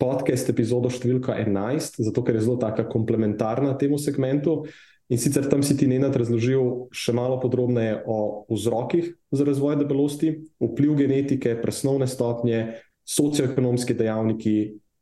podcast 0.00 0.48
epizodo 0.50 0.90
številka 0.90 1.36
11, 1.36 2.00
zato 2.06 2.24
ker 2.24 2.38
je 2.38 2.46
zelo 2.46 2.56
taka 2.62 2.86
komplementarna 2.88 3.76
temu 3.78 3.98
segmentu. 4.00 4.64
In 5.10 5.18
sicer 5.18 5.48
tam 5.50 5.62
si 5.66 5.74
ti 5.74 5.88
Nenad 5.90 6.14
razložil 6.14 6.86
še 6.94 7.12
malo 7.16 7.40
podrobneje 7.42 7.98
o 8.06 8.46
vzrokih 8.46 9.10
za 9.34 9.46
razvoj 9.46 9.80
debelosti, 9.82 10.36
vpliv 10.62 10.94
genetike, 11.02 11.56
presnovne 11.58 12.06
stopnje, 12.06 12.78
socioekonomske 13.10 13.96
dejavniki 13.98 14.54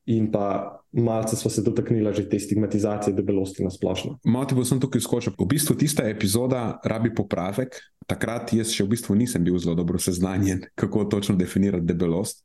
in 0.08 0.30
pa 0.32 0.80
malce 0.96 1.36
smo 1.36 1.50
se 1.50 1.60
dotaknili 1.62 2.14
že 2.14 2.28
te 2.28 2.38
stigmatizacije 2.40 3.12
debelosti 3.12 3.64
na 3.64 3.70
splošno. 3.70 4.16
Malo 4.24 4.48
ti 4.48 4.56
bo 4.56 4.64
sem 4.64 4.80
tukaj 4.80 5.04
skočil. 5.04 5.36
V 5.36 5.44
bistvu 5.44 5.76
tista 5.76 6.08
epizoda 6.08 6.80
rabi 6.84 7.12
popravek. 7.14 7.76
Takrat 8.08 8.54
jaz 8.56 8.72
še 8.72 8.88
v 8.88 8.96
bistvu 8.96 9.12
nisem 9.12 9.44
bil 9.44 9.58
zelo 9.60 9.76
dobro 9.76 10.00
seznanjen, 10.00 10.64
kako 10.74 11.04
točno 11.04 11.36
definirati 11.36 11.84
debelost. 11.84 12.40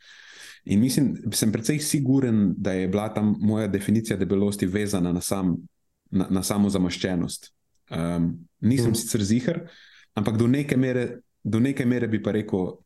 In 0.65 0.79
mislim, 0.79 1.15
sem 1.31 1.51
precej 1.51 1.79
siguren, 1.79 2.53
da 2.57 2.71
je 2.75 2.87
bila 2.87 3.07
tam 3.13 3.35
moja 3.39 3.67
definicija 3.67 4.17
debelosti 4.19 4.67
vezana 4.67 5.11
na, 5.11 5.21
sam, 5.21 5.55
na, 6.13 6.27
na 6.29 6.43
samo 6.45 6.69
zamaščenost. 6.69 7.49
Um, 7.91 8.31
nisem 8.63 8.93
mm. 8.93 8.99
sicer 9.01 9.23
zihar, 9.25 9.59
ampak 10.17 10.37
do 10.39 10.47
neke, 10.47 10.77
mere, 10.79 11.23
do 11.43 11.59
neke 11.59 11.85
mere 11.89 12.07
bi 12.07 12.21
pa 12.23 12.33
rekel, 12.35 12.77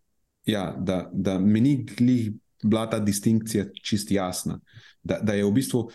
ja, 0.47 0.71
da, 0.79 1.05
da 1.13 1.37
mi 1.39 1.61
ni 1.61 2.17
bila 2.63 2.87
ta 2.89 2.99
distinkcija 3.03 3.67
čist 3.83 4.11
jasna. 4.11 4.59
Da, 5.03 5.19
da 5.23 5.35
je 5.37 5.45
v 5.45 5.53
bistvu 5.59 5.85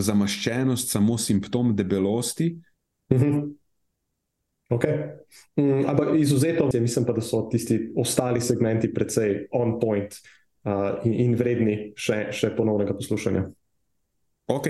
zamaščenost 0.00 0.90
samo 0.90 1.18
simptom 1.18 1.74
debelosti. 1.76 2.54
Mm 3.12 3.16
-hmm. 3.16 3.48
Okay. 4.70 4.98
Mm, 5.56 5.88
ampak 5.88 6.08
izuzetno, 6.18 6.70
mislim 6.80 7.04
pa, 7.04 7.12
da 7.12 7.20
so 7.20 7.48
tisti 7.50 7.90
ostali 7.96 8.40
segmenti 8.40 8.94
precej 8.94 9.46
on 9.50 9.80
point. 9.80 10.14
Uh, 10.64 11.06
in, 11.08 11.14
in 11.14 11.36
vredni 11.40 11.74
še, 11.96 12.26
še 12.36 12.50
ponovnega 12.52 12.92
poslušanja. 12.92 13.46
Ok. 14.52 14.66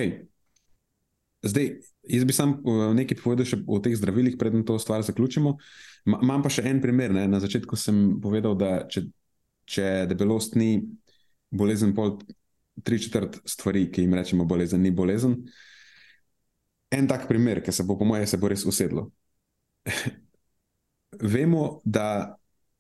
Zdaj, 1.43 1.73
jaz 2.03 2.25
bi 2.25 2.33
sam 2.33 2.57
nekaj 2.97 3.19
povedal 3.21 3.49
še 3.49 3.61
o 3.67 3.79
teh 3.83 3.95
zdravilih, 3.97 4.39
predem 4.41 4.65
to 4.67 4.79
stvar 4.79 5.03
zaključimo. 5.07 5.57
Imam 6.09 6.43
pa 6.43 6.53
še 6.53 6.65
en 6.69 6.81
primer. 6.83 7.13
Ne? 7.15 7.27
Na 7.29 7.41
začetku 7.43 7.77
sem 7.77 8.21
povedal, 8.23 8.57
da 8.59 8.85
če, 8.89 9.07
če 9.69 9.89
debelost 10.11 10.57
ni 10.61 10.81
bolezen, 11.51 11.95
pol 11.95 12.19
tri 12.85 13.01
četrt 13.03 13.41
stvari, 13.49 13.89
ki 13.93 14.07
jim 14.07 14.17
rečemo 14.17 14.47
bolezen, 14.49 14.83
ni 14.83 14.93
bolezen. 14.95 15.37
En 16.91 17.07
tak 17.07 17.29
primer, 17.29 17.61
ki 17.63 17.73
se 17.75 17.85
bo, 17.87 17.99
po 17.99 18.09
mojem, 18.09 18.27
se 18.27 18.41
bo 18.41 18.51
res 18.51 18.65
usedlo. 18.67 19.11
Vemo, 21.35 21.81
da 21.85 22.37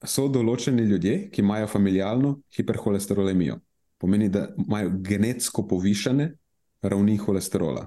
so 0.06 0.28
določeni 0.32 0.86
ljudje, 0.88 1.28
ki 1.30 1.42
imajo 1.44 1.68
familijalno 1.68 2.38
hiperholesterolemijo. 2.56 3.58
Pomeni, 4.00 4.30
da 4.32 4.48
imajo 4.56 4.94
genetsko 5.04 5.66
povišene 5.68 6.30
ravni 6.80 7.18
holesterola. 7.20 7.84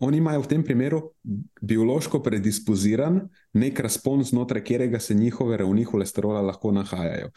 Oni 0.00 0.16
imajo 0.16 0.40
v 0.40 0.48
tem 0.48 0.62
primeru 0.64 1.00
biološko 1.60 2.22
predispoziran 2.24 3.20
nek 3.52 3.80
razpon, 3.84 4.22
znotraj 4.24 4.62
katerega 4.64 5.00
se 5.00 5.14
njihove 5.14 5.56
ravni 5.60 5.84
holesterola 5.84 6.40
lahko 6.40 6.72
nahajajo. 6.72 7.28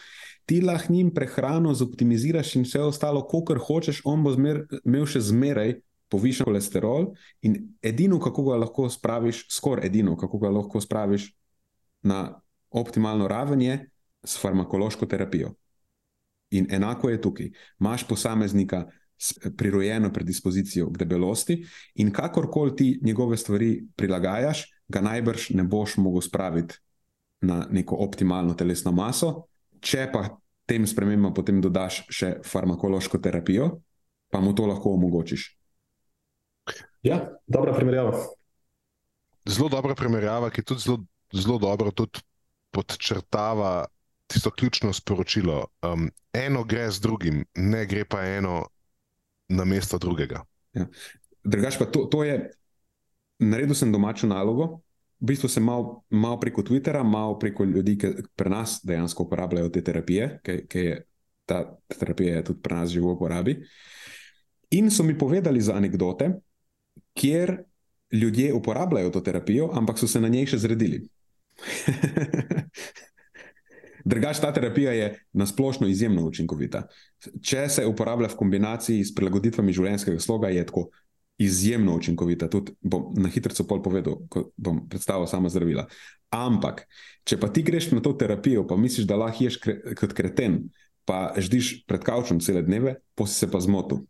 Ti 0.46 0.62
lahko 0.62 0.94
njim 0.94 1.12
prehrano 1.14 1.74
zoptimiziraš 1.74 2.56
in 2.56 2.64
vse 2.64 2.82
ostalo, 2.82 3.28
kar 3.48 3.60
hočeš, 3.60 4.02
on 4.06 4.24
bo 4.24 4.32
zmer, 4.32 4.64
imel 4.86 5.06
še 5.06 5.20
zmeraj 5.20 5.76
povišen 6.08 6.48
holesterol. 6.48 7.12
In 7.42 7.58
edino, 7.82 8.20
kako 8.20 8.48
ga 8.52 8.62
lahko 8.64 8.88
spraviš, 8.90 9.46
skoraj 9.52 9.90
edino, 9.92 10.16
kako 10.18 10.40
ga 10.40 10.54
lahko 10.54 10.82
spraviš 10.82 11.34
na 12.04 12.40
optimalno 12.72 13.28
raven, 13.28 13.62
je, 13.62 13.80
s 14.24 14.40
farmakološko 14.40 15.06
terapijo. 15.06 15.52
In 16.52 16.68
enako 16.72 17.10
je 17.10 17.22
tukaj. 17.22 17.52
Imáš 17.80 18.08
posameznika 18.08 18.86
prirojeno 19.58 20.12
predispozicijo 20.14 20.90
k 20.92 20.98
debelosti, 20.98 21.60
in 21.96 22.12
kakorkoli 22.12 22.76
ti 22.76 23.00
njegove 23.04 23.38
stvari 23.38 23.84
prilagajaš, 23.96 24.66
ga 24.88 25.02
najbrž 25.02 25.50
ne 25.50 25.64
boš 25.64 25.98
mogel 25.98 26.22
spraviti 26.22 26.76
na 27.42 27.68
neko 27.72 27.96
optimalno 28.00 28.54
telesno 28.54 28.92
maso. 28.92 29.48
Če 29.84 30.08
pa 30.14 30.28
tem 30.66 30.88
spremembam 30.88 31.34
potem 31.36 31.60
dodaš 31.62 32.04
še 32.12 32.38
farmakološko 32.48 33.20
terapijo, 33.20 33.70
pa 34.32 34.40
mu 34.40 34.54
to 34.56 34.68
lahko 34.70 34.96
omogočiš. 34.96 35.50
Ja, 37.04 37.20
dobra 37.48 37.74
primerjava. 37.76 38.16
Zelo 39.44 39.68
dobra 39.70 39.96
primerjava, 39.96 40.48
ki 40.50 40.64
tudi 40.64 40.86
zelo, 40.86 41.02
zelo 41.36 41.58
dobro 41.60 41.92
tudi 41.92 42.24
podčrtava 42.72 43.84
tisto 44.32 44.52
ključno 44.52 44.94
sporočilo. 44.94 45.66
Um, 45.84 46.08
eno 46.34 46.64
gre 46.64 46.88
z 46.92 47.04
drugim, 47.04 47.44
ne 47.56 47.86
gre 47.86 48.06
pa 48.06 48.24
eno 48.24 48.64
na 49.54 49.66
mesto 49.70 50.00
drugega. 50.02 50.42
Ja. 50.74 50.88
Drugač 51.44 51.78
pa 51.78 51.86
to, 51.86 52.08
to 52.10 52.24
je, 52.26 52.50
naredil 53.44 53.78
sem 53.78 53.94
domačo 53.94 54.28
nalogo. 54.30 54.82
V 55.24 55.32
bistvu 55.32 55.48
sem 55.48 55.64
mal, 55.64 56.04
mal 56.12 56.36
preko 56.42 56.66
Twittera, 56.66 57.04
mal 57.08 57.38
preko 57.40 57.64
ljudi, 57.64 57.96
ki 58.02 58.28
pri 58.36 58.52
nas 58.52 58.82
dejansko 58.84 59.24
uporabljajo 59.24 59.72
te 59.72 59.84
terapije, 59.86 60.30
ki 60.44 60.84
je 60.84 60.96
ta 61.46 61.78
terapija 61.88 62.36
je 62.36 62.44
tudi 62.44 62.62
pri 62.62 62.76
nas 62.76 62.90
že 62.92 63.00
v 63.00 63.12
uporabi. 63.14 63.58
In 64.72 64.92
so 64.92 65.04
mi 65.04 65.18
povedali 65.18 65.62
za 65.62 65.76
anekdote, 65.76 66.32
kjer 67.14 67.64
ljudje 68.12 68.54
uporabljajo 68.54 69.10
to 69.10 69.22
terapijo, 69.22 69.70
ampak 69.74 70.00
so 70.00 70.08
se 70.08 70.22
na 70.22 70.28
njej 70.28 70.46
še 70.46 70.58
zredili. 70.58 71.04
Drugač, 74.04 74.42
ta 74.44 74.52
terapija 74.54 74.92
je 74.92 75.08
na 75.34 75.46
splošno 75.48 75.88
izjemno 75.88 76.26
učinkovita. 76.28 76.88
Če 77.42 77.68
se 77.70 77.86
uporablja 77.88 78.28
v 78.34 78.40
kombinaciji 78.40 79.06
s 79.06 79.16
prilagoditvami 79.16 79.76
življenjskega 79.76 80.20
sloga, 80.20 80.52
je 80.52 80.66
tako 80.68 80.90
izjemno 81.42 81.96
učinkovita. 81.96 82.50
Tudi 82.52 82.76
bom 82.82 83.14
na 83.16 83.32
hitro 83.32 83.56
pol 83.68 83.82
povedal, 83.84 84.20
ko 84.30 84.50
bom 84.58 84.84
predstavil 84.90 85.28
sama 85.28 85.50
zdravila. 85.50 85.88
Ampak, 86.34 86.86
če 87.30 87.40
pa 87.40 87.50
ti 87.54 87.64
greš 87.64 87.92
na 87.94 88.02
to 88.04 88.14
terapijo, 88.18 88.66
pa 88.68 88.78
misliš, 88.80 89.08
da 89.10 89.20
lahko 89.20 89.48
ješ 89.48 89.60
kre, 89.62 89.80
kot 89.98 90.16
kreten, 90.18 90.66
pa 91.06 91.34
ždiš 91.38 91.84
pred 91.88 92.04
kavčem 92.04 92.40
cele 92.44 92.64
dneve, 92.66 92.98
pa 93.16 93.28
si 93.28 93.38
se 93.40 93.50
pa 93.52 93.60
zmotil. 93.64 94.06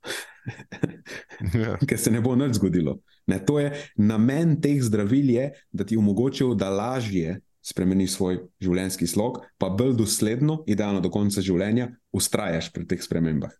ja. 1.53 1.77
Ker 1.89 1.99
se 1.99 2.11
ne 2.13 2.21
bo 2.23 2.35
nič 2.39 2.57
zgodilo. 2.59 2.99
Ne, 3.27 3.39
to 3.43 3.59
je 3.59 3.71
namen 3.97 4.57
teh 4.61 4.81
zdravil, 4.83 5.33
je, 5.35 5.49
da 5.71 5.87
ti 5.87 5.97
omogočijo, 5.97 6.53
da 6.55 6.71
lažje 6.73 7.39
spremeni 7.63 8.07
svoj 8.11 8.41
življenjski 8.61 9.07
slog, 9.07 9.39
pa 9.57 9.69
bolj 9.71 9.95
dosledno, 10.01 10.61
idealno 10.67 10.99
do 11.03 11.11
konca 11.13 11.41
življenja, 11.43 11.89
ustrajaš 12.11 12.69
pri 12.75 12.87
teh 12.89 13.03
spremembah. 13.03 13.53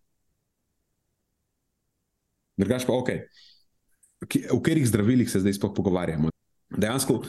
Drugač 2.60 2.84
pa, 2.86 2.94
ok, 2.94 3.10
v 4.24 4.60
katerih 4.60 4.86
zdravilih 4.86 5.30
se 5.30 5.40
zdaj 5.42 5.56
sploh 5.56 5.72
pogovarjamo? 5.74 6.30
Dejansko 6.70 7.22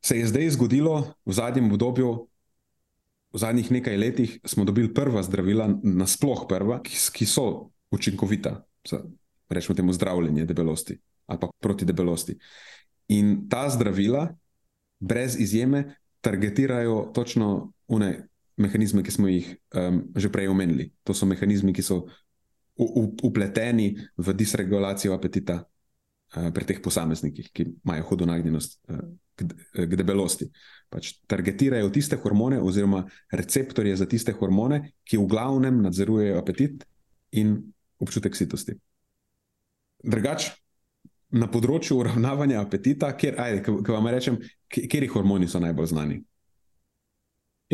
se 0.00 0.16
je 0.16 0.30
zdaj 0.30 0.54
zgodilo 0.56 1.12
v 1.28 1.36
zadnjem 1.36 1.68
obdobju, 1.68 2.14
v 3.30 3.38
zadnjih 3.38 3.68
nekaj 3.70 3.98
letih, 4.00 4.38
smo 4.46 4.64
dobili 4.64 4.90
prva 4.94 5.22
zdravila, 5.22 5.68
nasploh 5.82 6.46
prva, 6.48 6.80
ki, 6.82 6.96
ki 7.14 7.28
so 7.28 7.70
učinkovita 7.92 8.56
za, 8.88 9.02
rečemo, 9.50 9.76
temu 9.76 9.92
zdravljenje 9.92 10.46
debelosti 10.46 10.98
ali 11.30 11.38
pa 11.38 11.46
proti 11.62 11.86
debelosti. 11.86 12.34
In 13.14 13.46
ta 13.46 13.68
zdravila 13.70 14.32
brez 15.00 15.36
izjeme 15.40 15.96
targetirajo 16.20 17.10
točno 17.14 17.72
one 17.88 18.28
mehanizme, 18.56 19.02
ki 19.02 19.10
smo 19.10 19.28
jih 19.28 19.56
um, 19.74 20.02
že 20.16 20.28
prej 20.28 20.48
omenili. 20.48 20.90
To 21.04 21.14
so 21.16 21.26
mehanizmi, 21.26 21.72
ki 21.72 21.82
so 21.82 22.04
upleteni 22.76 23.94
v 24.16 24.34
disregulacijo 24.36 25.14
apetita 25.16 25.60
uh, 25.60 26.50
pri 26.52 26.68
teh 26.68 26.80
posameznikih, 26.82 27.50
ki 27.52 27.66
imajo 27.84 28.04
hudo 28.12 28.28
nagnjenost 28.28 28.78
uh, 28.88 29.00
k, 29.34 29.48
k 29.72 29.96
debelosti. 29.96 30.50
Pač 30.92 31.14
targetirajo 31.30 31.90
tiste 31.94 32.18
hormone, 32.20 32.60
oziroma 32.60 33.04
receptorje 33.32 33.96
za 33.96 34.06
tiste 34.06 34.36
hormone, 34.36 34.82
ki 35.04 35.20
v 35.20 35.28
glavnem 35.30 35.82
nadzorujejo 35.86 36.38
apetit 36.38 36.84
in 37.32 37.56
občutek 38.00 38.36
sitosti. 38.36 38.76
Drugač, 40.00 40.50
na 41.30 41.46
področju 41.50 41.98
uravnavanja 42.00 42.60
apetita, 42.62 43.12
kjer, 43.18 43.36
ajde, 43.38 43.62
kaj 43.62 43.94
vam 43.94 44.08
rečem, 44.10 44.38
kateri 44.70 45.08
hormoni 45.10 45.48
so 45.50 45.60
najbolj 45.62 45.90
znani? 45.92 46.18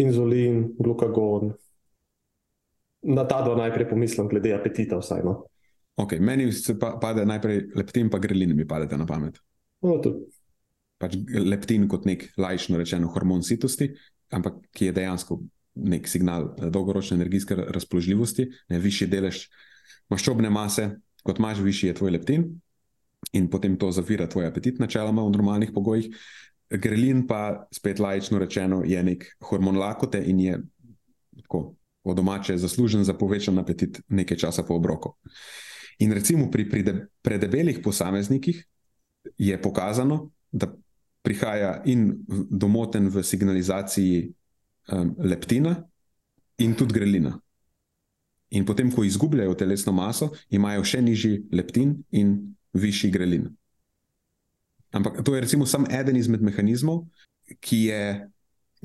Inzulin, 0.01 0.63
glukagon. 0.77 1.55
Na 3.07 3.25
ta 3.29 3.41
dva 3.47 3.55
najprej 3.57 3.89
pomislim, 3.89 4.29
glede 4.29 4.53
apetita, 4.57 4.99
vsaj. 5.01 5.25
No? 5.25 5.37
Okay, 5.97 6.21
meni 6.21 6.51
se 6.53 6.75
pa, 6.77 6.97
pade 7.01 7.25
najprej 7.29 7.71
leptin, 7.79 8.11
pa 8.13 8.21
grelin 8.21 8.53
mi 8.57 8.67
padete 8.69 8.99
na 9.01 9.07
pamet. 9.09 9.39
No, 9.87 9.97
pač 11.01 11.17
leptin 11.29 11.87
kot 11.89 12.05
nek 12.09 12.27
lajšno 12.41 12.81
rečeno 12.81 13.09
hormon 13.15 13.45
sitosti, 13.47 13.89
ampak 14.37 14.59
ki 14.77 14.91
je 14.91 14.97
dejansko 14.97 15.39
nek 15.87 16.09
signal 16.09 16.51
dolgoročne 16.57 17.19
energijske 17.21 17.57
razpoložljivosti, 17.73 18.49
ne 18.73 18.81
višji 18.81 19.09
delež 19.13 19.43
maščobne 20.13 20.51
mase, 20.53 20.89
kot 21.25 21.41
imaš, 21.41 21.61
višji 21.65 21.93
je 21.93 21.99
tvoj 22.01 22.17
leptin 22.17 22.47
in 23.33 23.49
potem 23.51 23.77
to 23.77 23.91
zavira 23.93 24.27
tvoj 24.27 24.47
apetit, 24.47 24.79
načeloma 24.79 25.25
v 25.25 25.33
normalnih 25.35 25.73
pogojih. 25.75 26.11
Grelin 26.71 27.27
pa, 27.27 27.67
spet 27.73 27.99
lajično 27.99 28.39
rečeno, 28.39 28.83
je 28.85 29.03
nek 29.03 29.27
hormon 29.41 29.79
lakote 29.79 30.23
in 30.27 30.41
je 30.41 30.61
tako 31.43 31.75
po 32.03 32.15
domače 32.15 32.57
zaslužen 32.59 33.05
za 33.05 33.15
povečan 33.15 33.59
apetit 33.59 34.01
nekaj 34.09 34.37
časa 34.37 34.63
po 34.63 34.75
obroku. 34.75 35.17
In 35.99 36.13
recimo 36.13 36.51
pri 36.51 36.69
predebelih 37.23 37.81
posameznikih 37.85 38.65
je 39.39 39.63
pokazano, 39.63 40.31
da 40.53 40.71
prihaja 41.23 41.83
in 41.85 42.23
domoten 42.51 43.09
v 43.09 43.23
signalizaciji 43.23 44.33
um, 44.93 45.15
leptina 45.19 45.83
in 46.59 46.75
tudi 46.75 46.95
grelina. 46.95 47.35
In 48.55 48.65
potem, 48.65 48.93
ko 48.95 49.03
izgubljajo 49.05 49.57
telesno 49.59 49.93
maso, 49.93 50.31
imajo 50.55 50.85
še 50.87 51.03
nižji 51.03 51.49
leptin 51.51 51.97
in 52.15 52.55
višji 52.77 53.11
grelin. 53.11 53.49
Ampak 54.93 55.25
to 55.25 55.35
je 55.35 55.41
recimo 55.41 55.67
samo 55.67 55.87
eden 55.91 56.17
izmed 56.17 56.43
mehanizmov, 56.43 57.05
ki 57.61 57.81
je, 57.91 58.03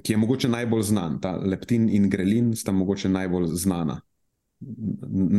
ki 0.01 0.13
je 0.13 0.17
mogoče 0.17 0.49
najbolj 0.49 0.83
znan. 0.91 1.19
Ta 1.21 1.35
leptin 1.37 1.89
in 1.89 2.09
grelin 2.09 2.55
sta 2.55 2.71
mogoče 2.71 3.09
najbolj 3.09 3.53
znana, 3.55 4.01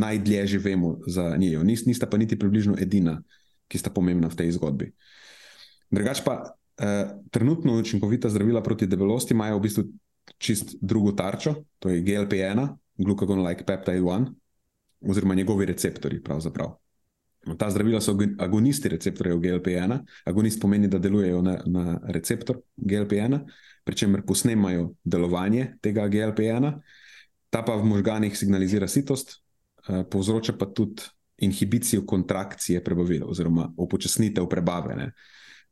najdlje 0.03 0.47
že 0.47 0.59
vemo 0.59 0.99
za 1.07 1.37
njo. 1.37 1.63
Nis, 1.63 1.85
nista 1.87 2.07
pa 2.07 2.17
niti 2.17 2.39
približno 2.39 2.77
edina, 2.81 3.21
ki 3.69 3.79
sta 3.79 3.91
pomembna 3.91 4.29
v 4.29 4.39
tej 4.39 4.55
zgodbi. 4.57 4.93
Drugač 5.93 6.25
pa 6.25 6.41
eh, 6.81 7.13
trenutno 7.31 7.77
učinkovita 7.79 8.31
zdravila 8.33 8.63
proti 8.63 8.87
debelosti 8.87 9.35
imajo 9.35 9.59
v 9.59 9.63
bistvu 9.69 9.85
čist 10.39 10.77
drugo 10.81 11.13
tarčo, 11.13 11.55
to 11.79 11.91
je 11.91 12.03
GLP-1, 12.03 12.69
glucagon-like 12.99 13.67
peptide 13.67 14.01
1, 14.01 14.31
oziroma 15.09 15.35
njegovi 15.35 15.67
receptori. 15.67 16.23
Pravzaprav. 16.23 16.79
Ta 17.59 17.71
zdravila 17.71 18.01
so 18.01 18.15
agonisti 18.39 18.89
receptorjev 18.89 19.39
GLP-1. 19.39 19.99
Agonist 20.25 20.61
pomeni, 20.61 20.89
da 20.89 20.99
delujejo 20.99 21.43
na, 21.43 21.57
na 21.67 22.01
receptor 22.05 22.61
GLP-1, 22.77 23.39
pri 23.85 23.97
čemer 23.97 24.23
posnemajo 24.27 24.93
delovanje 25.05 25.73
tega 25.83 26.07
GLP-1, 26.09 26.71
ta 27.51 27.65
pa 27.67 27.75
v 27.77 27.85
možganjih 27.85 28.39
signalizira 28.39 28.89
sitost, 28.89 29.41
eh, 29.89 30.05
povzroča 30.11 30.55
pa 30.59 30.71
tudi 30.71 31.03
inhibicijo 31.43 32.07
kontrakcije 32.07 32.85
prebavila 32.85 33.27
oziroma 33.27 33.73
upočasnitev 33.77 34.47
prebave. 34.49 34.95
Ne. 34.97 35.11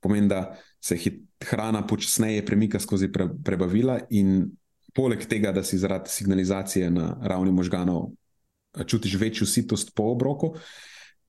Pomeni, 0.00 0.28
da 0.28 0.56
se 0.80 0.98
hrana 1.44 1.86
počasneje 1.86 2.46
premika 2.46 2.80
skozi 2.80 3.12
pre, 3.12 3.28
prebavila, 3.44 4.00
in 4.10 4.50
poleg 4.94 5.22
tega, 5.28 5.52
da 5.52 5.62
si 5.62 5.78
zaradi 5.78 6.10
signalizacije 6.10 6.90
na 6.90 7.14
ravni 7.22 7.52
možganov 7.52 8.10
eh, 8.10 8.84
čutiš 8.84 9.14
večjo 9.14 9.46
sitost 9.46 9.94
po 9.94 10.10
obroku 10.10 10.56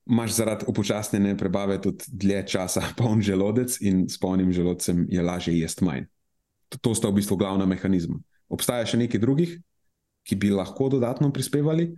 imaš 0.06 0.34
zaradi 0.36 0.64
upočasnjene 0.68 1.36
prebave 1.38 1.80
tudi 1.82 2.04
dlje 2.08 2.46
časa 2.46 2.82
poln 2.98 3.22
želodec 3.22 3.80
in 3.80 4.08
s 4.08 4.18
polnim 4.18 4.52
želodcem 4.52 5.06
je 5.10 5.22
lažje 5.22 5.58
jesti 5.58 5.84
manj. 5.84 6.04
To, 6.68 6.78
to 6.78 6.94
sta 6.94 7.08
v 7.08 7.20
bistvu 7.20 7.36
glavna 7.36 7.66
mehanizma. 7.66 8.18
Obstaja 8.48 8.86
še 8.86 8.98
nekaj 8.98 9.20
drugih, 9.20 9.56
ki 10.26 10.36
bi 10.36 10.50
lahko 10.50 10.88
dodatno 10.88 11.32
prispevali. 11.32 11.92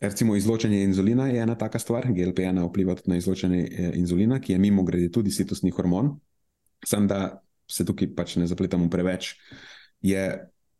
Recimo 0.00 0.36
izločanje 0.36 0.82
inzulina 0.84 1.26
je 1.28 1.40
ena 1.42 1.54
taka 1.58 1.78
stvar, 1.78 2.06
GLP-1 2.06 2.60
vpliva 2.68 2.94
tudi 2.94 3.10
na 3.10 3.16
izločanje 3.18 3.64
eh, 3.64 3.90
inzulina, 3.98 4.38
ki 4.40 4.52
je 4.52 4.58
mimo 4.58 4.84
grede 4.86 5.10
tudi 5.12 5.30
sitostni 5.30 5.70
hormon. 5.74 6.12
Sam 6.86 7.08
da 7.10 7.40
se 7.68 7.84
tukaj 7.84 8.14
pač 8.14 8.36
ne 8.38 8.46
zapletamo 8.46 8.86
preveč. 8.90 9.34
Je 10.00 10.22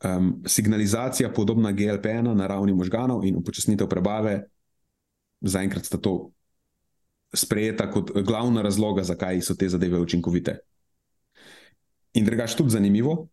um, 0.05 0.43
signalizacija 0.47 1.33
podobna 1.35 1.73
GLP-1 1.73 2.35
na 2.35 2.47
ravni 2.47 2.75
možganov 2.75 3.27
in 3.27 3.37
upočasnitev 3.37 3.89
prebave 3.91 4.45
zaenkrat 5.41 5.85
sta 5.85 5.99
to 5.99 6.31
sprejeta 7.35 7.91
kot 7.91 8.11
glavna 8.25 8.63
razloga, 8.63 9.05
zakaj 9.05 9.41
so 9.45 9.55
te 9.55 9.69
zadeve 9.69 10.01
učinkovite. 10.01 10.59
In 12.17 12.25
drugač, 12.25 12.55
tudi 12.57 12.73
zanimivo, 12.73 13.29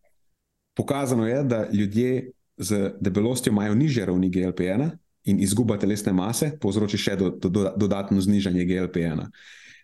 pokazano 0.75 1.27
je, 1.27 1.43
da 1.43 1.67
ljudje 1.71 2.31
z 2.57 2.91
debelostjo 3.01 3.51
imajo 3.51 3.75
nižje 3.75 4.05
ravni 4.05 4.29
GLP-1 4.31 4.89
in 5.23 5.39
izguba 5.39 5.77
telesne 5.77 6.13
mase 6.13 6.51
povzroči 6.61 6.97
še 6.97 7.15
do, 7.15 7.29
do, 7.29 7.49
do, 7.49 7.69
dodatno 7.77 8.21
znižanje 8.21 8.65
GLP-1. 8.65 9.25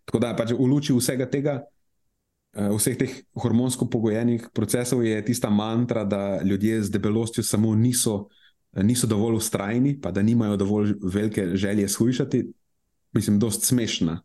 Tako 0.05 0.19
da 0.19 0.35
pač 0.37 0.53
v 0.53 0.67
luči 0.67 0.93
vsega 0.93 1.25
tega, 1.29 1.61
eh, 2.53 2.69
vseh 2.69 2.97
teh 2.99 3.15
hormonsko 3.33 3.87
pogojenih 3.89 4.51
procesov, 4.53 5.05
je 5.05 5.23
tista 5.25 5.49
mantra, 5.49 6.03
da 6.03 6.41
ljudje 6.43 6.83
z 6.83 6.91
debelostjo 6.91 7.43
samo 7.43 7.75
niso 7.75 8.27
niso 8.73 9.07
dovolj 9.07 9.35
ustrajni, 9.35 9.97
pa 10.01 10.11
da 10.11 10.21
nimajo 10.21 10.57
dovolj 10.57 10.93
velike 11.03 11.49
želje 11.53 11.89
shujšati, 11.89 12.45
mislim, 13.11 13.39
dost 13.39 13.67
smešna. 13.67 14.21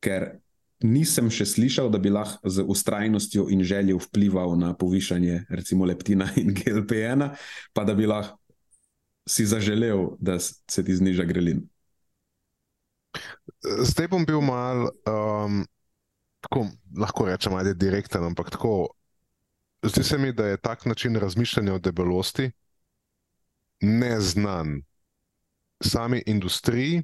Ker 0.00 0.40
nisem 0.84 1.30
še 1.32 1.46
slišal, 1.46 1.90
da 1.92 1.98
bi 1.98 2.12
lahko 2.12 2.48
z 2.48 2.64
ustrajnostjo 2.64 3.48
in 3.52 3.64
željo 3.64 4.00
vplival 4.00 4.56
na 4.58 4.74
povišanje, 4.76 5.44
recimo, 5.48 5.84
leptina 5.84 6.28
in 6.36 6.54
GLP-1, 6.58 7.28
pa 7.72 7.84
da 7.84 7.94
bi 7.94 8.08
lahko 8.08 8.40
si 9.28 9.46
zaželel, 9.46 10.16
da 10.18 10.38
se 10.40 10.84
ti 10.84 10.96
zniža 10.96 11.24
grelin. 11.24 11.62
Zdaj 13.62 14.08
bom 14.08 14.24
bil 14.26 14.40
mal, 14.40 14.88
um, 15.06 15.60
tako 16.40 16.66
lahko 16.96 17.26
rečem, 17.28 17.54
ajde 17.54 17.74
direkten, 17.74 18.24
ampak 18.24 18.50
tako. 18.50 18.94
Zdi 19.82 20.04
se 20.04 20.18
mi, 20.18 20.32
da 20.32 20.46
je 20.46 20.60
tak 20.60 20.84
način 20.84 21.16
razmišljanja 21.16 21.74
o 21.74 21.78
debelosti, 21.78 22.50
neznan 23.80 24.82
sami 25.80 26.22
industriji 26.26 27.02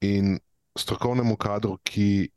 in 0.00 0.38
strokovnemu 0.78 1.36
kadru, 1.36 1.78
ki 1.82 2.30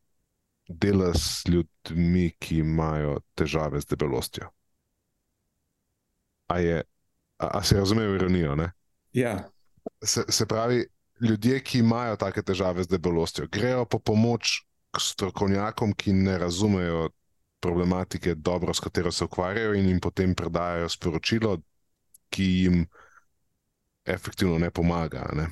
dela 0.67 1.13
s 1.13 1.43
ljudmi, 1.47 2.31
ki 2.39 2.57
imajo 2.63 3.19
težave 3.35 3.81
z 3.81 3.85
debelostjo. 3.93 4.49
A, 6.47 6.59
je, 6.59 6.81
a, 7.37 7.47
a 7.59 7.63
se 7.63 7.77
razume 7.77 8.03
ironijo? 8.15 8.55
Ja. 9.13 9.49
Se, 10.03 10.23
se 10.29 10.45
pravi, 10.45 10.85
ljudje, 11.21 11.61
ki 11.63 11.79
imajo 11.79 12.15
take 12.15 12.41
težave 12.41 12.83
z 12.83 12.87
debelostjo, 12.87 13.47
grejo 13.51 13.85
po 13.85 13.99
pomoč 13.99 14.61
k 14.91 14.99
strokovnjakom, 14.99 15.93
ki 15.93 16.13
ne 16.13 16.37
razumejo 16.37 17.09
problematike, 17.61 18.35
dobro, 18.35 18.73
s 18.73 18.79
katero 18.79 19.11
se 19.11 19.23
ukvarjajo, 19.25 19.73
in 19.77 19.87
jim 19.87 19.99
potem 19.99 20.35
predajo 20.35 20.89
sporočilo, 20.89 21.59
ki 22.29 22.47
jim 22.63 22.85
efektivno 24.05 24.57
ne 24.59 24.71
pomaga. 24.71 25.29
Ne? 25.33 25.47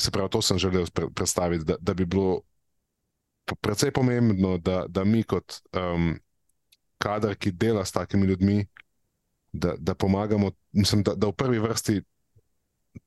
Se 0.00 0.10
pravi, 0.10 0.30
to 0.30 0.42
sem 0.42 0.58
želel 0.58 0.86
predstaviti, 1.14 1.64
da, 1.64 1.76
da 1.80 1.94
bi 1.94 2.06
bilo 2.06 2.40
predvsej 3.60 3.90
pomembno, 3.90 4.58
da, 4.58 4.84
da 4.88 5.04
mi, 5.04 5.22
kot 5.22 5.60
um, 5.72 6.18
kader, 6.98 7.36
ki 7.36 7.52
dela 7.52 7.84
s 7.84 7.92
takimi 7.92 8.26
ljudmi, 8.26 8.66
da, 9.52 9.74
da 9.78 9.94
pomagamo, 9.94 10.50
mislim, 10.72 11.02
da, 11.02 11.14
da 11.14 11.26
v 11.26 11.32
prvi 11.32 11.58
vrsti 11.58 12.02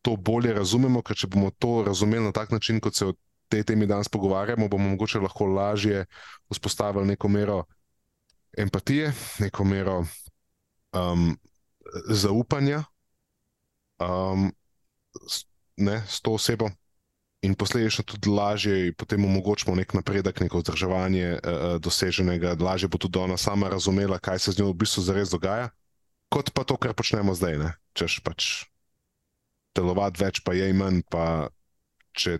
to 0.01 0.15
bolje 0.15 0.53
razumemo, 0.53 1.01
ker 1.01 1.17
če 1.17 1.27
bomo 1.27 1.51
to 1.51 1.83
razumeli 1.87 2.25
na 2.25 2.31
tak 2.31 2.51
način, 2.51 2.79
kot 2.79 2.95
se 2.95 3.05
o 3.05 3.13
tej 3.51 3.63
temi 3.63 3.85
danes 3.85 4.09
pogovarjamo, 4.09 4.67
bomo 4.67 4.89
mogoče 4.89 5.19
lahko 5.19 5.45
lažje 5.45 6.05
vzpostavili 6.49 7.05
neko 7.05 7.27
mero 7.27 7.63
empatije, 8.57 9.11
neko 9.39 9.63
mero 9.63 9.97
um, 10.93 11.37
zaupanja 12.09 12.83
um, 14.01 14.51
ne, 15.77 16.03
s 16.07 16.21
to 16.21 16.33
osebo. 16.33 16.69
in 17.41 17.55
posledično 17.57 18.03
tudi 18.05 18.29
lažje 18.29 18.93
potem 18.93 19.25
omogočimo 19.25 19.73
nek 19.75 19.93
napredek, 19.97 20.39
neko 20.39 20.61
vzdrževanje 20.61 21.39
uh, 21.41 21.81
doseženega, 21.81 22.53
lažje 22.59 22.87
bo 22.87 23.01
tudi 23.01 23.17
ona 23.17 23.37
sama 23.37 23.69
razumela, 23.69 24.19
kaj 24.19 24.39
se 24.39 24.51
z 24.51 24.61
njo 24.61 24.69
v 24.69 24.77
bistvu 24.85 25.01
zares 25.01 25.33
dogaja, 25.33 25.71
kot 26.29 26.53
pa 26.53 26.63
to, 26.63 26.77
kar 26.77 26.93
počnemo 26.93 27.33
zdaj. 27.33 27.57
Ne? 27.57 27.73
Češ 27.97 28.21
pač 28.21 28.69
delovati 29.73 30.21
več, 30.21 30.43
pa 30.45 30.53
je 30.53 30.69
imen, 30.69 31.01
pa 31.09 31.49
če 32.13 32.37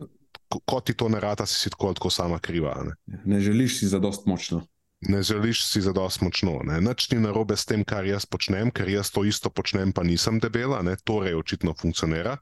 kot 0.59 0.85
ti 0.85 0.93
to 0.93 1.09
ne 1.09 1.19
rata, 1.19 1.45
si, 1.45 1.57
si 1.57 1.71
tako, 1.73 1.93
tako 1.97 2.09
sama 2.13 2.39
kriva. 2.39 2.75
Ne? 2.85 2.93
ne 3.25 3.41
želiš 3.41 3.79
si 3.79 3.87
zadost 3.87 4.25
močno. 4.29 4.67
Ne 5.09 5.23
želiš 5.25 5.63
si 5.65 5.81
zadost 5.81 6.21
močno. 6.21 6.59
Nič 6.61 7.09
ni 7.09 7.17
narobe 7.19 7.57
s 7.57 7.65
tem, 7.65 7.81
kar 7.83 8.05
jaz 8.05 8.27
počnem, 8.29 8.69
ker 8.69 8.89
jaz 8.89 9.09
to 9.09 9.23
isto 9.25 9.49
počnem, 9.49 9.89
pa 9.93 10.03
nisem 10.05 10.37
debela, 10.39 10.83
ne? 10.85 10.93
torej 11.03 11.39
očitno 11.39 11.73
funkcionira 11.73 12.37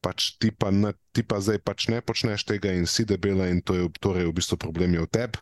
pač 0.00 0.38
ti 0.38 0.50
pa, 0.54 0.70
ne, 0.70 0.94
ti 1.12 1.26
pa 1.26 1.42
zdaj 1.42 1.60
pač 1.66 1.88
ne 1.90 2.00
počneš 2.00 2.46
tega 2.46 2.72
in 2.74 2.86
si 2.86 3.04
debela, 3.04 3.48
in 3.50 3.60
to 3.62 3.74
je 3.74 3.90
torej 3.98 4.30
v 4.30 4.36
bistvu 4.38 4.58
problem 4.58 4.94
v 4.94 5.06
tebi. 5.10 5.38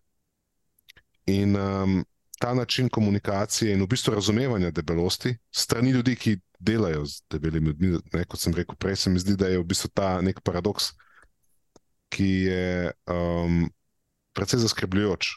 In 1.26 1.56
um, 1.58 2.04
ta 2.38 2.54
način 2.54 2.88
komunikacije 2.88 3.74
in 3.74 3.82
v 3.82 3.90
bistvu 3.90 4.14
razumevanja 4.14 4.70
debelosti 4.70 5.36
strani 5.50 5.90
ljudi, 5.90 6.16
ki 6.16 6.38
delajo 6.58 7.04
z 7.04 7.22
debelimi 7.30 7.74
ljudmi, 7.74 7.98
ne, 8.14 8.24
kot 8.24 8.40
sem 8.40 8.54
rekel 8.54 8.76
prej, 8.78 8.96
se 8.96 9.10
mi 9.10 9.20
zdi, 9.20 9.36
da 9.36 9.50
je 9.50 9.60
v 9.60 9.66
bistvu 9.66 9.90
ta 9.92 10.20
nek 10.24 10.40
paradoks, 10.40 10.94
ki 12.08 12.30
je 12.48 12.92
um, 13.10 13.66
precej 14.32 14.62
zaskrbljujoč. 14.62 15.34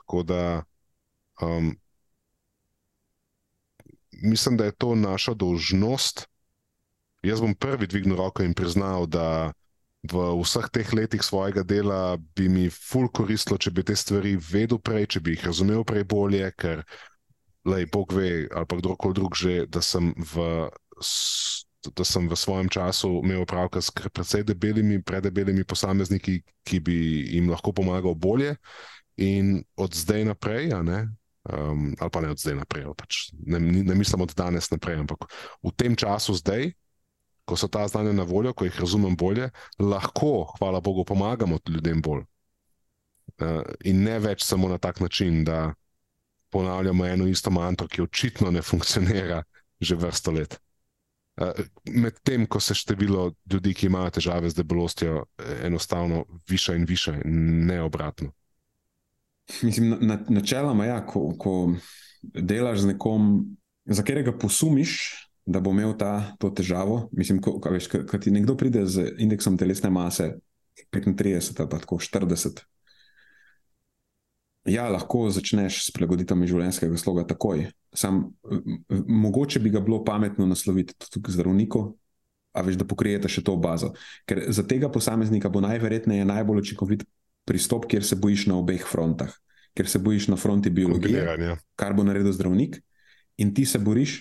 Tako 0.00 0.22
da 0.22 0.42
um, 1.42 1.74
mislim, 4.22 4.56
da 4.56 4.64
je 4.64 4.72
to 4.72 4.94
naša 4.94 5.34
dolžnost. 5.34 6.26
Jaz 7.22 7.40
bom 7.40 7.54
prvi 7.54 7.86
dvignil 7.86 8.16
roko 8.16 8.42
in 8.42 8.54
priznal, 8.54 9.06
da 9.06 9.52
v 10.12 10.42
vseh 10.42 10.68
teh 10.70 10.92
letih 10.94 11.22
svojega 11.22 11.62
dela 11.62 12.16
bi 12.36 12.48
mi 12.48 12.68
ful 12.70 13.08
koristilo, 13.10 13.58
če 13.58 13.70
bi 13.70 13.82
te 13.82 13.96
stvari 13.96 14.36
vedel 14.38 14.78
prej, 14.78 15.06
če 15.06 15.20
bi 15.20 15.34
jih 15.34 15.46
razumel 15.50 15.84
prej 15.84 16.04
bolje, 16.06 16.50
ker, 16.54 16.84
lej, 17.66 17.88
Bog 17.92 18.14
ve, 18.14 18.46
ali 18.46 18.66
pa 18.66 18.78
kdorkoli 18.78 19.18
drug 19.18 19.34
že, 19.34 19.66
da 19.66 19.82
sem 19.82 20.14
v. 20.16 20.68
Da 21.94 22.02
sem 22.02 22.26
v 22.26 22.34
svojem 22.34 22.66
času 22.66 23.22
imel 23.22 23.44
opravka 23.44 23.78
s 23.78 23.94
precej 23.94 24.42
debelimi, 24.42 24.98
predebelimi 24.98 25.62
posamezniki, 25.62 26.40
ki 26.66 26.80
bi 26.82 26.96
jim 27.30 27.46
lahko 27.48 27.70
pomagal 27.70 28.18
bolje, 28.18 28.56
in 29.18 29.64
od 29.76 29.94
zdaj 29.94 30.24
naprej, 30.24 30.70
ne, 30.82 31.08
um, 31.50 31.94
ali 31.98 32.10
pa 32.10 32.20
ne 32.22 32.30
od 32.30 32.38
zdaj 32.38 32.54
naprej, 32.62 32.86
pač 32.96 33.30
ne, 33.34 33.58
ne 33.60 33.94
mislim 33.94 34.22
od 34.22 34.34
danes 34.36 34.70
naprej, 34.70 35.02
ampak 35.02 35.26
v 35.62 35.72
tem 35.74 35.96
času 35.98 36.38
zdaj, 36.38 36.70
ko 37.48 37.56
so 37.56 37.68
ta 37.68 37.88
znanja 37.88 38.12
na 38.12 38.22
voljo, 38.28 38.52
ko 38.52 38.68
jih 38.68 38.80
razumem 38.80 39.16
bolje, 39.16 39.50
lahko, 39.80 40.52
hvala 40.58 40.80
Bogu, 40.80 41.04
pomagamo 41.04 41.58
ljudem 41.68 42.02
bolj. 42.04 42.22
Uh, 43.38 43.62
in 43.84 44.02
ne 44.04 44.18
več 44.22 44.44
samo 44.44 44.68
na 44.68 44.78
tak 44.78 45.00
način, 45.00 45.44
da 45.44 45.74
ponavljamo 46.50 47.06
eno 47.06 47.26
isto 47.26 47.50
mantro, 47.50 47.88
ki 47.88 48.02
očitno 48.02 48.50
ne 48.50 48.62
funkcionira 48.62 49.42
že 49.80 49.94
vrsto 49.94 50.32
let. 50.34 50.58
Uh, 51.38 51.54
Medtem, 51.94 52.46
ko 52.46 52.60
se 52.60 52.74
število 52.74 53.32
ljudi, 53.52 53.74
ki 53.74 53.86
imajo 53.86 54.10
težave 54.18 54.50
z 54.50 54.58
debelostjo, 54.58 55.22
enostavno 55.62 56.24
viša 56.50 56.74
in 56.74 56.84
viša, 56.84 57.20
ne 57.24 57.82
obratno. 57.82 58.32
Mislim, 59.66 59.96
na, 60.00 60.18
načeloma, 60.28 60.84
ja, 60.84 60.98
ko, 61.06 61.32
ko 61.38 61.54
delaš 62.22 62.84
z 62.84 62.92
nekom, 62.92 63.46
za 63.84 64.02
katerega 64.02 64.34
posumiš, 64.38 64.98
da 65.48 65.60
bo 65.64 65.72
imel 65.72 65.94
ta, 65.96 66.36
to 66.38 66.50
težavo. 66.50 67.08
Mislim, 67.12 67.40
ko, 67.40 67.56
ko, 67.60 67.72
veš, 67.72 67.88
ko, 67.88 68.02
ko 68.08 68.18
ti 68.20 68.30
nekdo 68.30 68.56
pride 68.56 68.84
z 68.86 69.14
indeksom 69.18 69.56
telesne 69.58 69.90
mase 69.90 70.34
35 70.92 71.60
ali 71.60 71.70
tako 71.70 71.96
40. 71.96 72.60
Ja, 74.68 74.88
lahko 74.92 75.30
začneš 75.32 75.86
s 75.86 75.92
prilagoditvami 75.96 76.48
življenjskega 76.50 76.98
sloga 77.00 77.24
takoj. 77.30 77.64
Sam, 77.96 78.26
mogoče 79.08 79.62
bi 79.64 79.72
ga 79.72 79.80
bilo 79.80 80.02
pametno 80.04 80.44
nasloviti 80.46 80.92
tudi 81.00 81.22
k 81.24 81.32
zdravniku, 81.32 81.86
a 82.52 82.64
veš, 82.66 82.76
da 82.76 82.84
pokrijete 82.88 83.30
še 83.32 83.40
to 83.46 83.56
bazo. 83.56 83.94
Ker 84.28 84.42
za 84.52 84.66
tega 84.68 84.90
posameznika 84.92 85.48
bo 85.48 85.62
najverjetneje 85.64 86.28
najbolj 86.28 86.66
učinkovit 86.66 87.06
pristop, 87.48 87.86
kjer 87.88 88.04
se 88.04 88.16
bojiš 88.20 88.46
na 88.52 88.58
obeh 88.60 88.84
frontah. 88.84 89.32
Ker 89.76 89.88
se 89.88 90.00
bojiš 90.02 90.28
na 90.28 90.36
fronti 90.36 90.70
biologije, 90.74 91.56
kar 91.78 91.94
bo 91.94 92.04
naredil 92.04 92.32
zdravnik, 92.34 92.80
in 93.38 93.54
ti 93.54 93.64
se 93.66 93.78
boriš 93.78 94.20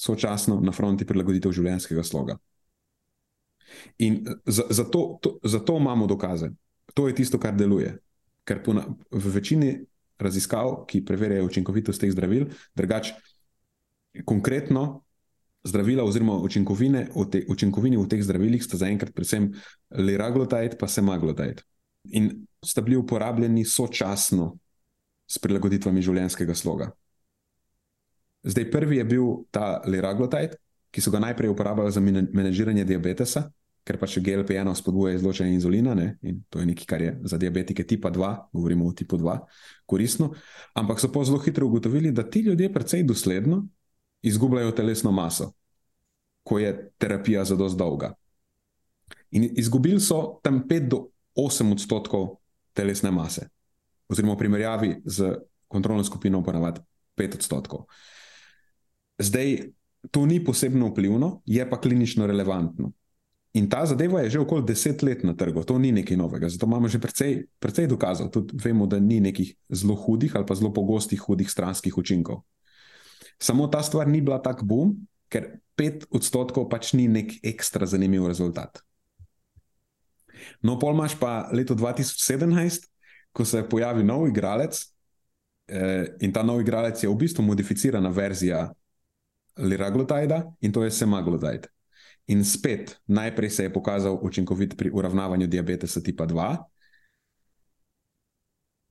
sočasno 0.00 0.58
na 0.64 0.72
fronti 0.72 1.06
prilagoditev 1.06 1.52
življenjskega 1.54 2.02
sloga. 2.02 2.38
In 3.98 4.24
zato, 4.46 5.18
to, 5.22 5.36
zato 5.44 5.76
imamo 5.76 6.06
dokaze. 6.06 6.50
To 6.94 7.08
je 7.08 7.14
tisto, 7.14 7.38
kar 7.38 7.54
deluje. 7.56 7.94
Ker 8.44 8.60
na, 8.76 8.86
v 9.10 9.34
večini 9.34 9.74
raziskav, 10.20 10.84
ki 10.88 11.04
preverjajo 11.04 11.46
učinkovitost 11.48 12.00
teh 12.00 12.12
zdravil, 12.12 12.48
drugače, 12.74 13.14
konkretno 14.24 15.04
zdravila 15.64 16.04
oziroma 16.04 16.36
učinkovine 16.44 17.08
te, 17.30 17.44
učinkovine 17.48 17.98
v 17.98 18.08
teh 18.08 18.22
zdravilih 18.22 18.62
sta 18.62 18.78
zaenkrat 18.78 19.14
predvsem 19.14 19.50
liraglutide 19.90 20.76
in 20.76 20.88
semaglutide. 20.88 21.64
In 22.12 22.46
sta 22.64 22.80
bili 22.80 22.96
uporabljeni 22.96 23.64
sočasno 23.64 24.54
s 25.26 25.38
prilagoditvami 25.38 26.02
življenjskega 26.02 26.54
sloga. 26.54 26.90
Zdaj, 28.44 28.70
prvi 28.70 28.96
je 29.00 29.04
bil 29.08 29.28
ta 29.50 29.80
liraglutide, 29.88 30.58
ki 30.92 31.00
so 31.00 31.10
ga 31.10 31.22
najprej 31.24 31.50
uporabljali 31.50 31.92
za 31.92 32.00
menedžiranje 32.00 32.84
diabetesa, 32.84 33.46
ker 33.84 33.98
pač 34.00 34.18
GLP-1 34.24 34.70
spodbuja 34.78 35.14
izločanje 35.16 35.56
inzulina 35.56 35.94
ne? 35.96 36.14
in 36.24 36.42
to 36.48 36.60
je 36.60 36.66
nekaj, 36.66 36.86
kar 36.88 37.02
je 37.02 37.14
za 37.28 37.38
diabetike 37.40 37.84
tipa 37.84 38.12
2, 38.12 38.30
govorimo 38.52 38.86
o 38.88 38.92
tipu 38.96 39.18
2, 39.20 39.38
koristno. 39.86 40.30
Ampak 40.74 41.00
so 41.00 41.10
pa 41.12 41.24
zelo 41.24 41.40
hitro 41.44 41.66
ugotovili, 41.66 42.12
da 42.12 42.24
ti 42.24 42.40
ljudje 42.46 42.72
precej 42.72 43.02
dosledno 43.04 43.64
izgubljajo 44.24 44.72
telesno 44.72 45.12
maso, 45.12 45.52
ko 46.44 46.58
je 46.58 46.72
terapija 46.98 47.44
za 47.44 47.56
dosti 47.56 47.78
dolga. 47.78 48.14
In 49.36 49.50
izgubili 49.56 50.00
so 50.00 50.38
tam 50.42 50.62
5 50.68 50.88
do 50.88 51.02
8 51.34 51.72
odstotkov 51.72 52.38
telesne 52.72 53.10
mase, 53.10 53.48
oziroma 54.08 54.34
v 54.34 54.42
primerjavi 54.42 54.90
z 55.04 55.34
kontrolno 55.68 56.04
skupino, 56.04 56.42
ponavadi 56.42 56.80
5 57.18 57.40
odstotkov. 57.40 57.86
Zdaj, 59.18 59.70
to 60.10 60.26
ni 60.26 60.44
posebno 60.44 60.90
vplivno, 60.90 61.42
je 61.46 61.64
pa 61.70 61.80
klinično 61.80 62.26
relevantno. 62.26 62.92
In 63.54 63.68
ta 63.70 63.86
zadeva 63.86 64.20
je 64.20 64.30
že 64.34 64.40
okoli 64.42 64.66
deset 64.66 65.02
let 65.02 65.22
na 65.22 65.34
trgu, 65.38 65.62
to 65.62 65.78
ni 65.78 65.92
nekaj 65.94 66.16
novega. 66.18 66.48
Zato 66.50 66.66
imamo 66.66 66.90
že 66.90 66.98
precej, 66.98 67.46
precej 67.58 67.86
dokazov. 67.86 68.30
Tudi 68.34 68.58
vemo, 68.58 68.86
da 68.86 68.98
ni 68.98 69.20
nekih 69.20 69.54
zelo 69.70 69.94
hudih 69.94 70.34
ali 70.34 70.46
pa 70.46 70.54
zelo 70.58 70.72
pogostih 70.74 71.20
hudih 71.20 71.50
stranskih 71.50 71.94
učinkov. 71.98 72.42
Samo 73.38 73.66
ta 73.70 73.82
stvar 73.82 74.08
ni 74.08 74.20
bila 74.20 74.42
tako 74.42 74.66
boom, 74.66 75.06
ker 75.30 75.62
pet 75.78 76.06
odstotkov 76.10 76.66
pač 76.70 76.92
ni 76.98 77.06
nek 77.06 77.38
ekstra 77.46 77.86
zanimiv 77.86 78.26
rezultat. 78.26 78.82
No, 80.62 80.78
pol 80.78 80.94
imaš 80.94 81.18
pa 81.20 81.48
leto 81.52 81.74
2017, 81.74 82.88
ko 83.32 83.44
se 83.44 83.64
pojavi 83.68 84.04
nov 84.04 84.28
igralec, 84.28 84.78
eh, 85.68 86.16
in 86.20 86.32
ta 86.32 86.42
nov 86.42 86.60
igralec 86.60 87.02
je 87.02 87.08
v 87.08 87.16
bistvu 87.16 87.42
modificirana 87.44 88.08
verzija 88.08 88.68
liraglutida 89.56 90.42
in 90.60 90.72
to 90.72 90.84
je 90.84 90.90
semaglutid. 90.90 91.66
In 92.26 92.44
spet, 92.44 93.00
najprej 93.06 93.50
se 93.50 93.62
je 93.62 93.72
pokazal 93.72 94.18
učinkovit 94.22 94.76
pri 94.76 94.90
uravnavanju 94.90 95.46
diabetesa 95.46 96.00
tipa 96.00 96.26
2. 96.26 96.56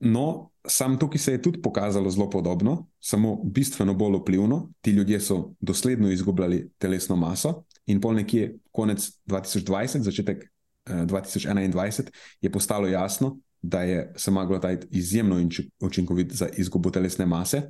No, 0.00 0.50
sam 0.66 0.98
tukaj 0.98 1.18
se 1.18 1.32
je 1.32 1.42
tudi 1.42 1.62
pokazalo 1.62 2.10
zelo 2.10 2.30
podobno, 2.30 2.86
samo 3.00 3.36
bistveno 3.44 3.94
bolj 3.94 4.18
vplivno. 4.20 4.70
Ti 4.80 4.90
ljudje 4.90 5.20
so 5.20 5.54
dosledno 5.60 6.10
izgubljali 6.10 6.70
telesno 6.78 7.16
maso, 7.16 7.64
in 7.86 8.00
pol 8.00 8.14
nekje 8.14 8.58
konec 8.72 9.10
2020, 9.26 10.02
začetek 10.02 10.44
2021, 10.86 12.10
je 12.40 12.52
postalo 12.52 12.88
jasno, 12.88 13.38
da 13.62 13.82
je 13.82 14.12
semaglutid 14.16 14.84
izjemno 14.90 15.48
učinkovit 15.80 16.32
za 16.32 16.48
izgubo 16.56 16.90
telesne 16.90 17.26
mase, 17.26 17.62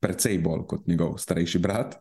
precej 0.00 0.38
bolj 0.38 0.66
kot 0.68 0.86
njegov 0.86 1.16
starejši 1.18 1.58
brat. 1.58 1.96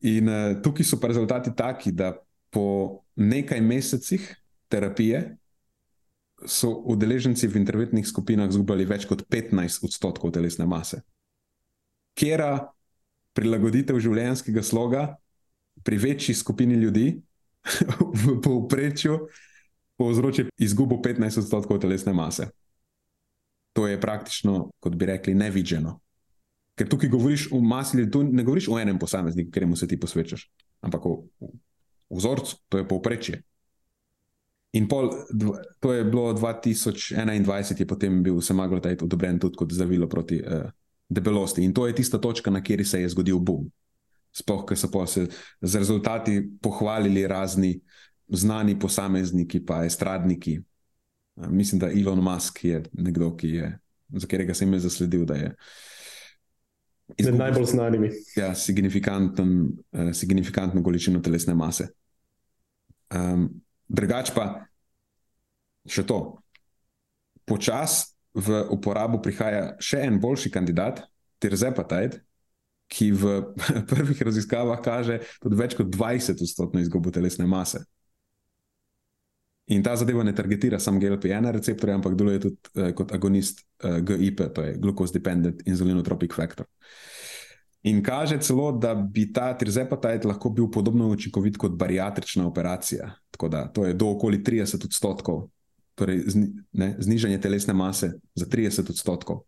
In 0.00 0.28
uh, 0.28 0.62
tukaj 0.62 0.84
so 0.84 1.00
pa 1.00 1.08
rezultati 1.08 1.54
taki, 1.56 1.92
da 1.92 2.12
po 2.50 3.00
nekaj 3.16 3.60
mesecih 3.60 4.36
terapije 4.68 5.36
so 6.46 6.70
udeleženci 6.84 7.48
v 7.48 7.56
interventnih 7.56 8.06
skupinah 8.06 8.48
izgubili 8.50 8.84
več 8.84 9.06
kot 9.08 9.24
15 9.30 9.84
odstotkov 9.86 10.32
telesne 10.34 10.66
mase. 10.66 11.00
Kera 12.14 12.68
prilagoditev 13.34 13.98
življenjskega 13.98 14.62
sloga 14.62 15.06
pri 15.82 15.98
večji 15.98 16.34
skupini 16.34 16.76
ljudi 16.78 17.14
v 18.24 18.40
povprečju 18.42 19.18
povzroči 19.96 20.48
izgubo 20.58 20.98
15 21.02 21.38
odstotkov 21.44 21.78
telesne 21.78 22.12
mase. 22.12 22.50
To 23.74 23.86
je 23.86 24.00
praktično, 24.00 24.70
kot 24.80 24.94
bi 24.94 25.06
rekli, 25.06 25.34
nevideno. 25.34 25.98
Ker 26.78 26.88
tukaj 26.90 27.10
govoriš 27.10 27.48
o 27.54 27.60
masi 27.60 27.98
ljudi, 27.98 28.10
tu 28.10 28.22
ne 28.22 28.42
govoriš 28.42 28.68
o 28.68 28.78
enem 28.78 28.98
posamezniku, 28.98 29.50
ki 29.50 29.66
mu 29.66 29.76
se 29.76 29.88
ti 29.88 29.98
posvečaš, 30.00 30.48
ampak 30.82 31.06
o, 31.06 31.12
o 32.08 32.16
vzorcu, 32.16 32.56
to 32.68 32.78
je 32.78 32.88
povprečje. 32.88 33.42
In 34.74 34.88
pol, 34.90 35.10
to 35.78 35.92
je 35.94 36.04
bilo 36.04 36.32
2021, 36.34 37.78
je 37.78 37.86
potem 37.86 38.22
bil 38.22 38.40
semaglutid 38.42 39.02
odobren 39.06 39.38
tudi 39.38 39.54
kot 39.54 39.70
zdravilo 39.70 40.08
proti 40.10 40.40
uh, 40.42 40.66
debelosti. 41.08 41.62
In 41.62 41.74
to 41.74 41.86
je 41.86 41.94
tista 41.94 42.18
točka, 42.18 42.50
na 42.50 42.58
kateri 42.58 42.84
se 42.84 43.00
je 43.00 43.08
zgodil 43.08 43.38
boom. 43.38 43.70
Sploh, 44.34 44.64
ker 44.66 44.76
so 44.76 44.88
se 45.06 45.28
z 45.62 45.76
rezultati 45.78 46.42
pohvalili 46.62 47.26
razni 47.26 47.80
znani 48.28 48.78
posamezniki, 48.78 49.60
pa 49.64 49.84
estradniki. 49.84 50.60
Mislim, 51.36 51.78
da 51.78 51.90
Elon 51.90 52.22
Musk 52.22 52.64
je 52.64 52.82
nekdo, 52.92 53.36
ki 53.36 53.48
je, 53.48 53.78
za 54.08 54.26
katerega 54.26 54.54
sem 54.54 54.72
jaz 54.72 54.82
zasledil, 54.82 55.24
da 55.24 55.34
je. 55.34 55.54
Med 57.08 57.18
izgubil- 57.18 57.38
najbolj 57.38 57.66
znanimi. 57.66 58.10
ja, 58.36 58.54
signifikanten, 58.54 59.68
uh, 59.92 60.12
signifikantno 60.12 60.82
količino 60.82 61.20
telesne 61.20 61.54
mase. 61.54 61.88
Um, 63.14 63.50
drugač 63.88 64.32
pa 64.34 64.64
še 65.86 66.06
to. 66.06 66.38
Počasi 67.44 68.14
v 68.34 68.64
uporabo 68.70 69.20
prihaja 69.22 69.76
še 69.78 70.00
en 70.06 70.16
boljši 70.20 70.50
kandidat, 70.50 71.04
tirzepatide, 71.38 72.24
ki 72.88 73.10
v 73.12 73.34
prvih 73.90 74.22
raziskavah 74.22 74.80
kaže 74.84 75.20
tudi 75.42 75.58
več 75.58 75.76
kot 75.78 75.90
20-odstotno 75.92 76.82
izgubo 76.82 77.10
telesne 77.10 77.46
mase. 77.46 77.84
In 79.72 79.80
ta 79.82 79.94
zadeva 79.96 80.22
ne 80.22 80.34
targetira 80.36 80.76
samo 80.78 81.00
GLP-1 81.00 81.48
receptorja, 81.56 81.94
ampak 81.96 82.18
deluje 82.20 82.40
tudi 82.42 82.56
uh, 82.76 82.90
kot 82.96 83.14
agonist 83.16 83.62
uh, 83.64 83.96
GIP, 84.04 84.42
to 84.52 84.64
je 84.66 84.74
glucose 84.76 85.14
dependent 85.16 85.62
insulinotropic 85.64 86.36
factor. 86.36 86.68
In 87.84 88.02
kaže 88.04 88.38
celo, 88.40 88.70
da 88.72 88.94
bi 88.94 89.26
ta 89.32 89.50
trizepatid 89.58 90.24
lahko 90.24 90.50
bil 90.50 90.70
podobno 90.72 91.08
učinkovit 91.12 91.56
kot 91.60 91.72
bariatrična 91.76 92.46
operacija. 92.46 93.10
Tako 93.30 93.48
da 93.48 93.66
to 93.72 93.84
je 93.84 93.92
do 93.92 94.08
okoli 94.10 94.40
30 94.44 94.84
odstotkov, 94.84 95.48
torej 95.94 96.22
zni, 96.26 96.46
ne, 96.72 96.94
znižanje 96.98 97.40
telesne 97.40 97.74
mase 97.74 98.12
za 98.34 98.46
30 98.46 98.90
odstotkov 98.90 99.42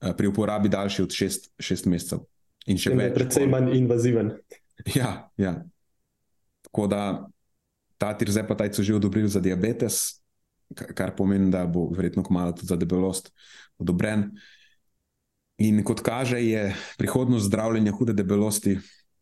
eh, 0.00 0.14
pri 0.16 0.26
uporabi 0.26 0.68
daljši 0.68 1.02
od 1.02 1.10
6 1.10 1.86
mesecev. 1.86 2.22
In 2.66 2.76
še 2.76 2.92
več. 2.92 3.14
precej 3.16 3.48
manj 3.48 3.76
invaziven. 3.76 4.36
Ja, 4.96 5.28
ja. 5.36 5.60
Tako 6.64 6.86
da 6.88 7.28
ta 8.00 8.14
tirzepatid 8.16 8.72
so 8.72 8.80
že 8.80 8.94
odobrili 8.96 9.28
za 9.28 9.40
diabetes, 9.44 10.22
ka- 10.72 10.88
kar 10.96 11.12
pomeni, 11.12 11.50
da 11.52 11.66
bo 11.68 11.90
verjetno 11.92 12.24
kmalo 12.24 12.56
tudi 12.56 12.72
za 12.72 12.80
debelost 12.80 13.28
odobren. 13.76 14.30
In 15.60 15.84
kot 15.84 16.00
kaže, 16.00 16.40
je 16.40 16.72
prihodnost 16.96 17.52
zdravljenja 17.52 17.92
hude 17.92 18.16
debelosti 18.16 18.78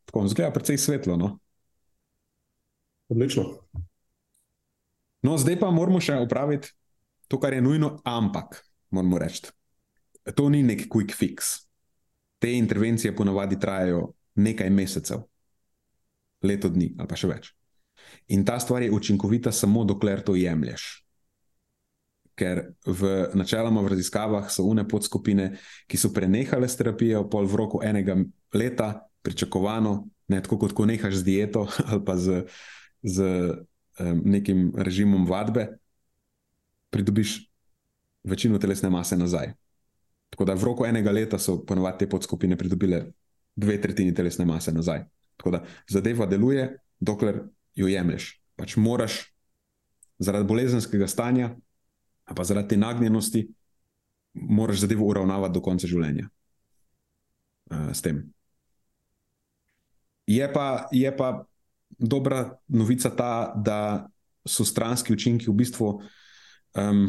tako 0.06 0.28
zgleda 0.30 0.54
precej 0.54 0.78
svetlo. 0.78 1.18
No? 1.18 1.38
Odlično. 3.08 3.58
no, 5.22 5.34
zdaj 5.38 5.58
pa 5.58 5.70
moramo 5.74 5.98
še 6.00 6.20
upraviti 6.22 6.70
to, 7.28 7.40
kar 7.40 7.52
je 7.52 7.60
nujno, 7.60 7.98
ampak 8.06 8.62
moramo 8.94 9.18
reči, 9.18 9.50
to 10.38 10.48
ni 10.48 10.62
nek 10.62 10.86
quick 10.86 11.12
fix. 11.12 11.67
Te 12.38 12.52
intervencije 12.54 13.16
ponavadi 13.16 13.58
trajajo 13.60 14.12
nekaj 14.34 14.70
mesecev, 14.70 15.24
leto 16.42 16.68
dni 16.68 16.92
ali 16.98 17.08
pa 17.08 17.18
še 17.18 17.30
več. 17.30 17.52
In 18.28 18.44
ta 18.44 18.58
stvar 18.60 18.82
je 18.82 18.92
učinkovita 18.92 19.52
samo 19.52 19.84
dokler 19.84 20.22
to 20.22 20.36
jemlješ. 20.38 20.86
Ker 22.38 22.62
v 22.86 23.30
načeloma 23.34 23.82
v 23.82 23.90
raziskavah 23.96 24.46
so 24.50 24.62
une 24.70 24.86
podskupine, 24.88 25.56
ki 25.90 25.98
so 25.98 26.12
prenehale 26.14 26.68
s 26.68 26.78
terapijo, 26.78 27.24
pol 27.30 27.48
v 27.50 27.58
roku 27.58 27.82
enega 27.82 28.14
leta, 28.54 28.92
pričakovano, 29.26 30.06
ne 30.28 30.42
tako 30.42 30.60
kot 30.62 30.72
ko 30.76 30.86
nehaš 30.86 31.20
z 31.20 31.26
dieto 31.26 31.66
ali 31.90 32.04
pa 32.04 32.14
z, 32.16 32.46
z 33.02 33.26
um, 33.98 34.22
nekim 34.24 34.70
režimom 34.76 35.26
vadbe, 35.26 35.80
pridobiš 36.94 37.48
večino 38.24 38.58
telesne 38.58 38.90
mase 38.90 39.16
nazaj. 39.16 39.52
Tako 40.30 40.44
da 40.44 40.54
v 40.54 40.64
roku 40.64 40.86
enega 40.86 41.12
leta 41.12 41.38
so 41.38 41.58
ponovadi 41.66 42.04
te 42.04 42.08
podskupine 42.10 42.56
pridobile 42.56 43.06
dve 43.56 43.80
tretjini 43.80 44.14
telesne 44.14 44.44
mase 44.44 44.72
nazaj. 44.72 45.04
Tako 45.36 45.50
da 45.50 45.62
zadeva 45.88 46.26
deluje, 46.26 46.68
dokler 47.00 47.42
jo 47.74 47.88
jemliš. 47.88 48.32
Pač 48.56 48.76
moraš 48.76 49.20
zaradi 50.18 50.46
bolezenskega 50.46 51.06
stanja, 51.06 51.52
pa 52.36 52.44
zaradi 52.44 52.76
nagnjenosti, 52.76 53.46
moraš 54.34 54.84
zadevo 54.84 55.06
uravnavati 55.06 55.54
do 55.54 55.62
konca 55.62 55.86
življenja. 55.86 56.28
Uh, 57.70 57.90
s 57.92 58.02
tem. 58.02 58.22
Je 60.28 60.44
pa, 60.52 60.88
je 60.92 61.10
pa 61.16 61.44
dobra 61.98 62.58
novica 62.68 63.10
ta, 63.10 63.52
da 63.56 64.08
so 64.48 64.64
stranski 64.64 65.12
učinki 65.12 65.48
v 65.48 65.54
bistvu 65.56 65.88
um, 66.76 67.08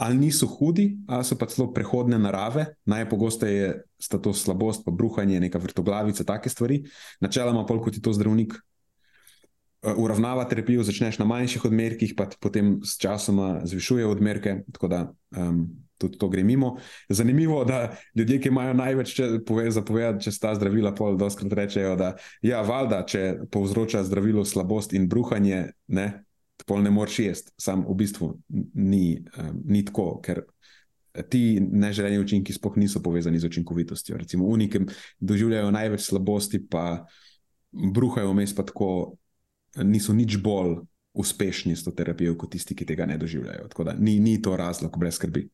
ali 0.00 0.16
niso 0.16 0.46
hudi, 0.46 0.96
ali 1.06 1.24
so 1.24 1.36
pa 1.36 1.46
celo 1.46 1.68
prehodne 1.76 2.18
narave. 2.18 2.64
Najpogosteje 2.88 3.82
sta 4.00 4.18
to 4.18 4.32
slabost, 4.32 4.80
pa 4.84 4.90
bruhanje, 4.90 5.40
neka 5.40 5.60
vrtoglavica, 5.60 6.24
take 6.24 6.48
stvari. 6.48 6.80
Načeloma, 7.20 7.66
pol 7.68 7.82
kot 7.84 7.98
ti 7.98 8.00
to 8.00 8.14
zdravnik 8.16 8.54
uh, 8.56 9.92
uravnava 10.00 10.46
terapijo, 10.48 10.86
začneš 10.88 11.20
na 11.20 11.28
manjših 11.28 11.68
odmerkih, 11.68 12.14
pa 12.16 12.30
potem 12.40 12.78
s 12.80 12.96
časoma 12.96 13.60
zvišuje 13.68 14.08
odmerke, 14.08 14.62
tako 14.72 14.88
da 14.88 15.02
um, 15.36 15.66
tudi 16.00 16.16
to 16.18 16.30
gre 16.32 16.46
mimo. 16.48 16.78
Zanimivo, 17.08 17.60
da 17.68 17.92
ljudje, 18.16 18.40
ki 18.40 18.48
imajo 18.48 18.72
največ 18.80 19.14
če, 19.18 19.28
pove, 19.44 19.68
zapovedati 19.68 20.24
čez 20.24 20.40
ta 20.40 20.54
zdravila, 20.56 20.94
pol 20.96 21.20
doskrat 21.20 21.52
rečejo, 21.52 21.92
da 22.00 22.14
ja, 22.40 22.64
valjda, 22.64 23.04
če 23.04 23.22
povzroča 23.52 24.00
zdravilo 24.08 24.48
slabost 24.48 24.96
in 24.96 25.10
bruhanje, 25.12 25.66
ne, 25.92 26.08
pol 26.66 26.82
ne 26.82 26.90
moreš 26.90 27.18
jesti. 27.18 27.52
Sam 27.60 27.84
v 27.88 27.96
bistvu 27.98 28.32
ni, 28.74 29.20
um, 29.38 29.62
ni 29.64 29.84
tako, 29.86 30.18
ker 30.24 30.44
ti 31.30 31.58
neželeni 31.60 32.20
učinki 32.22 32.54
sploh 32.54 32.76
niso 32.78 33.02
povezani 33.02 33.40
z 33.40 33.50
učinkovitostjo. 33.50 34.16
Recimo, 34.16 34.46
unikem 34.46 34.86
doživljajo 35.18 35.70
največ 35.74 36.06
slabosti, 36.06 36.62
pa 36.70 37.06
bruhajo 37.70 38.30
vmes, 38.30 38.54
pa 38.54 38.62
tako 38.66 39.16
niso 39.82 40.14
nič 40.14 40.38
bolj 40.42 40.80
uspešni 41.12 41.74
s 41.76 41.84
to 41.84 41.90
terapijo, 41.90 42.36
kot 42.38 42.52
tisti, 42.54 42.74
ki 42.74 42.86
tega 42.86 43.06
ne 43.06 43.18
doživljajo. 43.18 43.68
Tako 43.68 43.84
da 43.84 43.94
ni, 43.98 44.20
ni 44.20 44.38
to 44.42 44.56
razlog, 44.56 44.94
brez 44.98 45.18
skrbi. 45.18 45.48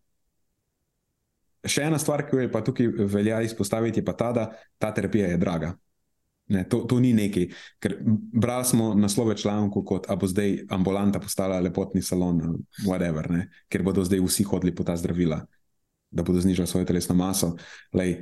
Še 1.66 1.88
ena 1.88 1.98
stvar, 1.98 2.26
ki 2.26 2.36
jo 2.36 2.44
je 2.44 2.52
pa 2.52 2.60
tukaj 2.62 2.92
velja 3.10 3.40
izpostaviti, 3.42 4.00
je 4.00 4.06
pa 4.06 4.14
ta, 4.14 4.30
da 4.32 4.44
ta 4.78 4.92
terapija 4.94 5.32
je 5.32 5.40
draga. 5.40 5.72
Ne, 6.48 6.62
to, 6.70 6.84
to 6.86 7.00
ni 7.02 7.10
nekaj, 7.10 7.48
ker 7.82 7.96
brali 8.06 8.64
smo 8.64 8.92
naslove 8.94 9.34
člankov, 9.36 9.82
kot 9.84 10.04
a 10.10 10.14
bo 10.16 10.28
zdaj 10.30 10.60
ambulanta 10.70 11.18
postala 11.18 11.58
lepotni 11.60 12.02
salon, 12.02 12.38
whatever, 12.86 13.26
ne, 13.30 13.48
ker 13.68 13.82
bodo 13.82 14.04
zdaj 14.06 14.22
vsi 14.22 14.46
hodili 14.46 14.74
po 14.74 14.84
ta 14.86 14.94
zdravila, 14.96 15.40
da 16.10 16.22
bodo 16.22 16.40
znižali 16.40 16.70
svojo 16.70 16.86
telesno 16.86 17.16
maso. 17.18 17.56
Lej, 17.92 18.20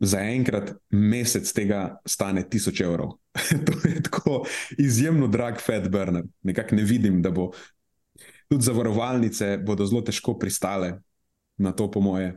za 0.00 0.20
enkrat 0.20 0.74
mesec 0.90 1.48
tega 1.56 1.96
stane 2.04 2.44
1000 2.44 2.84
evrov. 2.84 3.16
to 3.66 3.88
je 3.88 4.02
tako 4.02 4.42
izjemno 4.78 5.28
drag 5.28 5.60
fat 5.60 5.88
burner. 5.88 6.24
Nekako 6.42 6.76
ne 6.76 6.82
vidim, 6.82 7.22
da 7.22 7.30
bo. 7.30 7.50
Tudi 8.48 8.62
zavarovalnice 8.62 9.56
bodo 9.58 9.86
zelo 9.86 10.04
težko 10.06 10.36
pristale 10.38 11.00
na 11.58 11.72
to, 11.72 11.90
po 11.90 12.00
moje, 12.00 12.36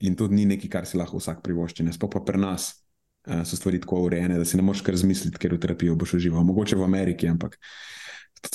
in 0.00 0.16
tudi 0.16 0.34
ni 0.34 0.44
nekaj, 0.44 0.70
kar 0.70 0.86
si 0.86 0.98
lahko 0.98 1.20
vsak 1.20 1.44
privošči. 1.44 1.86
Sploh 1.92 2.10
pa 2.10 2.24
pri 2.26 2.40
nas 2.42 2.83
so 3.24 3.56
stvari 3.56 3.80
tako 3.80 4.02
urejene, 4.04 4.38
da 4.38 4.44
si 4.44 4.56
ne 4.56 4.62
moreš 4.62 4.82
kar 4.84 4.96
zmisliti, 4.96 5.38
ker 5.40 5.54
v 5.54 5.60
terapijo 5.60 5.96
boš 5.96 6.18
užival. 6.18 6.44
Mogoče 6.44 6.76
v 6.76 6.84
Ameriki, 6.84 7.28
ampak 7.28 7.58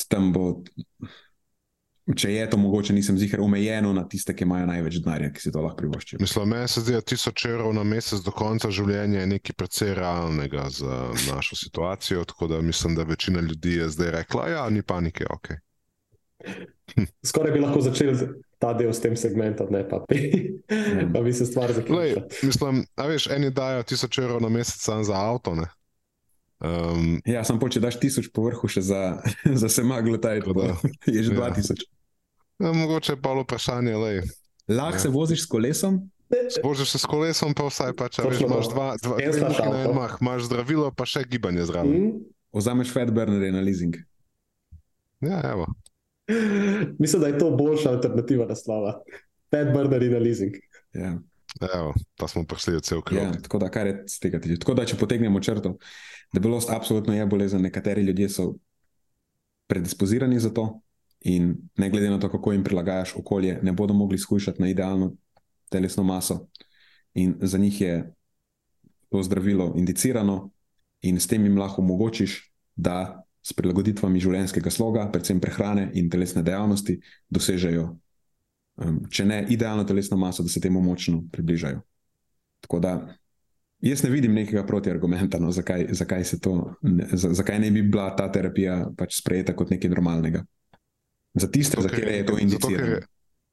tam 0.10 0.34
bo. 0.34 0.52
Če 2.10 2.32
je 2.34 2.46
to 2.50 2.58
mogoče, 2.58 2.94
nisem 2.94 3.20
zihar 3.22 3.42
omejeno 3.46 3.92
na 3.94 4.02
tiste, 4.10 4.34
ki 4.34 4.42
imajo 4.42 4.66
največ 4.66 4.96
denarja, 4.98 5.28
ki 5.30 5.44
si 5.44 5.52
to 5.54 5.62
lahko 5.62 5.78
privoščijo. 5.78 6.18
Mislim, 6.24 6.50
meni 6.50 6.66
se 6.66 6.82
zdi, 6.82 6.96
da 6.98 7.06
tisoč 7.06 7.44
evrov 7.46 7.70
na 7.78 7.84
mesec 7.86 8.24
do 8.26 8.34
konca 8.34 8.72
življenja 8.74 9.20
je 9.22 9.30
nekaj 9.36 9.54
precej 9.54 9.94
realnega 10.00 10.66
za 10.74 10.96
našo 11.28 11.60
situacijo. 11.60 12.26
Tako 12.26 12.50
da 12.50 12.64
mislim, 12.66 12.98
da 12.98 13.06
večina 13.06 13.44
ljudi 13.46 13.76
je 13.78 13.92
zdaj 13.94 14.12
rekla, 14.18 14.48
da 14.48 14.56
ja, 14.56 14.64
ni 14.74 14.82
panike, 14.82 15.30
ok. 15.30 15.54
Skoraj 17.30 17.54
bi 17.54 17.62
lahko 17.62 17.86
začeli 17.86 18.18
ta 18.60 18.74
del 18.74 18.92
s 18.92 19.00
tem 19.00 19.16
segmentom, 19.16 19.68
ne 19.70 19.82
pa, 19.84 20.02
pa 20.04 21.20
bi 21.20 21.32
se 21.32 21.46
stvar 21.46 21.70
Lej, 21.70 21.76
zaključila. 21.76 22.24
mislim, 22.44 22.86
a 22.94 23.06
veš, 23.06 23.28
eni 23.30 23.50
dajo 23.50 23.84
tisoč 23.84 24.18
evrov 24.18 24.42
na 24.42 24.50
mesec 24.50 24.78
samo 24.78 25.04
za 25.04 25.16
avto. 25.16 25.56
Ne? 25.56 25.68
Um, 26.60 27.22
Ja, 27.24 27.40
sem 27.42 27.56
pa 27.56 27.70
če 27.70 27.80
daš 27.80 27.96
tisoč 27.98 28.28
po 28.30 28.44
vrhu 28.44 28.68
še 28.68 28.84
za, 28.84 29.02
za 29.62 29.70
semaglutaj, 29.70 30.42
Tako 30.42 30.54
da, 30.54 30.76
je 31.08 31.22
že 31.22 31.32
ja. 31.32 31.36
dva 31.36 31.50
tisoč. 31.52 31.88
ja, 32.60 32.72
mogoče 32.74 33.14
je 33.14 33.22
pa 33.22 33.32
vprašanje, 33.34 33.96
lej. 33.96 34.18
Lahko 34.68 34.96
Ja. 34.96 35.00
se 35.00 35.10
voziš 35.10 35.44
s 35.44 35.48
kolesom, 35.48 36.04
Božiš 36.62 36.92
se 36.92 37.00
s 37.00 37.08
kolesom, 37.08 37.56
pa 37.56 37.66
vsaj 37.66 37.96
pa 37.98 38.06
če 38.06 38.22
veš, 38.22 38.44
imaš 38.44 38.68
dva, 38.70 38.94
dva, 39.00 39.16
slaš 39.18 39.34
muhi 39.34 39.66
na 39.66 39.66
avto. 39.66 39.78
en 39.82 39.96
mah, 39.96 40.14
imaš 40.22 40.42
zdravilo, 40.46 40.92
pa 40.92 41.02
še 41.04 41.24
gibanje 41.26 41.66
zraven. 41.66 41.90
Mm. 41.90 42.12
vzameš 42.52 42.92
fat 42.92 43.10
burnerje 43.10 43.50
na 43.50 43.62
leasing. 43.62 43.98
Ja, 45.20 45.42
evo. 45.48 45.66
Mislim, 47.02 47.22
da 47.22 47.28
je 47.28 47.40
to 47.40 47.52
boljša 47.52 47.90
alternativa 47.90 48.46
naslova. 48.46 49.02
Pet 49.50 49.74
burneri 49.74 50.10
na 50.10 50.18
leasing. 50.18 50.56
Ja. 50.94 51.18
Evo, 51.74 51.94
pa 52.16 52.28
smo 52.28 52.44
prišli 52.46 52.76
v 52.76 52.82
cel 52.82 53.02
krog. 53.02 53.24
Ja, 53.24 53.32
tako 53.42 53.60
da, 53.60 53.70
kar 53.70 53.88
je 53.88 54.04
z 54.08 54.20
tega 54.20 54.40
tiče. 54.40 54.60
Tako 54.62 54.74
da, 54.78 54.86
če 54.86 54.98
potegnemo 54.98 55.42
črto, 55.42 55.78
debelost 56.34 56.70
absolutno 56.70 57.16
je 57.16 57.26
bolezen. 57.26 57.62
Nekateri 57.62 58.02
ljudje 58.06 58.30
so 58.30 58.54
predispozirani 59.68 60.40
za 60.40 60.54
to, 60.54 60.68
in 61.22 61.56
ne 61.78 61.90
glede 61.90 62.10
na 62.10 62.20
to, 62.20 62.30
kako 62.30 62.52
jim 62.52 62.64
prilagajaš 62.64 63.16
okolje, 63.16 63.60
ne 63.64 63.72
bodo 63.72 63.94
mogli 63.94 64.18
skušati 64.18 64.62
na 64.62 64.70
idealno 64.70 65.16
telesno 65.70 66.04
maso. 66.04 66.48
In 67.14 67.36
za 67.42 67.58
njih 67.58 67.82
je 67.82 68.14
to 69.10 69.24
zdravilo 69.24 69.74
indicirano, 69.78 70.52
in 71.02 71.20
s 71.20 71.28
tem 71.28 71.44
jim 71.44 71.58
lahko 71.58 71.82
omogočiš, 71.82 72.54
da 72.76 73.24
s 73.42 73.56
prilagoditvami 73.56 74.20
življenjskega 74.22 74.72
sloga, 74.74 75.08
predvsem 75.14 75.40
prehrane 75.42 75.90
in 75.98 76.10
telesne 76.12 76.44
dejavnosti, 76.46 76.98
dosežejo, 77.32 77.86
um, 78.84 79.00
če 79.10 79.26
ne 79.26 79.40
idealno 79.50 79.86
telesno 79.88 80.18
maso, 80.20 80.44
da 80.44 80.52
se 80.52 80.62
temu 80.62 80.82
močno 80.84 81.24
približajo. 81.32 81.82
Tako 82.66 82.80
da 82.84 82.94
jaz 83.80 84.04
ne 84.04 84.10
vidim 84.12 84.36
nekega 84.36 84.66
protiargumenta, 84.68 85.40
no, 85.40 85.52
zakaj, 85.56 85.88
zakaj, 85.96 86.26
to, 86.44 86.56
ne, 86.82 87.08
zakaj 87.14 87.60
ne 87.64 87.72
bi 87.72 87.86
bila 87.88 88.10
ta 88.16 88.28
terapija 88.32 88.82
pač 88.98 89.22
sprejeta 89.22 89.56
kot 89.56 89.72
nekaj 89.72 89.92
normalnega. 89.92 90.44
Za 91.34 91.48
tiste, 91.48 91.78
zato, 91.78 91.88
za 91.88 91.94
katere 91.94 92.18
je 92.18 92.26
to 92.26 92.38
indicirano. 92.42 93.00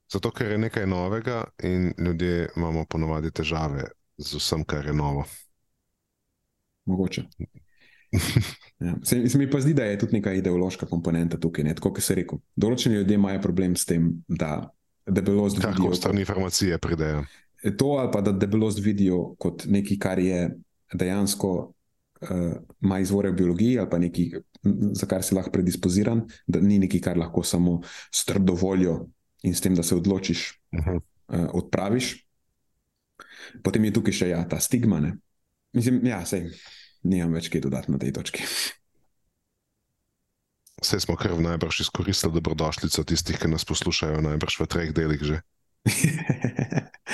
Zato, 0.07 0.31
ker 0.31 0.51
je 0.51 0.57
nekaj 0.57 0.85
novega 0.87 1.43
in 1.67 1.91
ljudje 1.99 2.49
imamo 2.55 2.85
ponovadi 2.89 3.31
težave 3.31 3.89
z 4.17 4.39
vsem, 4.39 4.63
kar 4.63 4.85
je 4.85 4.93
novo. 4.95 5.25
Mogoče. 6.87 7.25
ja. 8.85 8.95
se, 9.03 9.29
se 9.29 9.37
mi 9.37 9.49
pa 9.49 9.61
zdi, 9.61 9.73
da 9.73 9.83
je 9.83 9.99
tudi 9.99 10.17
neka 10.17 10.33
ideološka 10.33 10.85
komponenta 10.85 11.39
tukaj. 11.39 11.63
Ne? 11.63 11.75
Tako 11.75 11.93
kot 11.97 12.03
se 12.03 12.15
reče, 12.15 12.39
določeni 12.55 13.01
ljudje 13.01 13.17
imajo 13.19 13.41
problem 13.43 13.75
s 13.75 13.85
tem, 13.85 14.11
da 14.27 14.69
debelost 15.07 15.57
vidijo. 15.57 15.73
Kako 15.75 15.95
strani 15.95 16.23
informacije 16.23 16.77
pridejo. 16.77 17.23
To 17.77 17.95
ali 17.99 18.11
pa 18.13 18.21
da 18.21 18.31
debelost 18.31 18.79
vidijo 18.83 19.35
kot 19.39 19.65
nekaj, 19.65 19.97
kar 19.99 20.19
je 20.19 20.49
dejansko 20.93 21.51
uh, 22.21 22.53
ima 22.81 22.99
izvore 22.99 23.31
v 23.31 23.39
biologiji 23.41 23.79
ali 23.79 23.89
pa 23.89 23.97
nekaj, 23.97 24.29
za 24.93 25.07
kar 25.07 25.23
si 25.23 25.35
lahko 25.35 25.51
predispoziran, 25.51 26.25
da 26.47 26.61
ni 26.61 26.79
nekaj, 26.79 27.01
kar 27.01 27.17
lahko 27.17 27.43
samo 27.43 27.81
s 28.11 28.25
trdo 28.25 28.53
voljo 28.53 29.05
in 29.43 29.55
s 29.55 29.61
tem, 29.61 29.75
da 29.75 29.83
se 29.83 29.95
odločiš, 29.95 30.47
uh 30.71 30.85
-huh. 30.85 30.95
uh, 30.95 31.49
odpraviš. 31.53 32.27
Potem 33.63 33.85
je 33.85 33.93
tukaj 33.93 34.13
še 34.13 34.29
ja, 34.29 34.47
ta 34.49 34.59
stigma. 34.59 34.99
Ne? 34.99 35.17
Mislim, 35.73 36.05
ja, 36.05 36.25
sej, 36.25 36.49
nimam 37.07 37.37
več 37.37 37.49
kaj 37.53 37.63
dodati 37.65 37.93
na 37.93 38.01
tej 38.01 38.13
točki. 38.17 38.43
Vse 40.77 40.99
smo 41.01 41.15
kar 41.17 41.33
najbrž 41.41 41.81
izkoristili 41.87 42.37
dobrodošlico 42.37 43.03
tistih, 43.09 43.39
ki 43.41 43.49
nas 43.49 43.65
poslušajo, 43.65 44.21
najbrž 44.21 44.59
v 44.61 44.67
treh 44.69 44.91
delih 44.93 45.23
že. 45.25 45.41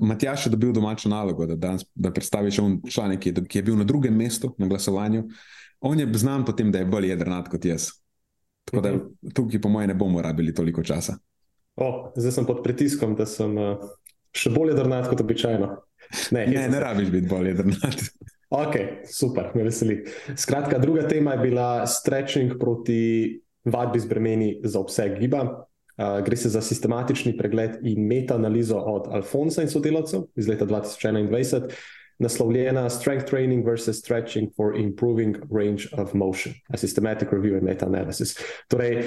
Matjaš 0.00 0.46
je 0.46 0.50
dobil 0.50 0.72
domačo 0.72 1.08
nalogo, 1.10 1.46
da, 1.46 1.56
danes, 1.58 1.82
da 1.94 2.12
predstaviš 2.14 2.60
članek, 2.86 3.20
ki, 3.20 3.34
ki 3.48 3.58
je 3.58 3.62
bil 3.66 3.76
na 3.76 3.84
drugem 3.84 4.14
mestu 4.14 4.54
na 4.58 4.68
glasovanju. 4.70 5.24
On 5.80 5.98
je 5.98 6.06
znan 6.14 6.44
po 6.44 6.52
tem, 6.52 6.70
da 6.70 6.78
je 6.78 6.86
bolj 6.86 7.08
jedrnat 7.10 7.48
kot 7.50 7.64
jaz. 7.64 7.88
Tako 8.68 8.82
da 8.84 8.92
mhm. 8.92 9.34
tukaj, 9.34 9.60
po 9.60 9.68
mojem, 9.68 9.88
ne 9.90 9.94
bomo 9.94 10.22
rabili 10.22 10.54
toliko 10.54 10.82
časa. 10.86 11.18
O, 11.76 12.12
zdaj 12.16 12.32
sem 12.32 12.46
pod 12.46 12.62
pritiskom, 12.62 13.14
da 13.16 13.26
sem 13.26 13.56
uh, 13.58 13.80
še 14.36 14.52
bolj 14.52 14.74
jedrnat 14.74 15.08
kot 15.10 15.22
običajno. 15.24 15.72
Ne, 16.30 16.46
ne, 16.46 16.68
ne 16.68 16.80
rabiš 16.80 17.10
biti 17.10 17.28
bolj 17.28 17.48
jedrnat. 17.48 18.02
Ok, 18.50 18.74
super, 19.06 19.52
me 19.54 19.62
veseli. 19.62 20.04
Skratka, 20.36 20.78
druga 20.78 21.08
tema 21.08 21.32
je 21.32 21.38
bila 21.38 21.86
stretching 21.86 22.58
proti 22.58 23.40
vadbi 23.64 24.00
z 24.00 24.06
bremeni 24.06 24.60
za 24.64 24.80
obseg 24.80 25.18
giba. 25.18 25.66
Uh, 26.00 26.24
gre 26.24 26.36
se 26.36 26.48
za 26.48 26.62
sistematični 26.62 27.36
pregled 27.36 27.78
in 27.82 28.06
meta-analizo 28.06 28.78
od 28.78 29.08
Alfonsa 29.12 29.62
in 29.62 29.68
sodelavcev 29.68 30.22
iz 30.36 30.48
leta 30.48 30.66
2021, 30.66 31.68
naslovljena 32.18 32.90
Strength 32.90 33.26
Training 33.30 33.66
versus 33.66 33.98
Stretching 33.98 34.48
for 34.56 34.76
Improving 34.76 35.36
Range 35.52 35.88
of 35.92 36.14
Motion, 36.14 36.54
a 36.68 36.76
Systematic 36.76 37.28
Review 37.32 37.54
and 37.54 37.62
Meta-Analysis. 37.62 38.34
Torej, 38.68 39.04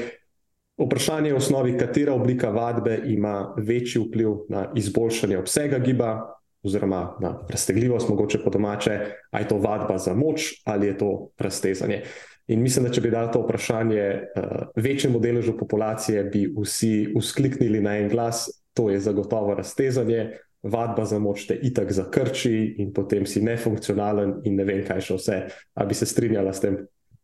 vprašanje 0.78 1.30
je 1.30 1.34
v 1.34 1.38
osnovi, 1.38 1.78
katera 1.78 2.14
oblika 2.14 2.50
vadbe 2.50 3.02
ima 3.06 3.56
večji 3.58 4.02
vpliv 4.02 4.30
na 4.50 4.72
izboljšanje 4.76 5.38
obsega 5.38 5.80
giba, 5.80 6.22
oziroma 6.64 7.18
na 7.22 7.34
raztegljivost, 7.50 8.10
mogoče 8.10 8.44
po 8.44 8.50
domače, 8.50 9.00
ali 9.32 9.44
je 9.44 9.48
to 9.48 9.58
vadba 9.58 9.98
za 9.98 10.14
moč 10.14 10.54
ali 10.66 10.88
je 10.88 10.98
to 10.98 11.30
raztezanje. 11.38 12.04
In 12.48 12.62
mislim, 12.62 12.86
da 12.86 12.92
če 12.92 13.02
bi 13.02 13.12
dal 13.12 13.30
to 13.32 13.40
vprašanje 13.46 14.04
uh, 14.04 14.66
večjemu 14.76 15.20
deležu 15.20 15.58
populacije, 15.58 16.24
bi 16.24 16.48
vsi 16.58 17.14
uskliknili 17.16 17.82
na 17.82 17.98
en 17.98 18.10
glas, 18.10 18.50
to 18.74 18.90
je 18.90 19.00
zagotovo 19.00 19.56
raztezanje, 19.56 20.32
vadba 20.64 21.06
za 21.06 21.20
moč 21.20 21.46
te 21.48 21.56
itak 21.56 21.92
zakrči 21.92 22.76
in 22.80 22.94
potem 22.94 23.26
si 23.26 23.42
nefunkcionalen 23.44 24.42
in 24.48 24.56
ne 24.56 24.68
vem, 24.68 24.84
kaj 24.88 25.02
še 25.04 25.18
vse. 25.20 25.40
Ali 25.74 25.92
bi 25.92 25.96
se 25.96 26.08
strinjala 26.08 26.54
s 26.54 26.64
tem? 26.64 26.78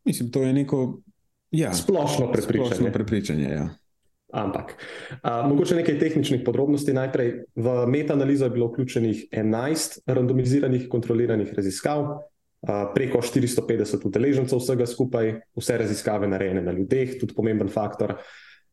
Mislim, 0.08 0.32
to 0.32 0.44
je 0.44 0.54
neko 0.54 0.80
ja, 1.52 1.74
splošno 1.74 2.32
prepričanje. 2.32 2.76
Splošno 2.76 2.92
prepričanje 2.94 3.50
ja. 3.50 3.70
Ampak, 4.30 4.76
a, 5.22 5.48
mogoče 5.48 5.76
nekaj 5.76 6.00
tehničnih 6.00 6.42
podrobnosti. 6.46 6.94
Najprej 6.94 7.32
v 7.56 7.78
meta-analizo 7.88 8.46
je 8.46 8.54
bilo 8.54 8.68
vključenih 8.70 9.24
11 9.32 10.04
randomiziranih, 10.06 10.90
kontroliranih 10.90 11.54
raziskav, 11.54 12.20
preko 12.94 13.22
450 13.24 14.06
udeležencev 14.06 14.60
vsega 14.60 14.86
skupaj, 14.86 15.34
vse 15.56 15.78
raziskave 15.78 16.28
narejene 16.28 16.62
na 16.62 16.72
ljudeh, 16.76 17.16
tudi 17.20 17.34
pomemben 17.34 17.70
faktor. 17.72 18.18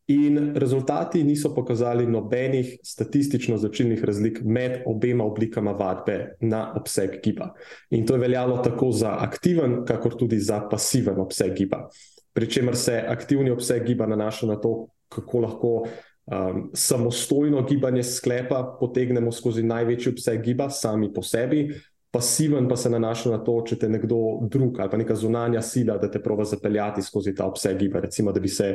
In 0.07 0.53
rezultati 0.55 1.25
niso 1.25 1.55
pokazali 1.55 2.07
nobenih 2.07 2.77
statistično 2.83 3.57
značilnih 3.59 4.05
razlik 4.05 4.39
med 4.45 4.83
obema 4.87 5.25
oblikama 5.25 5.73
vadbe 5.73 6.37
na 6.41 6.75
obseg 6.77 7.19
giba. 7.25 7.55
In 7.91 8.07
to 8.07 8.15
je 8.15 8.21
veljalo 8.21 8.61
tako 8.63 8.93
za 8.93 9.17
aktiven, 9.19 9.81
kakor 9.87 10.15
tudi 10.19 10.39
za 10.39 10.61
pasiven 10.71 11.19
obseg 11.21 11.57
giba. 11.57 11.89
Pričemer 12.33 12.77
se 12.77 13.05
aktivni 13.09 13.51
obseg 13.51 13.83
giba 13.87 14.07
nanaša 14.07 14.47
na 14.47 14.61
to, 14.61 14.87
kako 15.09 15.41
lahko 15.41 15.73
um, 15.85 16.71
samostojno 16.75 17.63
gibanje 17.63 18.03
sklepa 18.03 18.77
potegnemo 18.81 19.33
skozi 19.33 19.63
največji 19.63 20.13
obseg 20.13 20.43
giba, 20.43 20.71
sami 20.71 21.13
po 21.13 21.23
sebi, 21.23 21.69
pasiven 22.11 22.69
pa 22.69 22.77
se 22.77 22.91
nanaša 22.91 23.31
na 23.31 23.41
to, 23.45 23.59
če 23.67 23.79
te 23.79 23.89
nekdo 23.93 24.21
drug 24.51 24.81
ali 24.81 24.91
pa 24.91 25.01
neka 25.01 25.15
zunanja 25.15 25.63
sila, 25.63 25.99
da 25.99 26.11
te 26.11 26.23
prova 26.23 26.45
zapeljati 26.45 27.03
skozi 27.03 27.35
ta 27.35 27.47
obseg 27.47 27.79
giba. 27.79 28.01
Recimo, 28.01 28.33
da 28.33 28.41
bi 28.41 28.49
se 28.49 28.73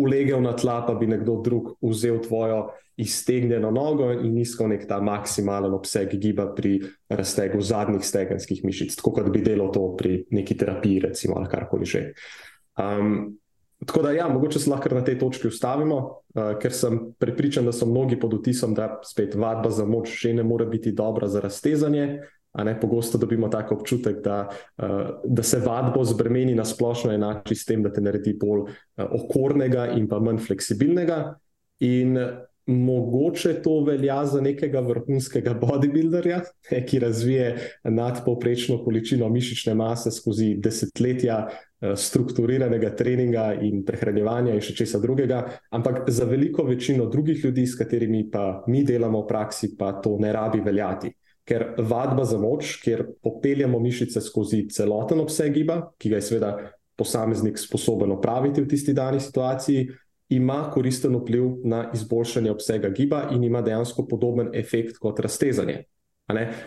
ulegel 0.00 0.42
na 0.42 0.54
tla, 0.56 0.80
pa 0.86 0.94
bi 0.94 1.06
nekdo 1.06 1.40
drug 1.44 1.76
vzel 1.82 2.18
tvojo 2.24 2.66
iztegnjeno 2.96 3.70
nogo 3.74 4.12
in 4.12 4.38
iskal 4.38 4.68
nek 4.70 4.86
ta 4.88 5.00
maksimalen 5.02 5.74
obseg 5.74 6.14
giba 6.22 6.46
pri 6.54 6.76
raztegu 7.10 7.60
zadnjih 7.60 8.06
stegenskih 8.06 8.64
mišic, 8.64 8.94
tako 8.96 9.16
kot 9.18 9.30
bi 9.34 9.42
delal 9.42 9.72
to 9.74 9.88
pri 9.98 10.20
neki 10.30 10.56
terapiji, 10.58 11.00
recimo, 11.08 11.38
ali 11.38 11.50
karkoli 11.50 11.90
že. 11.90 12.04
Um, 12.78 13.34
Tako 13.84 14.02
da, 14.02 14.12
ja, 14.14 14.28
mogoče 14.28 14.58
se 14.62 14.70
lahko 14.70 14.94
na 14.94 15.02
tej 15.04 15.18
točki 15.18 15.48
ustavimo, 15.50 15.96
uh, 16.34 16.54
ker 16.62 16.72
sem 16.72 17.00
prepričan, 17.18 17.66
da 17.66 17.72
so 17.72 17.86
mnogi 17.86 18.16
pod 18.20 18.38
vtisom, 18.38 18.74
da 18.74 19.00
spet 19.04 19.34
vadba 19.34 19.70
za 19.70 19.84
moč 19.84 20.12
še 20.14 20.32
ne 20.34 20.46
more 20.46 20.66
biti 20.70 20.92
dobra 20.92 21.28
za 21.28 21.42
raztezanje, 21.44 22.06
Ne, 22.54 22.80
pogosto 22.80 23.18
dobimo 23.18 23.48
tako 23.50 23.74
občutek, 23.74 24.20
da, 24.22 24.48
uh, 24.78 25.08
da 25.26 25.42
se 25.42 25.58
vadbo 25.58 26.04
z 26.04 26.14
bremeni 26.14 26.54
na 26.54 26.64
splošno 26.64 27.10
enači 27.10 27.54
s 27.54 27.64
tem, 27.66 27.82
da 27.82 27.90
te 27.92 28.00
naredi 28.00 28.36
bolj 28.38 28.60
uh, 28.60 28.68
okornega 29.10 29.88
in 29.98 30.06
pa 30.08 30.20
manj 30.22 30.38
fleksibilnega. 30.46 31.34
In 31.82 32.14
mogoče 32.66 33.54
to 33.62 33.80
velja 33.84 34.22
za 34.26 34.40
nekega 34.40 34.80
vrhunskega 34.80 35.54
bodybuilderja, 35.60 36.40
ki 36.86 36.98
razvije 36.98 37.48
nadpovprečno 37.84 38.78
količino 38.84 39.28
mišične 39.28 39.74
mase 39.74 40.10
skozi 40.10 40.54
desetletja 40.58 41.38
uh, 41.46 41.92
strukturiranega 41.96 42.94
treninga 42.96 43.50
in 43.62 43.84
prehranjevanja 43.84 44.54
in 44.54 44.64
še 44.64 44.76
česa 44.78 45.00
drugega. 45.02 45.42
Ampak 45.70 46.08
za 46.08 46.24
veliko 46.24 46.64
večino 46.64 47.06
drugih 47.10 47.44
ljudi, 47.44 47.66
s 47.66 47.76
katerimi 47.78 48.30
pa 48.30 48.64
mi 48.66 48.84
delamo 48.84 49.22
v 49.22 49.28
praksi, 49.28 49.74
pa 49.78 49.92
to 50.00 50.16
ne 50.20 50.32
rabi 50.32 50.64
veljati 50.64 51.12
ker 51.44 51.74
vadba 51.78 52.24
za 52.24 52.38
moč, 52.40 52.78
kjer 52.80 53.04
popeljamo 53.22 53.78
mišice 53.80 54.20
skozi 54.24 54.64
celoten 54.72 55.20
obseg 55.20 55.52
giba, 55.52 55.80
ki 56.00 56.12
ga 56.12 56.20
je 56.20 56.28
seveda 56.28 56.52
posameznik 56.96 57.58
sposoben 57.58 58.14
opraviti 58.14 58.62
v 58.62 58.70
tisti 58.70 58.94
dani 58.96 59.20
situaciji, 59.20 59.88
ima 60.28 60.70
koristen 60.70 61.16
vpliv 61.16 61.50
na 61.64 61.90
izboljšanje 61.94 62.50
obsega 62.50 62.88
giba 62.88 63.28
in 63.32 63.44
ima 63.44 63.62
dejansko 63.62 64.06
podoben 64.08 64.48
efekt 64.54 64.98
kot 64.98 65.20
raztezanje. 65.20 65.84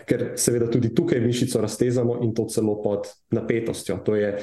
Ker 0.06 0.32
seveda 0.38 0.68
tudi 0.70 0.92
tukaj 0.94 1.20
mišico 1.20 1.60
raztezamo 1.60 2.20
in 2.22 2.34
to 2.34 2.46
celo 2.46 2.76
pod 2.82 3.08
napetostjo. 3.34 3.98
To 4.06 4.14
je 4.16 4.36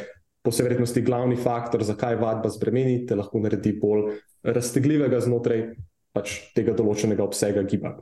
po 0.43 0.51
vsej 0.51 0.67
verjetnosti 0.67 1.01
glavni 1.01 1.35
faktor, 1.35 1.83
zakaj 1.83 2.19
vadba 2.21 2.49
zbremeni, 2.49 3.05
te 3.07 3.15
lahko 3.15 3.39
naredi 3.41 3.73
bolj 3.81 4.19
raztegljivega 4.43 5.19
znotraj 5.23 5.63
pač 6.13 6.35
tega 6.55 6.75
določenega 6.77 7.23
obsega 7.25 7.63
giba. 7.65 7.95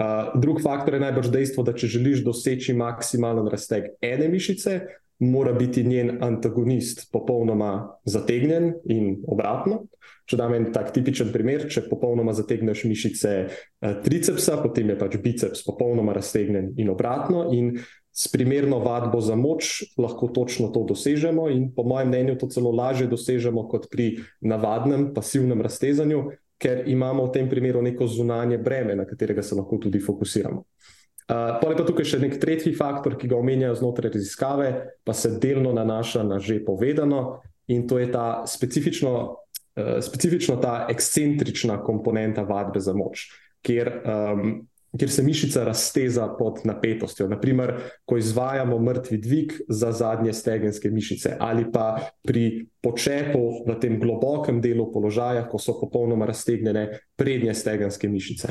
Uh, 0.00 0.30
drug 0.40 0.60
faktor 0.62 0.94
je 0.94 1.02
najbrž 1.02 1.32
dejstvo, 1.34 1.64
da 1.66 1.74
če 1.76 1.90
želiš 1.90 2.22
doseči 2.24 2.76
maksimalen 2.78 3.48
razteg 3.50 3.90
ene 4.06 4.28
mišice, 4.30 4.78
mora 5.20 5.52
biti 5.52 5.84
njen 5.84 6.18
antagonist 6.24 7.08
popolnoma 7.12 7.96
zategnjen 8.04 8.72
in 8.88 9.16
obratno. 9.28 9.84
Če 10.30 10.38
dam 10.38 10.54
en 10.54 10.68
tak 10.72 10.92
tipičen 10.94 11.32
primer, 11.34 11.66
če 11.68 11.88
popolnoma 11.90 12.32
zategneš 12.36 12.84
mišice 12.86 13.32
uh, 13.46 13.96
tricepsa, 14.04 14.60
potem 14.62 14.92
je 14.92 14.98
pač 15.00 15.16
biceps 15.22 15.64
popolnoma 15.66 16.14
raztegnjen 16.16 16.72
in 16.78 16.92
obratno. 16.92 17.48
In 17.52 17.74
s 18.12 18.30
primerno 18.30 18.78
vadbo 18.84 19.20
za 19.20 19.36
moč 19.36 19.82
lahko 19.98 20.28
točno 20.34 20.68
to 20.74 20.84
dosežemo, 20.88 21.48
in 21.50 21.70
po 21.74 21.82
mojem 21.82 22.08
mnenju 22.08 22.38
to 22.38 22.48
celo 22.50 22.70
lažje 22.70 23.08
dosežemo 23.10 23.66
kot 23.68 23.90
pri 23.90 24.12
navadnem 24.40 25.10
pasivnem 25.14 25.60
raztezanju, 25.62 26.24
ker 26.60 26.84
imamo 26.86 27.26
v 27.26 27.32
tem 27.34 27.48
primeru 27.48 27.82
neko 27.82 28.06
zunanje 28.06 28.58
breme, 28.58 28.96
na 28.96 29.06
katerega 29.08 29.42
se 29.42 29.56
lahko 29.56 29.78
tudi 29.82 30.00
fokusiramo. 30.00 30.64
Uh, 31.30 31.60
pa 31.62 31.70
je 31.70 31.76
pa 31.78 31.84
tukaj 31.86 32.06
še 32.10 32.18
nek 32.18 32.40
tretji 32.42 32.72
faktor, 32.74 33.14
ki 33.14 33.28
ga 33.30 33.36
omenjajo 33.38 33.76
znotraj 33.78 34.10
raziskave, 34.16 34.70
pa 35.06 35.14
se 35.14 35.36
delno 35.38 35.70
nanaša 35.76 36.24
na 36.26 36.40
že 36.42 36.58
povedano, 36.66 37.38
in 37.70 37.86
to 37.86 38.00
je 38.02 38.08
ta 38.10 38.42
specifično, 38.50 39.12
uh, 39.78 40.00
specifično 40.02 40.56
ta 40.58 40.88
ekscentrična 40.90 41.78
komponenta 41.86 42.42
vadbe 42.42 42.82
za 42.82 42.96
moč, 42.98 43.28
kjer 43.62 43.92
um, 44.02 44.56
kjer 44.98 45.10
se 45.10 45.22
mišica 45.22 45.64
razteza 45.64 46.28
pod 46.38 46.60
napetostjo. 46.64 47.28
Naprimer, 47.28 47.74
ko 48.04 48.16
izvajamo 48.16 48.78
mrtvi 48.78 49.18
dvig 49.18 49.52
za 49.68 49.92
zadnje 49.92 50.32
stegenske 50.32 50.90
mišice, 50.90 51.36
ali 51.38 51.72
pa 51.72 51.98
pri 52.26 52.66
počepu 52.82 53.64
v 53.68 53.76
tem 53.80 54.00
globokem 54.00 54.60
delu 54.60 54.88
položaja, 54.92 55.44
ko 55.48 55.58
so 55.58 55.76
popolnoma 55.80 56.26
raztegnjene 56.26 56.86
prednje 57.16 57.54
stegenske 57.54 58.08
mišice. 58.08 58.48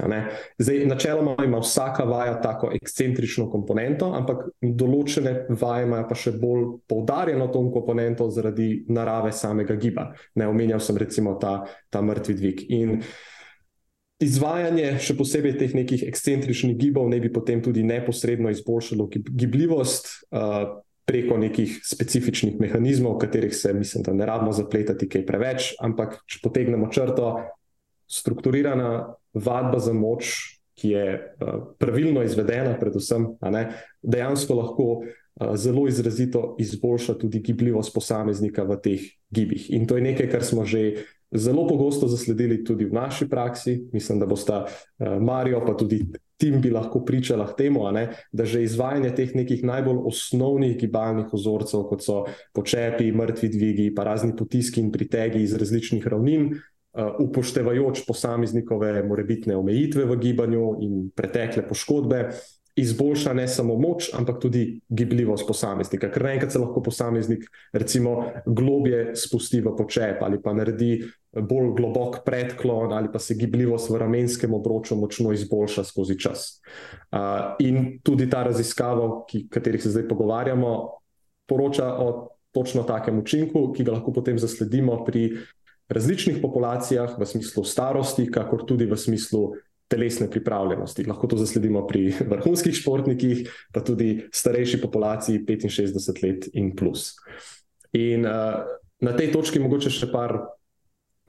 Zdaj, 0.57 0.85
načeloma 0.85 1.35
ima 1.45 1.59
vsaka 1.59 2.03
vaja 2.03 2.37
tako 2.41 2.69
ekscentrično 2.73 3.49
komponento, 3.51 4.13
ampak 4.13 4.45
določene 4.61 5.47
vaje 5.49 5.87
imajo 5.87 6.07
pa 6.09 6.15
še 6.15 6.35
bolj 6.37 6.77
poudarjeno 6.87 7.49
to 7.49 7.65
komponento 7.73 8.29
zaradi 8.31 8.85
narave 8.87 9.33
samega 9.35 9.75
giba. 9.75 10.11
Ne 10.35 10.47
omenjal 10.47 10.79
sem 10.79 10.97
recimo 10.97 11.35
ta, 11.41 11.63
ta 11.89 12.01
mrtvi 12.01 12.37
dvig. 12.37 12.63
In 12.69 13.01
Izvajanje 14.20 14.97
še 14.99 15.15
posebej 15.15 15.53
teh 15.61 15.74
nekih 15.78 16.03
ekscentričnih 16.03 16.76
gibov 16.76 17.07
ne 17.07 17.22
bi 17.24 17.32
potem 17.32 17.63
tudi 17.63 17.86
neposredno 17.88 18.51
izboljšalo 18.51 19.07
gibljivost 19.15 20.09
uh, 20.36 20.82
preko 21.07 21.39
nekih 21.39 21.80
specifičnih 21.88 22.59
mehanizmov, 22.59 23.15
katerih 23.17 23.55
se, 23.55 23.72
mislim, 23.74 24.03
da 24.03 24.13
ne 24.13 24.28
rabimo 24.28 24.51
zapletati 24.53 25.07
kaj 25.09 25.24
preveč, 25.26 25.72
ampak 25.80 26.20
če 26.28 26.41
potegnemo 26.43 26.89
črto, 26.91 27.32
strukturirana 28.11 29.15
vadba 29.34 29.80
za 29.80 29.95
moč, 29.95 30.36
ki 30.76 30.91
je 30.91 31.05
uh, 31.15 31.55
pravilno 31.80 32.22
izvedena, 32.28 32.76
predvsem, 32.80 33.32
ne, 33.55 33.63
dejansko 34.03 34.59
lahko 34.59 34.89
uh, 34.99 35.55
zelo 35.55 35.88
izrazito 35.88 36.57
izboljša 36.59 37.15
tudi 37.24 37.39
gibljivost 37.39 37.95
posameznika 37.95 38.67
v 38.67 38.80
teh 38.84 39.07
gibih. 39.32 39.72
In 39.72 39.88
to 39.88 39.95
je 39.95 40.05
nekaj, 40.11 40.28
kar 40.36 40.43
smo 40.43 40.67
že 40.67 41.07
zelo 41.32 41.67
pogosto 41.67 42.07
zasledili 42.07 42.63
tudi 42.63 42.86
v 42.86 42.93
naši 42.93 43.30
praksi. 43.30 43.89
Mislim, 43.93 44.19
da 44.19 44.25
bosta 44.25 44.65
uh, 44.65 45.21
Marijo, 45.21 45.61
pa 45.65 45.77
tudi 45.77 46.05
tim, 46.38 46.61
bi 46.61 46.71
lahko 46.71 47.03
pričala 47.05 47.47
temu, 47.55 47.84
ne, 47.91 48.07
da 48.32 48.45
že 48.45 48.63
izvajanje 48.63 49.11
teh 49.15 49.36
nekih 49.36 49.63
najbolj 49.63 49.97
osnovnih 50.07 50.77
gibalnih 50.80 51.34
ozorcev, 51.34 51.84
kot 51.89 52.03
so 52.03 52.23
počepi, 52.55 53.11
mrtvi 53.11 53.49
dvigi, 53.49 53.89
pa 53.95 54.07
razni 54.07 54.36
potiski 54.36 54.82
in 54.82 54.91
pritegi 54.91 55.43
iz 55.43 55.55
različnih 55.55 56.07
ravnin. 56.07 56.53
Uh, 56.89 57.13
upoštevajoč 57.21 58.01
posameznikove 58.07 59.03
morebitne 59.05 59.53
omejitve 59.55 60.07
v 60.09 60.15
gibanju 60.23 60.63
in 60.82 60.95
pretekle 61.15 61.61
poškodbe, 61.67 62.23
uh, 62.30 62.59
izboljša 62.76 63.34
ne 63.34 63.47
samo 63.47 63.76
moč, 63.76 64.09
ampak 64.13 64.39
tudi 64.41 64.82
gibljivost 64.89 65.47
posameznika. 65.47 66.11
Ker 66.11 66.24
naenkrat 66.24 66.51
se 66.51 66.59
lahko 66.59 66.84
posameznik, 66.84 67.45
recimo, 67.74 68.32
globje 68.45 69.15
spusti 69.15 69.61
v 69.61 69.76
počep 69.78 70.24
ali 70.24 70.41
pa 70.41 70.53
naredi 70.53 71.01
bolj 71.32 71.74
globok 71.78 72.24
predklon, 72.26 72.93
ali 72.93 73.11
pa 73.11 73.20
se 73.20 73.36
gibljivost 73.38 73.89
v 73.89 73.99
ramenskem 74.01 74.53
obroču 74.53 74.95
močno 74.95 75.34
izboljša 75.34 75.84
skozi 75.84 76.17
čas. 76.20 76.61
Uh, 77.11 77.55
in 77.59 77.99
tudi 78.03 78.30
ta 78.30 78.43
raziskava, 78.43 79.05
o 79.05 79.26
kateri 79.49 79.80
se 79.80 79.93
zdaj 79.93 80.07
pogovarjamo, 80.07 80.76
poroča 81.49 81.93
o 81.93 82.30
točno 82.51 82.84
takem 82.84 83.20
učinku, 83.20 83.72
ki 83.74 83.84
ga 83.84 83.97
lahko 83.97 84.13
potem 84.13 84.39
zasledimo 84.39 85.03
pri 85.05 85.38
različnih 85.89 86.38
populacijah, 86.41 87.17
v 87.20 87.26
smislu 87.26 87.63
starosti, 87.65 88.30
kakor 88.32 88.65
tudi 88.65 88.86
v 88.86 88.97
smislu 88.97 89.53
telesne 89.89 90.29
pripravljenosti. 90.29 91.07
Lahko 91.09 91.27
to 91.27 91.37
zasledimo 91.37 91.81
pri 91.87 92.13
vrhunskih 92.31 92.75
športnikih, 92.77 93.49
pa 93.73 93.81
tudi 93.81 94.29
starejši 94.31 94.81
populaciji 94.81 95.41
65 95.45 96.23
let 96.23 96.49
in 96.53 96.75
plus. 96.75 97.15
In 97.97 98.25
uh, 98.25 98.63
na 99.01 99.15
tej 99.17 99.31
točki 99.33 99.59
mogoče 99.59 99.89
še 99.89 100.11
par 100.13 100.37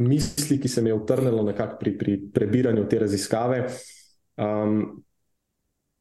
misli, 0.00 0.58
ki 0.61 0.68
se 0.68 0.82
mi 0.82 0.92
je 0.92 0.98
utrnilo 0.98 1.42
nekako 1.44 1.78
pri, 1.80 1.94
pri 1.98 2.18
prebiranju 2.34 2.84
te 2.88 3.00
raziskave. 3.00 3.62
Um, 4.40 5.00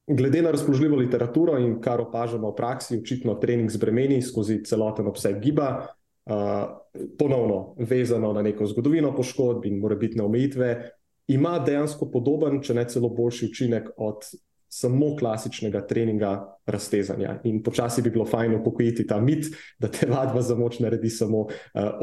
glede 0.10 0.42
na 0.42 0.52
razpoložljivo 0.52 1.00
literaturo 1.00 1.58
in 1.60 1.78
kar 1.82 2.02
opažamo 2.02 2.52
v 2.52 2.58
praksi, 2.60 3.00
očitno 3.00 3.38
trening 3.40 3.72
z 3.72 3.80
bremeni 3.80 4.22
skozi 4.22 4.60
celoten 4.66 5.08
obseg 5.08 5.40
giba, 5.44 5.70
uh, 5.80 6.76
ponovno 7.20 7.76
vezano 7.78 8.34
na 8.34 8.44
neko 8.44 8.68
zgodovino 8.68 9.14
poškodb 9.16 9.68
in 9.70 9.80
morebitne 9.80 10.24
omejitve, 10.26 10.72
ima 11.30 11.60
dejansko 11.62 12.10
podoben, 12.12 12.62
če 12.66 12.74
ne 12.74 12.86
celo 12.90 13.10
boljši 13.14 13.50
učinek 13.52 13.92
od 13.98 14.26
samo 14.70 15.16
klasičnega 15.18 15.82
treninga 15.88 16.32
raztezanja. 16.70 17.40
In 17.50 17.64
počasi 17.66 18.04
bi 18.06 18.12
bilo 18.14 18.26
fajn 18.26 18.54
upokojiti 18.60 19.08
ta 19.08 19.18
mit, 19.22 19.48
da 19.80 19.90
te 19.90 20.08
vadba 20.10 20.42
za 20.46 20.56
moč 20.56 20.80
naredi 20.80 21.10
samo 21.10 21.48
uh, 21.48 21.52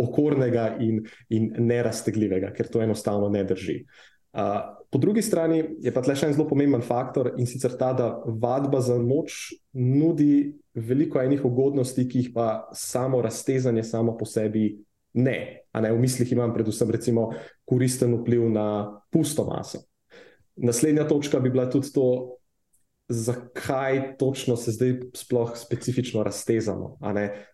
okornega 0.02 0.76
in, 0.82 1.04
in 1.28 1.52
neraztegljivega, 1.58 2.50
ker 2.56 2.68
to 2.70 2.82
enostavno 2.82 3.28
ne 3.30 3.44
drži. 3.44 3.84
Uh, 4.36 4.40
po 4.90 4.98
drugi 4.98 5.22
strani 5.22 5.62
je 5.80 5.92
pa 5.94 6.02
tle 6.02 6.16
še 6.18 6.26
en 6.28 6.34
zelo 6.36 6.48
pomemben 6.50 6.82
faktor 6.84 7.32
in 7.38 7.46
sicer 7.48 7.76
ta, 7.78 7.92
da 7.96 8.10
vadba 8.26 8.82
za 8.84 8.98
moč 8.98 9.54
nudi 9.72 10.56
veliko 10.74 11.22
enih 11.22 11.44
ugodnosti, 11.46 12.04
ki 12.08 12.24
jih 12.24 12.34
pa 12.34 12.66
samo 12.74 13.22
raztezanje 13.22 13.86
samo 13.86 14.16
po 14.18 14.26
sebi 14.28 14.74
ne. 15.16 15.36
ne. 15.74 15.92
V 15.92 16.00
mislih 16.00 16.32
imam 16.32 16.54
predvsem 16.54 16.90
recimo, 16.90 17.30
koristen 17.64 18.14
vpliv 18.20 18.48
na 18.52 18.66
pusto 19.10 19.44
maso. 19.48 19.84
Naslednja 20.56 21.04
točka 21.08 21.40
bi 21.40 21.50
bila 21.50 21.66
tudi 21.70 21.92
to, 21.92 22.36
zakaj 23.08 24.16
točno 24.18 24.56
se 24.56 24.72
zdaj 24.72 24.94
sploh 25.14 25.52
specifično 25.54 26.22
raztezamo. 26.22 26.98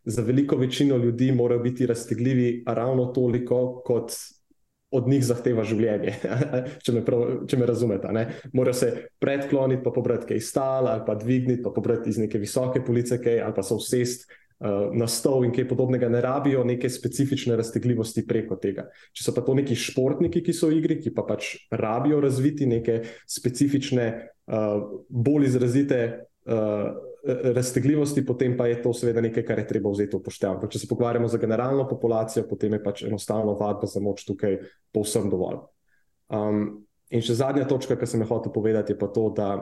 Za 0.04 0.22
veliko 0.22 0.56
večino 0.56 0.96
ljudi 0.96 1.32
morajo 1.32 1.60
biti 1.60 1.86
raztegljivi 1.86 2.64
ravno 2.66 3.04
toliko, 3.04 3.82
kot 3.84 4.12
od 4.92 5.08
njih 5.08 5.24
zahteva 5.24 5.64
življenje. 5.64 6.14
če, 6.84 6.92
me 6.92 7.02
prav, 7.04 7.24
če 7.48 7.56
me 7.56 7.66
razumete, 7.66 8.26
morajo 8.52 8.76
se 8.76 8.90
predkloniti, 9.20 9.82
pa 9.84 9.90
pobrati 9.90 10.28
kaj 10.28 10.40
stal, 10.44 10.88
ali 10.88 11.04
pa 11.06 11.16
dvigniti, 11.16 11.62
pa 11.64 11.72
pobrati 11.72 12.12
iz 12.12 12.20
neke 12.20 12.38
visoke 12.38 12.84
police, 12.84 13.16
kaj, 13.22 13.40
ali 13.40 13.56
pa 13.56 13.64
se 13.64 13.74
usesti 13.74 14.41
na 14.92 15.06
stol 15.10 15.46
in 15.46 15.52
kaj 15.54 15.66
podobnega, 15.68 16.08
ne 16.08 16.20
rabijo 16.22 16.62
neke 16.64 16.90
specifične 16.90 17.56
raztegljivosti 17.58 18.22
preko 18.26 18.56
tega. 18.62 18.86
Če 19.12 19.26
so 19.26 19.34
pa 19.34 19.42
to 19.42 19.56
neki 19.58 19.74
športniki, 19.78 20.42
ki 20.44 20.54
so 20.54 20.70
v 20.70 20.78
igri, 20.78 21.00
ki 21.02 21.10
pa 21.16 21.24
pač 21.26 21.54
rabijo 21.74 22.20
razviti 22.22 22.68
neke 22.70 23.00
specifične, 23.26 24.10
uh, 24.46 25.00
bolj 25.08 25.50
izrazite. 25.50 26.04
Uh, 26.46 27.08
Raztegljivosti, 27.22 28.24
potem 28.26 28.56
pa 28.58 28.66
je 28.66 28.80
to 28.82 28.90
seveda 28.98 29.22
nekaj, 29.22 29.44
kar 29.46 29.60
je 29.60 29.66
treba 29.68 29.92
vzeti 29.92 30.16
v 30.18 30.24
poštev. 30.26 30.64
Če 30.66 30.80
se 30.82 30.88
pogovarjamo 30.90 31.28
za 31.30 31.38
generalno 31.38 31.84
populacijo, 31.86 32.42
potem 32.50 32.74
je 32.74 32.80
pač 32.82 33.04
enostavno 33.06 33.54
vadba 33.60 33.86
za 33.86 34.02
moč 34.02 34.24
tukaj 34.26 34.56
povsem 34.90 35.28
dovolj. 35.30 35.60
Um, 36.34 36.64
in 37.14 37.22
še 37.22 37.36
zadnja 37.38 37.68
točka, 37.70 37.94
ki 37.94 38.08
sem 38.10 38.24
jo 38.24 38.30
hotel 38.32 38.50
povedati, 38.50 38.96
je 38.96 38.98
pa 38.98 39.06
to, 39.14 39.28
da 39.38 39.52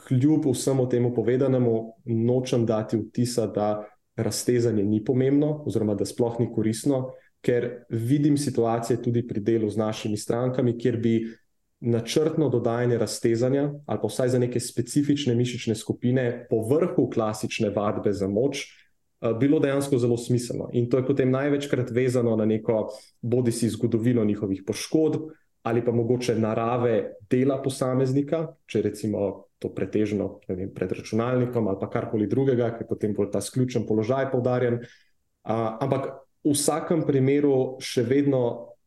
kljub 0.00 0.48
vsemu 0.48 0.88
temu 0.88 1.12
povedanemu, 1.12 1.76
nočem 2.08 2.64
dati 2.64 2.96
vtisa, 2.96 3.44
da 3.52 3.84
raztezanje 4.22 4.84
ni 4.84 5.04
pomembno, 5.04 5.62
oziroma 5.66 5.94
da 5.94 6.04
sploh 6.04 6.40
ni 6.40 6.48
koristno, 6.54 7.10
ker 7.40 7.84
vidim 7.88 8.36
situacije 8.38 9.02
tudi 9.02 9.22
pri 9.26 9.40
delu 9.40 9.70
z 9.70 9.76
našimi 9.76 10.16
strankami, 10.16 10.78
kjer 10.78 10.96
bi 10.96 11.14
načrtno 11.80 12.48
dodajanje 12.48 12.98
raztezanja 12.98 13.70
ali 13.86 13.98
pa 14.02 14.08
vsaj 14.08 14.28
za 14.28 14.38
neke 14.38 14.60
specifične 14.60 15.34
mišične 15.34 15.74
skupine 15.74 16.46
po 16.50 16.60
vrhu 16.68 17.08
klasične 17.10 17.70
vadbe 17.70 18.12
za 18.12 18.28
moč. 18.28 18.66
Eh, 19.20 19.34
bilo 19.40 19.58
dejansko 19.60 19.98
zelo 19.98 20.16
smiselno. 20.16 20.70
In 20.72 20.90
to 20.90 20.96
je 20.96 21.06
potem 21.06 21.30
največkrat 21.30 21.90
vezano 21.90 22.36
na 22.36 22.44
neko, 22.44 22.88
bodi 23.20 23.52
si 23.52 23.68
zgodovino 23.68 24.24
njihovih 24.24 24.62
poškodb, 24.66 25.30
ali 25.62 25.84
pa 25.84 25.92
mogoče 25.92 26.34
narave 26.38 27.12
dela 27.30 27.62
posameznika, 27.62 28.46
če 28.66 28.82
recimo 28.82 29.44
to 29.60 29.68
pretežno 29.74 30.40
vem, 30.48 30.70
pred 30.74 30.92
računalnikom 30.96 31.68
ali 31.68 31.88
karkoli 31.92 32.26
drugega, 32.26 32.72
ki 32.74 32.84
je 32.84 32.88
potem 32.88 33.14
bolj 33.14 33.30
ta 33.34 33.42
sključen 33.44 33.86
položaj 33.86 34.30
poudarjen. 34.32 34.80
Uh, 34.80 35.76
ampak 35.84 36.10
v 36.44 36.54
vsakem 36.56 37.04
primeru 37.06 37.78
še 37.84 38.04
vedno 38.08 38.42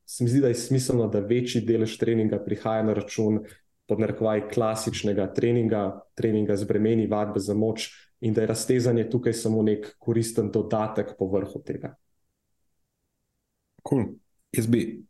se 0.05 0.25
mi 0.25 0.29
zdi, 0.29 0.41
da 0.41 0.49
je 0.51 0.59
smiselno, 0.59 1.07
da 1.07 1.21
večji 1.23 1.61
delež 1.65 1.95
treninga 2.01 2.41
prihaja 2.43 2.83
na 2.83 2.93
račun 2.97 3.43
podnarekovaj 3.87 4.47
klasičnega 4.49 5.27
treninga, 5.35 5.83
treninga 6.17 6.57
z 6.57 6.67
bremeni, 6.67 7.07
vadbe 7.07 7.39
za 7.39 7.53
moč 7.53 7.91
in 8.23 8.33
da 8.33 8.41
je 8.41 8.47
raztezanje 8.47 9.09
tukaj 9.11 9.33
samo 9.33 9.63
nek 9.63 9.95
koristen 9.99 10.51
dodatek 10.51 11.15
po 11.19 11.27
vrhu 11.27 11.61
tega. 11.65 11.93
Cool. 13.83 14.15
Jaz 14.55 14.67
bi 14.67 15.03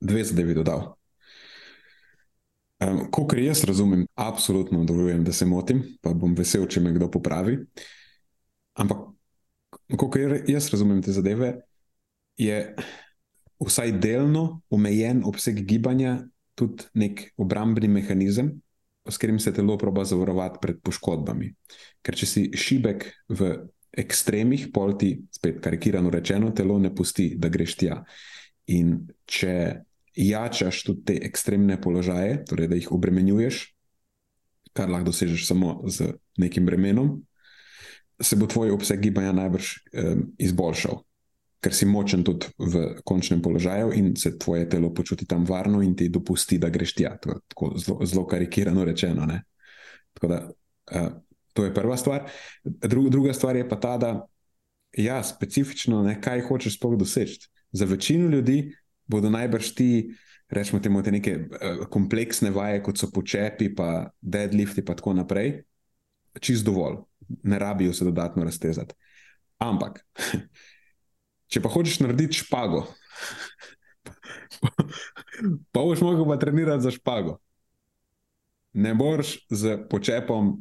dve 0.00 0.24
zadevi 0.24 0.54
dodal. 0.54 0.99
Um, 2.80 3.02
Ko 3.12 3.26
jaz 3.36 3.64
razumem, 3.64 4.06
absolutno 4.14 4.84
dovoljujem, 4.84 5.24
da 5.24 5.32
se 5.32 5.46
motim, 5.46 5.82
pa 6.00 6.14
bom 6.16 6.34
vesel, 6.34 6.64
če 6.66 6.80
me 6.80 6.94
kdo 6.96 7.10
popravi. 7.12 7.58
Ampak, 8.80 9.04
kot 10.00 10.16
jaz 10.48 10.70
razumem 10.72 11.02
te 11.04 11.12
zadeve, 11.12 11.52
je 12.40 12.56
vsaj 13.60 13.92
delno 14.00 14.62
omejen 14.72 15.20
obseg 15.28 15.60
gibanja 15.68 16.22
tudi 16.56 16.88
nek 16.94 17.26
obrambni 17.40 17.88
mehanizem, 17.88 18.54
s 19.08 19.18
katerim 19.18 19.40
se 19.40 19.52
telo 19.52 19.76
proba 19.78 20.04
zavarovati 20.04 20.60
pred 20.62 20.80
poškodbami. 20.84 21.50
Ker 22.04 22.16
če 22.16 22.28
si 22.28 22.42
šibek 22.56 23.06
v 23.28 23.52
ekstremih, 24.00 24.68
pol 24.72 24.94
ti, 25.00 25.14
spet 25.34 25.60
karikirano 25.64 26.12
rečeno, 26.12 26.52
telo 26.56 26.78
ne 26.78 26.92
pusti, 26.94 27.34
da 27.36 27.50
greš 27.52 27.76
tja. 27.80 28.00
In 28.72 29.00
če 29.26 29.54
jačaš 30.16 30.82
tudi 30.84 31.04
te 31.04 31.18
ekstremne 31.26 31.80
položaje, 31.80 32.44
torej 32.48 32.68
da 32.68 32.78
jih 32.78 32.92
obremenjuješ, 32.92 33.62
kar 34.72 34.90
lahko 34.90 35.10
dosežeš 35.10 35.46
samo 35.46 35.80
z 35.90 36.12
nekim 36.38 36.66
bremenom, 36.66 37.20
se 38.20 38.36
bo 38.36 38.46
tvoj 38.46 38.74
obseg 38.74 39.00
gibanja 39.00 39.32
najbrž 39.32 39.70
um, 39.92 40.26
izboljšal 40.38 41.00
ker 41.60 41.76
si 41.76 41.84
močen 41.86 42.24
tudi 42.24 42.48
v 42.56 43.02
končnem 43.04 43.42
položaju 43.44 43.92
in 43.92 44.14
se 44.16 44.38
tvoje 44.40 44.68
telo 44.68 44.94
počuti 44.94 45.28
tam 45.28 45.44
varno 45.44 45.82
in 45.84 45.92
ti 45.96 46.08
dopusti, 46.08 46.58
da 46.58 46.72
greš 46.72 46.94
tja. 46.96 47.16
To 47.20 47.36
je 47.36 47.40
tako 47.52 47.72
zelo, 47.76 48.06
zelo 48.06 48.24
karikirano 48.26 48.84
rečeno. 48.84 49.26
Da, 50.22 50.38
uh, 50.40 51.08
to 51.52 51.64
je 51.64 51.74
prva 51.74 51.96
stvar. 51.96 52.30
Dru, 52.64 53.08
druga 53.10 53.34
stvar 53.36 53.56
je 53.56 53.68
pa 53.68 53.76
ta, 53.80 53.96
da 54.00 54.12
ja, 54.96 55.20
specifično, 55.22 56.02
ne, 56.02 56.16
kaj 56.20 56.46
hočeš 56.48 56.78
sploh 56.78 56.96
doseči. 56.98 57.50
Za 57.72 57.84
večino 57.84 58.28
ljudi 58.28 58.72
bodo 59.10 59.30
najbrž 59.30 59.72
ti, 59.74 59.90
rečemo, 60.50 60.80
temu, 60.82 61.02
te 61.02 61.12
neke 61.14 61.34
uh, 61.36 61.84
kompleksne 61.90 62.50
vaje, 62.54 62.82
kot 62.86 62.98
so 62.98 63.10
počepi, 63.10 63.70
pa 63.74 64.10
deadlifti, 64.20 64.84
pa 64.86 64.94
tako 64.98 65.14
naprej, 65.18 65.60
čist 66.42 66.66
dovolj, 66.66 67.00
ne 67.42 67.58
rabijo 67.58 67.94
se 67.94 68.06
dodatno 68.06 68.46
raztezati. 68.46 68.94
Ampak. 69.58 70.00
Če 71.50 71.62
pa 71.62 71.70
hočeš 71.72 71.98
narediti 72.04 72.38
špago, 72.44 72.84
pa 75.72 75.82
boš 75.82 76.02
mogel 76.06 76.28
pa 76.28 76.38
trenirati 76.38 76.86
za 76.86 76.92
špago. 76.94 77.40
Ne 78.78 78.94
boš 78.94 79.34
z 79.50 79.80
počepom, 79.90 80.54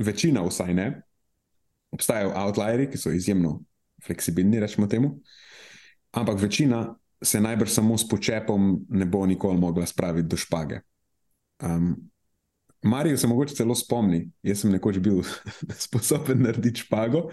večina 0.00 0.40
vsaj 0.46 0.72
ne. 0.74 0.86
Obstajajo 1.92 2.32
outlieri, 2.40 2.88
ki 2.88 2.96
so 2.96 3.12
izjemno 3.12 3.58
fleksibilni, 4.02 4.60
rečemo 4.60 4.86
temu, 4.88 5.18
ampak 6.16 6.40
večina 6.40 6.86
se 7.22 7.40
najbrž 7.40 7.70
samo 7.70 7.98
s 7.98 8.08
počepom 8.08 8.80
ne 8.88 9.06
bo 9.06 9.26
nikoli 9.26 9.58
mogla 9.58 9.86
spraviti 9.86 10.28
do 10.28 10.36
špage. 10.36 10.80
Um, 11.62 11.96
Marijo 12.82 13.16
se 13.16 13.26
mogoče 13.26 13.54
celo 13.54 13.74
spomni, 13.74 14.30
jaz 14.42 14.60
sem 14.60 14.72
nekoč 14.72 14.98
bil 14.98 15.22
sposoben 15.86 16.42
narediti 16.42 16.80
špago. 16.80 17.28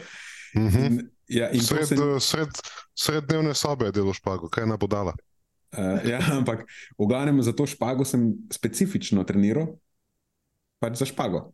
Mm 0.56 0.68
-hmm. 0.68 1.08
Ja, 1.28 1.50
sred, 1.62 1.88
se... 1.88 1.96
sred, 2.20 2.50
sred 2.96 3.24
dnevne 3.24 3.54
sobe 3.54 3.86
je 3.86 3.92
delo 3.92 4.14
špago, 4.14 4.50
kaj 4.50 4.64
je 4.64 4.68
napodala. 4.68 5.14
Uh, 5.78 6.10
ja, 6.10 6.20
ampak 6.40 6.66
v 6.98 7.08
glavnem 7.08 7.42
za 7.42 7.54
to 7.54 7.66
špago 7.66 8.06
sem 8.06 8.34
specifično 8.52 9.24
treniral, 9.24 9.78
pač 10.80 10.98
za 10.98 11.06
špago. 11.06 11.54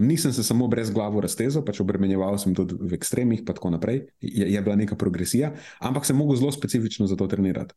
Nisem 0.00 0.32
se 0.32 0.42
samo 0.42 0.66
brez 0.68 0.90
glave 0.90 1.20
raztezal, 1.20 1.62
pač 1.64 1.80
obremenjeval 1.84 2.38
sem 2.40 2.54
tudi 2.56 2.74
v 2.80 2.96
ekstremih, 2.96 3.42
in 3.42 3.46
tako 3.46 3.70
naprej. 3.70 4.06
Je, 4.20 4.46
je 4.52 4.62
bila 4.64 4.76
neka 4.80 4.96
progresija, 4.96 5.52
ampak 5.78 6.06
sem 6.08 6.16
mogel 6.16 6.40
zelo 6.40 6.52
specifično 6.52 7.06
za 7.06 7.16
to 7.20 7.28
trenirati. 7.30 7.76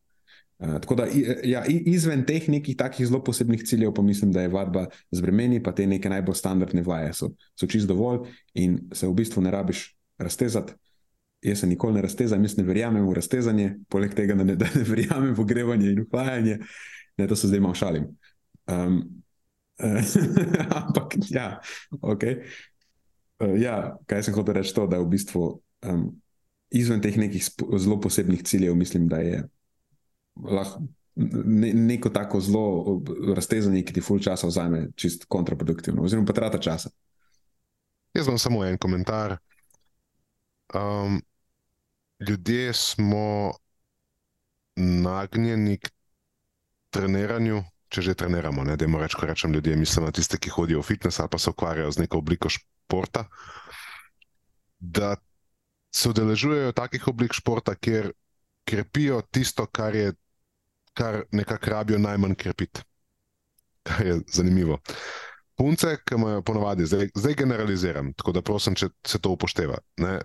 Uh, 0.58 0.80
tako 0.82 0.96
da 0.98 1.06
ja, 1.46 1.62
izven 1.68 2.24
teh 2.26 2.48
nekih 2.50 2.78
takih 2.80 3.06
zelo 3.06 3.20
posebnih 3.24 3.62
ciljev, 3.62 3.92
pa 3.94 4.02
mislim, 4.02 4.32
da 4.32 4.42
je 4.42 4.54
vadba 4.54 4.88
z 5.12 5.22
bremeni, 5.22 5.62
pa 5.64 5.76
te 5.76 5.86
neke 5.88 6.10
najbolj 6.10 6.40
standardne 6.40 6.82
vaje 6.82 7.14
so, 7.14 7.30
so 7.60 7.70
čist 7.70 7.88
dovolj 7.88 8.26
in 8.56 8.80
se 8.94 9.06
v 9.08 9.14
bistvu 9.14 9.44
ne 9.46 9.52
rabiš 9.54 9.92
raztezati 10.18 10.74
jaz 11.42 11.60
se 11.60 11.68
nikoli 11.68 11.94
ne 11.94 12.02
raztezam, 12.02 12.44
jaz 12.44 12.58
ne 12.58 12.64
verjamem 12.64 13.06
v 13.08 13.14
raztezanje, 13.14 13.76
poleg 13.90 14.14
tega, 14.16 14.36
da 14.36 14.44
ne, 14.44 14.56
da 14.56 14.70
ne 14.76 14.84
verjamem 14.88 15.36
v 15.36 15.46
grevanje 15.46 15.92
in 15.92 16.02
uhlajanje, 16.02 16.58
ne, 17.18 17.28
to 17.28 17.36
se 17.36 17.48
zdaj 17.48 17.62
malo 17.64 17.76
šalim. 17.76 18.08
Um, 18.68 19.02
ampak, 20.80 21.18
ja, 21.30 21.60
ok. 22.02 22.24
Uh, 23.38 23.54
ja, 23.62 23.98
kaj 24.10 24.26
sem 24.26 24.38
hotel 24.38 24.60
reči, 24.60 24.74
to, 24.74 24.88
da 24.90 24.98
je 24.98 25.06
v 25.06 25.12
bistvu 25.14 25.44
um, 25.86 26.08
izven 26.74 27.02
teh 27.04 27.18
nekih 27.18 27.46
zelo 27.78 28.00
posebnih 28.02 28.42
ciljev, 28.44 28.76
mislim, 28.76 29.08
da 29.08 29.22
je 29.22 29.44
lahko 30.36 30.82
ne, 31.18 31.74
neko 31.74 32.10
tako 32.10 32.40
zelo 32.40 33.02
raztezanje, 33.36 33.84
ki 33.86 33.94
ti 33.94 34.02
ful 34.02 34.20
časa 34.22 34.48
vzame, 34.48 34.88
čist 34.96 35.26
kontraproduktivno, 35.30 36.04
oziroma 36.06 36.28
pa 36.28 36.34
trata 36.34 36.60
časa. 36.62 36.90
Jaz 38.14 38.28
imam 38.28 38.38
samo 38.38 38.66
en 38.66 38.78
komentar. 38.78 39.38
Um, 40.74 41.22
ljudje 42.20 42.74
smo 42.74 43.54
nagnjeni 44.76 45.78
k 45.78 45.90
treniranju, 46.90 47.64
če 47.90 48.02
že 48.02 48.18
treniramo. 48.20 48.66
Da 48.66 48.86
jim 48.86 48.96
rečem, 49.00 49.20
ko 49.20 49.30
rečem 49.30 49.54
ljudje, 49.54 49.76
mislim 49.76 50.06
na 50.06 50.12
tiste, 50.12 50.38
ki 50.38 50.54
hodijo 50.54 50.82
v 50.82 50.88
fitness 50.88 51.20
ali 51.20 51.32
pa 51.32 51.40
se 51.40 51.50
ukvarjajo 51.50 51.92
z 51.92 52.04
neko 52.04 52.18
obliko 52.18 52.50
športa. 52.50 53.28
Da 54.80 55.16
se 55.92 56.10
udeležujejo 56.10 56.76
takih 56.78 57.08
oblik 57.08 57.34
športa, 57.34 57.76
kjer 57.76 58.12
krepijo 58.68 59.22
tisto, 59.32 59.66
kar 59.66 59.96
je, 59.96 60.12
kar 60.94 61.24
nekako 61.32 61.70
rabijo 61.70 62.00
najmanj 62.00 62.36
krepiti. 62.36 62.84
Kar 63.88 64.06
je 64.06 64.20
zanimivo. 64.34 64.80
Punce, 65.58 65.96
ki 66.06 66.16
imajo 66.16 66.42
ponovadi, 66.46 66.86
zdaj, 66.86 67.08
zdaj 67.16 67.34
generaliziram, 67.34 68.12
tako 68.14 68.36
da 68.36 68.44
prosim, 68.46 68.76
če 68.78 68.92
se 69.08 69.18
to 69.20 69.32
upošteva. 69.34 69.80
Ne? 70.04 70.20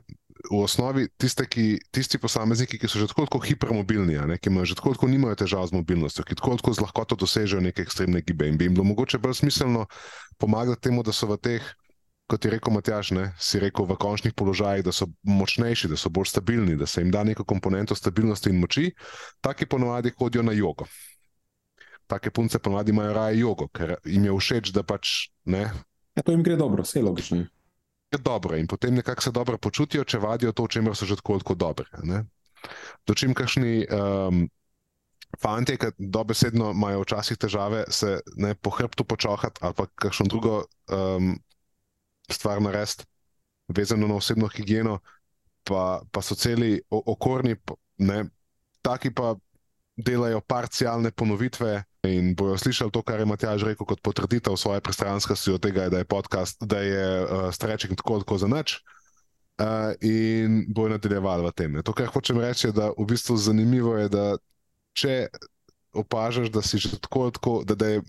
V 0.51 0.59
osnovi 0.63 1.07
tiste, 1.19 1.47
ki, 1.47 1.79
tisti 1.95 2.19
posamezniki, 2.19 2.79
ki 2.79 2.89
so 2.91 2.99
že 2.99 3.09
tako, 3.11 3.27
tako 3.29 3.41
hipermobilni, 3.45 4.19
ne, 4.27 4.39
ki 4.39 4.51
imajo 4.51 4.73
že 4.73 4.77
tako, 4.79 4.95
tako 4.97 5.09
nimajo 5.09 5.39
težav 5.39 5.69
z 5.71 5.77
mobilnostjo, 5.77 6.25
ki 6.27 6.37
tako, 6.39 6.57
tako 6.59 6.75
z 6.75 6.83
lahkoto 6.83 7.19
dosežejo 7.19 7.63
neke 7.63 7.85
ekstremne 7.85 8.23
gibe 8.27 8.49
in 8.49 8.59
bi 8.59 8.67
jim 8.67 8.75
bilo 8.75 8.87
mogoče 8.89 9.21
bolj 9.23 9.39
smiselno 9.43 9.87
pomagati 10.39 10.89
temu, 10.89 11.03
da 11.07 11.15
so 11.15 11.31
v 11.31 11.39
teh, 11.39 11.63
kot 12.27 12.45
je 12.45 12.51
rekel 12.51 12.75
Matjaš, 12.75 13.13
ne, 13.15 13.25
si 13.39 13.63
rekel, 13.63 13.87
v 13.87 13.97
končnih 14.01 14.35
položajih, 14.35 14.85
da 14.85 14.93
so 14.93 15.07
močnejši, 15.23 15.93
da 15.93 15.97
so 16.01 16.11
bolj 16.11 16.33
stabilni, 16.33 16.77
da 16.77 16.87
se 16.87 17.03
jim 17.05 17.11
da 17.13 17.25
neko 17.25 17.45
komponento 17.45 17.95
stabilnosti 17.95 18.51
in 18.51 18.61
moči, 18.61 18.91
taki 19.41 19.67
ponovadi 19.67 20.13
hodijo 20.19 20.43
na 20.43 20.53
jogo. 20.53 20.89
Take 22.11 22.31
punce 22.31 22.59
ponovadi 22.59 22.91
imajo 22.91 23.13
raje 23.15 23.39
jogo, 23.41 23.69
ker 23.69 23.97
jim 24.05 24.25
je 24.27 24.37
všeč, 24.37 24.73
da 24.75 24.83
pač 24.83 25.33
ne. 25.45 25.69
Ja, 26.17 26.23
to 26.23 26.33
jim 26.35 26.43
gre 26.43 26.57
dobro, 26.57 26.83
vse 26.83 27.01
logično 27.01 27.45
dobro 28.19 28.57
in 28.57 28.67
potem 28.67 28.95
nekako 28.95 29.23
se 29.23 29.31
dobro 29.31 29.59
počutijo, 29.59 30.05
če 30.05 30.19
vadijo 30.19 30.53
to, 30.53 30.67
čemer 30.69 30.97
so 30.97 31.07
že 31.07 31.17
tako, 31.17 31.39
tako 31.39 31.55
dobri. 31.55 31.87
Dočim, 33.07 33.35
kakšni 33.35 33.87
um, 33.87 34.43
fanti, 35.41 35.77
ki 35.77 35.93
dobesedno 35.99 36.71
imajo 36.71 37.03
včasih 37.03 37.39
težave, 37.39 37.85
se 37.89 38.21
ne 38.37 38.55
po 38.55 38.71
hrbtu 38.71 39.05
počohati 39.05 39.61
ali 39.63 39.75
pa 39.75 39.87
kakšno 39.95 40.27
drugo 40.29 40.65
um, 40.93 41.35
stvar 42.31 42.63
narediti, 42.63 43.05
vezano 43.69 44.09
na 44.09 44.15
osebno 44.21 44.49
higieno, 44.49 44.99
pa, 45.65 46.03
pa 46.11 46.23
so 46.23 46.35
celi 46.35 46.81
okorni, 46.91 47.57
ne, 47.99 48.25
taki 48.83 49.11
pa 49.15 49.35
delajo 49.97 50.41
parcialne 50.41 51.11
ponovitve. 51.11 51.83
In 52.03 52.35
bojo 52.35 52.59
slišali 52.59 52.91
to, 52.91 53.03
kar 53.07 53.23
je 53.23 53.27
Matjaž 53.31 53.63
rekel, 53.63 53.87
kot 53.87 54.03
potrditev 54.03 54.57
svoje 54.59 54.83
pristranskosti 54.83 55.55
od 55.55 55.63
tega, 55.63 55.87
da 55.87 56.03
je 56.03 56.09
podcast, 56.09 56.59
da 56.59 56.83
je 56.83 57.07
uh, 57.23 57.29
streček 57.55 57.95
tako, 57.95 58.19
tako 58.27 58.39
za 58.43 58.51
nič. 58.51 58.83
Uh, 59.63 59.95
in 60.03 60.65
bojo 60.67 60.97
nadaljevali 60.97 61.47
v 61.47 61.53
tem. 61.55 61.71
To, 61.87 61.95
kar 61.95 62.11
hočem 62.11 62.41
reči, 62.43 62.67
je, 62.67 62.75
da 62.75 62.91
v 62.91 63.07
bistvu 63.07 63.37
zanimivo 63.39 63.95
je, 64.01 64.09
da 64.11 64.25
če 64.99 65.31
opažaš, 65.95 66.51
da 66.51 66.63
si 66.65 66.81
že 66.83 66.99
tako, 66.99 67.31
tako 67.31 67.55
da, 67.63 67.79
da 67.79 67.87
je 67.87 68.03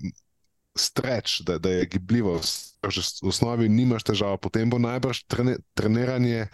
streč, 0.74 1.44
da, 1.46 1.60
da 1.62 1.70
je 1.70 1.86
gibljivost, 1.86 2.82
že 2.90 3.02
v 3.22 3.30
osnovi 3.30 3.70
nimaš 3.70 4.08
težav, 4.10 4.40
potem 4.42 4.70
bo 4.70 4.82
najbrž 4.82 5.28
treni, 5.30 5.60
treniranje 5.78 6.48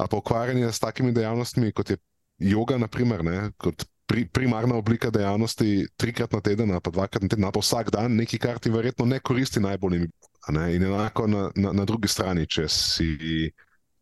ali 0.00 0.08
pa 0.08 0.16
ukvarjanje 0.16 0.72
s 0.72 0.80
takimi 0.80 1.12
dejavnostmi, 1.12 1.72
kot 1.76 1.90
je 1.92 1.98
yoga, 2.40 2.78
naprimer, 2.80 3.20
ne, 3.24 3.52
kot 3.60 3.84
pri, 4.10 4.26
primarna 4.26 4.74
oblika 4.74 5.10
dejavnosti, 5.14 5.86
trikrat 5.96 6.32
na 6.34 6.40
teden, 6.42 6.74
pa 6.82 6.90
dvakrat 6.90 7.22
na 7.22 7.30
teden, 7.30 7.46
pa 7.46 7.62
vsak 7.62 7.92
dan, 7.94 8.18
nekaj, 8.18 8.40
kar 8.42 8.58
ti 8.58 8.72
verjetno 8.74 9.06
ne 9.06 9.20
koristi 9.22 9.62
najbolj. 9.62 10.08
Ne? 10.50 10.64
In 10.74 10.86
enako 10.88 11.28
na, 11.30 11.42
na, 11.54 11.70
na 11.78 11.86
drugi 11.86 12.10
strani, 12.10 12.48
če 12.50 12.66
si 12.66 13.10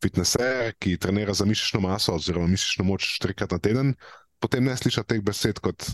fitnesser, 0.01 0.72
ki 0.80 0.97
trenira 0.97 1.35
za 1.36 1.44
mišično 1.44 1.82
maso 1.85 2.14
oziroma 2.16 2.48
mišično 2.48 2.86
moč 2.89 3.18
trikrat 3.20 3.52
na 3.52 3.59
teden, 3.60 3.93
potem 4.40 4.64
ne 4.64 4.76
slišiš 4.78 5.05
teh 5.05 5.20
besed 5.24 5.60
kot 5.60 5.85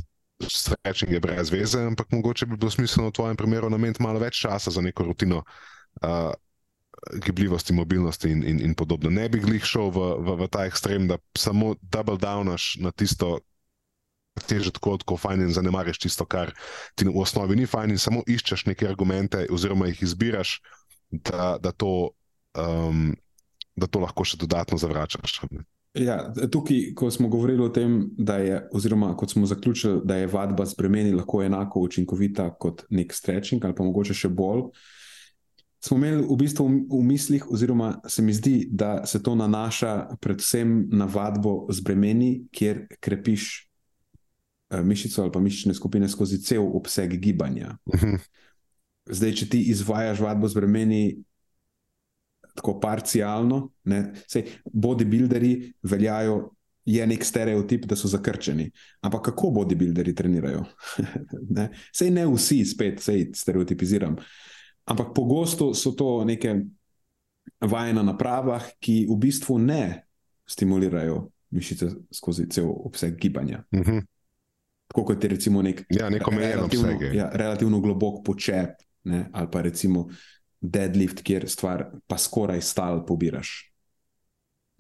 srečen 0.45 1.11
je 1.15 1.21
brez 1.23 1.51
veze, 1.51 1.81
ampak 1.83 2.13
mogoče 2.13 2.47
bi 2.47 2.59
bilo 2.59 2.71
smiselno 2.71 3.09
v 3.11 3.17
tvojem 3.17 3.39
primeru 3.39 3.71
nameniti 3.71 4.03
malo 4.03 4.21
več 4.23 4.43
časa 4.45 4.71
za 4.71 4.83
neko 4.85 5.09
rutino. 5.11 5.43
Uh, 6.03 6.31
Gibljivosti, 7.21 7.75
mobilnosti 7.75 8.31
in, 8.31 8.45
in, 8.49 8.61
in 8.65 8.75
podobno. 8.75 9.11
Ne 9.11 9.27
bi 9.29 9.41
glih 9.43 9.65
šel 9.67 9.91
v, 9.93 10.05
v, 10.25 10.37
v 10.41 10.47
ta 10.49 10.63
ekstrem, 10.65 11.09
da 11.11 11.19
samo 11.37 11.75
double 11.83 12.17
downaš 12.23 12.79
na 12.81 12.95
tisto, 12.97 13.43
ti 14.35 14.59
že 14.61 14.75
tako, 14.75 14.97
tako 14.99 15.17
fajn 15.17 15.47
in 15.47 15.53
zanemariš 15.55 15.99
tisto, 16.07 16.27
kar 16.27 16.51
ti 16.99 17.07
v 17.07 17.15
osnovi 17.15 17.57
ni 17.57 17.67
fajn, 17.67 17.95
in 17.95 18.03
samo 18.03 18.25
iščeš 18.27 18.67
neke 18.67 18.89
argumente, 18.89 19.47
oziroma 19.51 19.87
jih 19.93 20.03
izbiraš, 20.03 20.59
da, 21.11 21.55
da 21.63 21.71
to 21.71 22.11
um, 22.59 23.15
da 23.77 23.87
to 23.87 24.03
lahko 24.03 24.25
še 24.27 24.39
dodatno 24.41 24.79
zavračaš. 24.79 25.41
Ja, 25.95 26.19
tukaj, 26.51 26.91
ko 26.99 27.11
smo 27.15 27.29
govorili 27.31 27.63
o 27.63 27.71
tem, 27.71 28.01
da 28.19 28.41
je, 28.43 28.59
oziroma 28.75 29.13
kot 29.19 29.35
smo 29.35 29.47
zaključili, 29.47 30.01
da 30.05 30.19
je 30.19 30.31
vadba 30.31 30.67
z 30.67 30.75
bremeni 30.79 31.15
lahko 31.15 31.43
enako 31.45 31.85
učinkovita 31.87 32.49
kot 32.59 32.83
nek 32.91 33.15
stretching, 33.15 33.65
ali 33.65 33.77
pa 33.79 33.87
mogoče 33.87 34.17
še 34.19 34.31
bolj, 34.31 34.67
smo 35.85 35.99
imeli 36.01 36.25
v 36.25 36.39
bistvu 36.41 36.67
v 36.91 37.03
mislih, 37.05 37.47
oziroma 37.53 37.93
se 38.09 38.25
mi 38.25 38.35
zdi, 38.35 38.57
da 38.73 39.05
se 39.07 39.23
to 39.23 39.35
nanaša 39.39 40.17
predvsem 40.23 40.89
na 40.91 41.07
vadbo 41.07 41.67
z 41.71 41.85
bremeni, 41.85 42.33
kjer 42.55 42.87
krepiš 43.05 43.53
mišico 44.83 45.23
ali 45.23 45.33
pa 45.33 45.41
mišične 45.41 45.75
skupine 45.75 46.09
skozi 46.09 46.41
cel 46.43 46.65
obseg 46.77 47.19
gibanja. 47.21 47.77
Uh 47.85 47.95
mhm. 47.95 48.15
-huh. 48.15 48.19
Zdaj, 49.07 49.33
če 49.33 49.49
ti 49.49 49.61
izvajaš 49.69 50.21
vadbo 50.21 50.49
z 50.49 50.55
bremeni, 50.55 51.17
tako 52.55 52.81
parcialno. 52.81 53.71
Sej, 54.27 54.47
bodybuilderi 54.73 55.73
veljajo, 55.83 56.55
je 56.85 57.07
nek 57.07 57.25
stereotip, 57.25 57.87
da 57.89 57.97
so 57.97 58.09
zakrčeni. 58.09 58.71
Ampak 59.01 59.23
kako 59.23 59.51
bodybuilderi 59.51 60.15
trenirajo? 60.15 60.65
ne? 61.57 61.69
Sej 61.93 62.11
ne 62.11 62.27
vsi, 62.29 62.65
spet, 62.65 63.01
sej 63.03 63.31
stereotipiziram. 63.35 64.17
Ampak 64.85 65.15
pogosto 65.17 65.75
so 65.75 65.93
to 65.97 66.25
neke 66.25 66.61
vaje 67.61 67.95
na 67.97 68.03
napravah, 68.03 68.67
ki 68.81 69.07
v 69.09 69.17
bistvu 69.21 69.59
ne 69.59 70.05
stimulirajo 70.49 71.31
mišice 71.55 71.89
skozi 72.13 72.49
cel 72.51 72.69
obseg 72.69 73.17
gibanja. 73.21 73.65
Uh 73.73 73.81
-huh. 73.81 74.03
Tako 74.89 75.05
kot 75.05 75.25
je 75.25 75.31
recimo 75.31 75.63
nek 75.63 75.85
ja, 75.91 76.09
relativno, 76.09 76.99
ja, 77.13 77.31
relativno 77.33 77.81
globok 77.81 78.25
počep, 78.25 78.77
ne? 79.05 79.27
ali 79.33 79.49
pa 79.51 79.63
recimo 79.63 80.09
deadlift, 80.61 81.23
kjer 81.25 81.49
stvar 81.51 81.87
pa 82.07 82.19
skoraj 82.19 82.63
stal 82.63 83.05
pobiraš. 83.07 83.75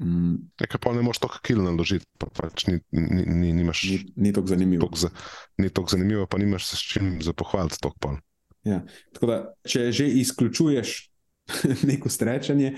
Mm. 0.02 0.34
Nekaj 0.60 0.80
pa 0.82 0.92
ne 0.92 1.02
moreš 1.06 1.20
tako 1.22 1.38
kil 1.42 1.62
naložiti, 1.62 2.06
pa 2.18 2.26
pač 2.26 2.66
ni, 2.66 2.80
ni, 2.90 3.24
ni, 3.26 3.52
nimaš. 3.52 3.84
Ni, 3.90 3.98
ni 4.16 4.32
tako 4.34 4.50
zanimivo. 4.50 4.86
Tok 4.86 4.98
za, 4.98 5.10
ni 5.58 5.70
tako 5.70 5.94
zanimivo, 5.94 6.26
pa 6.26 6.38
nimaš 6.38 6.66
se 6.66 6.76
s 6.76 6.88
čim 6.92 7.18
za 7.22 7.32
pohvaliti 7.32 7.78
tok 7.82 7.98
pol. 8.00 8.16
Ja. 8.64 8.80
Tako 9.14 9.30
da, 9.30 9.38
če 9.68 9.90
že 9.92 10.08
izključuješ 10.24 10.96
neko 11.90 12.10
strečanje, 12.10 12.74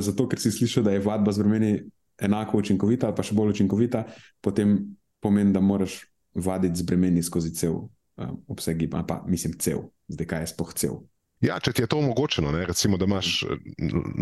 zato 0.00 0.28
ker 0.28 0.40
si 0.40 0.52
slišal, 0.52 0.84
da 0.84 0.96
je 0.96 1.04
vadba 1.04 1.32
z 1.32 1.42
vremeni 1.42 1.72
enako 2.20 2.60
učinkovita 2.60 3.08
ali 3.08 3.16
pa 3.16 3.24
še 3.24 3.36
bolj 3.36 3.54
učinkovita, 3.54 4.04
potem 4.44 4.76
pomeni, 5.20 5.52
da 5.52 5.60
moraš 5.60 6.00
vaditi 6.34 6.80
z 6.80 6.86
bremeni 6.86 7.22
skozi 7.22 7.54
cel 7.54 7.74
um, 7.74 8.36
obseg 8.48 8.78
giba, 8.78 9.02
pa 9.06 9.22
mislim 9.26 9.56
cel, 9.58 9.88
zdaj 10.08 10.26
kaj 10.26 10.42
je 10.42 10.52
spoh 10.52 10.74
cel. 10.74 11.00
Ja, 11.40 11.56
če 11.60 11.72
ti 11.72 11.82
je 11.82 11.88
to 11.88 11.98
omogočeno, 11.98 12.52
ne, 12.52 12.66
recimo, 12.68 12.98
da, 13.00 13.08
imaš, 13.08 13.44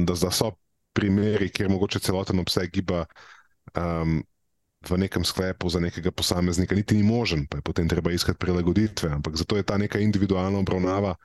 da, 0.07 0.15
da 0.15 0.31
so 0.31 0.53
primeri, 0.95 1.51
kjer 1.51 1.71
mogoče 1.71 2.01
celoten 2.03 2.39
obseg 2.39 2.71
giba 2.75 3.05
um, 3.75 4.21
v 4.89 4.99
nekem 5.03 5.25
sklepu 5.27 5.71
za 5.71 5.81
nekega 5.83 6.11
posameznika 6.15 6.75
niti 6.79 6.95
ni 6.95 7.03
možen, 7.03 7.47
pa 7.51 7.59
je 7.59 7.67
potem 7.67 7.89
treba 7.91 8.13
iskati 8.15 8.39
prilagoditve. 8.39 9.11
Ampak 9.11 9.37
zato 9.37 9.57
je 9.57 9.67
ta 9.67 9.79
neka 9.79 9.99
individualna 9.99 10.59
obravnava. 10.59 11.17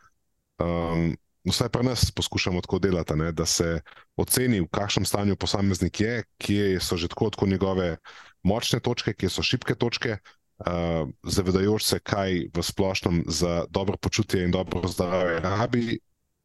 Um, 0.57 1.13
Vsaj 1.43 1.69
pri 1.69 1.83
nas 1.83 2.11
poskušamo 2.11 2.61
tako 2.61 2.79
delati, 2.79 3.15
ne, 3.19 3.31
da 3.31 3.45
se 3.45 3.81
oceni, 4.15 4.61
v 4.63 4.69
kakšnem 4.71 5.05
stanju 5.05 5.35
posameznik 5.35 5.99
je, 5.99 6.23
kje 6.37 6.79
so 6.79 6.97
že 6.97 7.09
tako, 7.11 7.29
tako 7.29 7.47
njegove 7.47 7.97
močne 8.43 8.79
točke, 8.79 9.13
kje 9.13 9.29
so 9.29 9.43
šibke 9.43 9.75
točke, 9.75 10.17
uh, 10.17 11.09
zavedajoč 11.23 11.83
se, 11.83 11.99
kaj 11.99 12.47
v 12.53 12.63
splošnem 12.63 13.23
za 13.27 13.65
dobro 13.69 13.97
počutje 13.97 14.43
in 14.43 14.51
dobro 14.51 14.87
zdravje 14.87 15.39
rabi, 15.39 15.99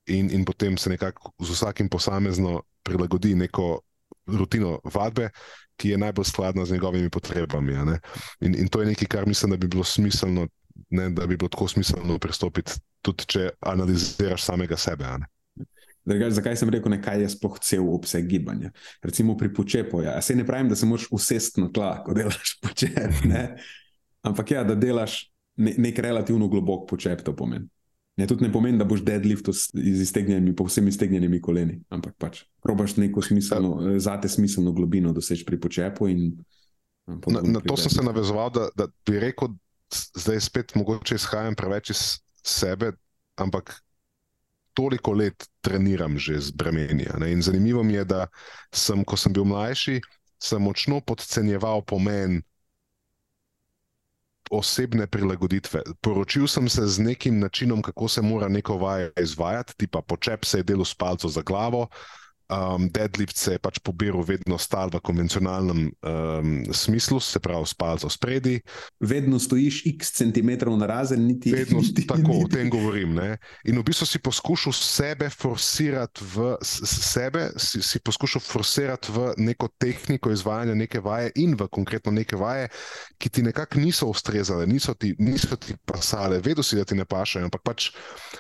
in, 0.09 0.31
in 0.31 0.45
potem 0.45 0.79
se 0.79 0.91
nekako 0.91 1.33
z 1.39 1.51
vsakim 1.51 1.89
posamezno 1.89 2.63
prilagodi 2.83 3.35
neko 3.35 3.81
rutino 4.27 4.81
vadbe, 4.85 5.31
ki 5.77 5.95
je 5.95 5.99
najbolj 5.99 6.25
skladna 6.25 6.65
z 6.65 6.73
njegovimi 6.73 7.11
potrebami. 7.11 7.73
In, 8.41 8.55
in 8.55 8.69
to 8.69 8.81
je 8.81 8.87
nekaj, 8.87 9.09
kar 9.09 9.27
mislim, 9.27 9.51
da 9.51 9.57
bi 9.57 9.69
bilo 9.69 9.85
smiselno. 9.85 10.49
Ne, 10.91 11.11
da 11.11 11.27
bi 11.27 11.37
bilo 11.37 11.49
tako 11.49 11.69
smiselno 11.69 12.19
pristopiti, 12.19 12.79
tudi 13.03 13.27
če 13.29 13.51
analiziraš 13.61 14.47
samega 14.47 14.79
sebe. 14.81 15.11
Drugač, 16.09 16.33
zakaj 16.39 16.57
sem 16.57 16.71
rekel, 16.73 16.95
kaj 17.05 17.21
je 17.21 17.31
sploh 17.35 17.59
cel 17.61 17.89
obseg 17.93 18.29
gibanja? 18.31 18.71
Recimo 19.05 19.37
pri 19.37 19.51
počepu. 19.55 20.01
Ja. 20.07 20.17
Se 20.25 20.37
ne 20.37 20.47
pravim, 20.47 20.71
da 20.71 20.77
se 20.79 20.87
moraš 20.89 21.09
usesti 21.13 21.61
na 21.61 21.69
tla, 21.73 21.99
ko 22.05 22.17
delaš 22.17 22.57
počep. 22.65 23.19
Ampak 24.29 24.55
ja, 24.55 24.65
da 24.65 24.79
delaš 24.79 25.27
ne, 25.61 25.75
nek 25.79 25.99
relativno 25.99 26.49
globok 26.49 26.89
počep, 26.89 27.23
to 27.27 27.37
pomeni. 27.37 27.69
Ne, 28.19 28.27
tudi 28.27 28.43
ne 28.43 28.51
pomeni, 28.53 28.81
da 28.81 28.87
boš 28.89 29.05
deadlift 29.07 29.47
z 29.55 30.03
iztegnjenimi, 30.03 30.57
povsem 30.59 30.89
iztegnjenimi 30.91 31.39
koleni, 31.39 31.77
ampak 31.95 32.17
pač 32.19 32.41
probaš 32.65 32.97
neko 32.99 33.23
smiselno, 33.23 33.77
ja. 33.93 34.01
zate 34.09 34.31
smiselno 34.33 34.73
globino 34.75 35.13
doseči 35.15 35.47
pri 35.47 35.61
počepu. 35.61 36.09
In, 36.11 36.33
na, 37.07 37.45
na 37.45 37.63
to 37.63 37.77
sem 37.79 37.95
se 37.95 38.03
navezoval, 38.03 38.51
da, 38.51 38.67
da 38.75 38.89
bi 39.07 39.21
rekel, 39.23 39.55
zdaj 39.91 40.41
spet 40.41 40.75
mogoče 40.75 41.15
izhajam 41.15 41.55
preveč 41.55 41.91
iz 41.91 42.03
sebe, 42.45 42.93
ampak 43.37 43.83
toliko 44.75 45.13
let 45.13 45.49
treniram 45.61 46.19
že 46.19 46.41
z 46.41 46.51
bremenja. 46.51 47.19
In 47.27 47.43
zanimivo 47.43 47.83
mi 47.83 47.95
je, 47.95 48.05
da 48.05 48.27
sem, 48.75 49.05
ko 49.05 49.17
sem 49.17 49.33
bil 49.33 49.45
mlajši, 49.45 50.01
sem 50.39 50.63
močno 50.63 51.01
podcenjeval 51.01 51.83
pomen 51.83 52.43
osebne 54.51 55.07
prilagoditve. 55.07 55.83
Poročil 56.01 56.47
sem 56.49 56.69
se 56.69 56.87
z 56.87 56.99
nekim 57.05 57.39
načinom, 57.39 57.83
kako 57.83 58.09
se 58.09 58.23
mora 58.23 58.49
neko 58.49 58.79
vaje 58.79 59.11
izvajati, 59.21 59.75
tipa 59.77 60.03
počep 60.03 60.45
se 60.45 60.59
je 60.59 60.63
delo 60.63 60.85
s 60.85 60.95
palcem 60.95 61.31
za 61.31 61.43
glavo, 61.43 61.89
um, 62.49 62.89
deadlift 62.91 63.37
se 63.37 63.53
je 63.53 63.61
pač 63.63 63.79
pobiral 63.85 64.23
vedno 64.25 64.59
stal 64.59 64.91
v 64.93 65.01
konvencionalnem 65.05 65.89
um, 65.89 66.53
smislu, 66.73 67.21
se 67.21 67.41
pravi, 67.41 67.67
s 67.67 67.75
palcem 67.75 68.11
spredi. 68.11 68.59
Vedno 69.01 69.39
stojiš 69.39 69.83
x 69.87 70.13
centimetrov 70.19 70.77
na 70.81 70.89
razen, 70.89 71.27
niti 71.27 71.53
vedno 71.53 71.81
niti, 71.85 72.07
tako, 72.07 72.33
niti. 72.33 72.45
o 72.45 72.49
tem 72.49 72.71
govorim. 72.71 73.15
Ne? 73.15 73.37
In 73.69 73.79
v 73.79 73.85
bistvu 73.89 74.09
si 74.09 74.23
poskušal 74.23 74.73
sebe 74.73 75.31
forsirati 75.31 76.25
v 76.25 76.55
sebe, 76.65 77.51
si, 77.61 77.83
si 77.85 78.01
poskušal 78.01 78.43
forsirati 78.45 79.13
v 79.13 79.33
neko 79.37 79.69
tehniko 79.79 80.33
izvajanja 80.33 80.75
neke 80.75 81.03
vaje 81.05 81.33
in 81.37 81.57
v 81.59 81.69
konkretno 81.69 82.13
neke 82.13 82.37
vaje, 82.37 82.69
ki 83.19 83.29
ti 83.29 83.45
nekako 83.45 83.81
niso 83.83 84.09
ustrezale, 84.09 84.67
niso 84.67 84.95
ti, 84.95 85.15
niso 85.19 85.57
ti 85.57 85.77
pasale, 85.85 86.41
vedo 86.41 86.63
si, 86.63 86.77
da 86.77 86.85
ti 86.85 86.97
ne 86.97 87.05
pašajo, 87.05 87.49
ampak 87.49 87.63
pač 87.65 87.91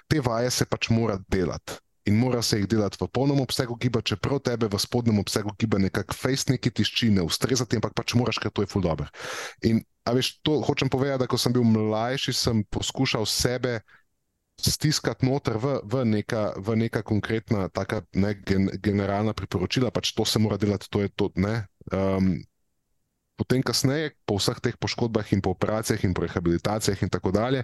te 0.08 0.20
vaje 0.24 0.50
se 0.50 0.64
pač 0.64 0.88
mora 0.94 1.18
delati 1.28 1.87
in 2.08 2.16
mora 2.16 2.40
se 2.42 2.58
jih 2.58 2.66
delati 2.68 2.96
v 3.00 3.08
polnem 3.12 3.40
obsegu 3.44 3.76
giba, 3.76 4.00
čeprav 4.00 4.40
tebe 4.40 4.68
v 4.70 4.80
spodnjem 4.80 5.20
obsegu 5.20 5.52
giba 5.60 5.78
nekako 5.78 6.16
fejst 6.16 6.48
neki 6.48 6.72
tišči, 6.72 7.12
ne 7.12 7.22
ustrezati, 7.26 7.76
ampak 7.76 7.92
pač 7.92 8.16
moraš, 8.16 8.40
ker 8.40 8.50
to 8.50 8.64
je 8.64 8.70
ful 8.70 8.82
dobro. 8.82 9.08
In 9.68 9.84
veš, 10.08 10.40
to 10.40 10.58
hočem 10.64 10.88
povedati, 10.88 11.24
da 11.24 11.28
ko 11.28 11.36
sem 11.36 11.52
bil 11.52 11.66
mlajši, 11.68 12.32
sem 12.32 12.64
poskušal 12.72 13.28
sebe. 13.28 13.80
Stiskati 14.58 15.22
noter 15.22 15.54
v, 15.54 15.78
v, 15.86 16.02
neka, 16.02 16.58
v 16.58 16.74
neka 16.74 17.04
konkretna, 17.06 17.68
taka, 17.70 18.02
ne, 18.18 18.34
gen, 18.42 18.72
generalna 18.82 19.30
priporočila, 19.30 19.92
pač 19.94 20.10
to 20.16 20.26
se 20.26 20.42
mora 20.42 20.58
delati, 20.58 20.90
to 20.90 21.04
je 21.04 21.12
to. 21.14 21.30
Um, 21.38 22.40
potem, 23.38 23.62
kasneje, 23.62 24.16
po 24.26 24.34
vseh 24.40 24.58
teh 24.58 24.74
poškodbah 24.74 25.30
in 25.30 25.44
po 25.44 25.54
operacijah 25.54 26.02
in 26.02 26.10
po 26.10 26.26
rehabilitacijah 26.26 27.06
in 27.06 27.12
tako 27.12 27.30
dalje, 27.30 27.62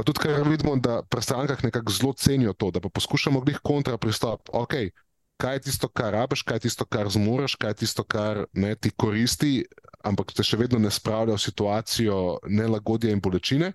Pa 0.00 0.04
tudi, 0.04 0.22
kar 0.24 0.48
vidimo, 0.48 0.78
da 0.80 1.02
pri 1.04 1.20
strankah 1.20 1.60
nekako 1.60 1.92
zelo 1.92 2.12
cenijo 2.16 2.54
to, 2.56 2.70
da 2.70 2.80
pa 2.80 2.88
poskušamo 2.88 3.40
glih 3.40 3.58
kontra 3.60 3.98
pristop. 3.98 4.48
Okay, 4.48 4.88
kaj 5.36 5.54
je 5.54 5.60
tisto, 5.60 5.88
kar 5.88 6.14
rabiš, 6.16 6.42
kaj 6.42 6.56
je 6.56 6.60
tisto, 6.60 6.86
kar 6.88 7.10
zmoriš, 7.12 7.54
kaj 7.60 7.70
je 7.70 7.74
tisto, 7.74 8.04
kar 8.04 8.46
ne, 8.52 8.70
ti 8.80 8.90
koristi, 8.96 9.66
ampak 10.00 10.32
te 10.32 10.40
še 10.40 10.56
vedno 10.56 10.80
ne 10.80 10.88
spravlja 10.88 11.36
v 11.36 11.42
situacijo 11.44 12.16
nelagodja 12.48 13.12
in 13.12 13.20
bolečine. 13.20 13.74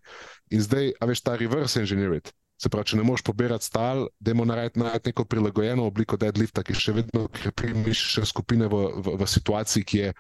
In 0.50 0.66
zdaj, 0.66 0.96
a 0.98 1.06
veš, 1.06 1.22
ta 1.22 1.38
reverse 1.38 1.78
engineering. 1.84 2.34
Se 2.56 2.70
pravi, 2.72 2.88
če 2.88 2.98
ne 2.98 3.04
moreš 3.04 3.26
pobirati 3.28 3.68
stal, 3.68 4.06
da 4.24 4.32
je 4.32 4.46
narediti 4.46 5.10
neko 5.10 5.26
prilagojeno 5.28 5.84
obliko 5.90 6.16
deadlifta, 6.18 6.64
ki 6.64 6.76
še 6.78 6.94
vedno 6.96 7.26
krepi 7.28 7.74
mišične 7.76 8.24
skupine 8.30 8.70
v, 8.72 8.80
v, 8.96 9.16
v 9.20 9.28
situaciji, 9.28 9.84
ki 9.84 10.00
je 10.00 10.14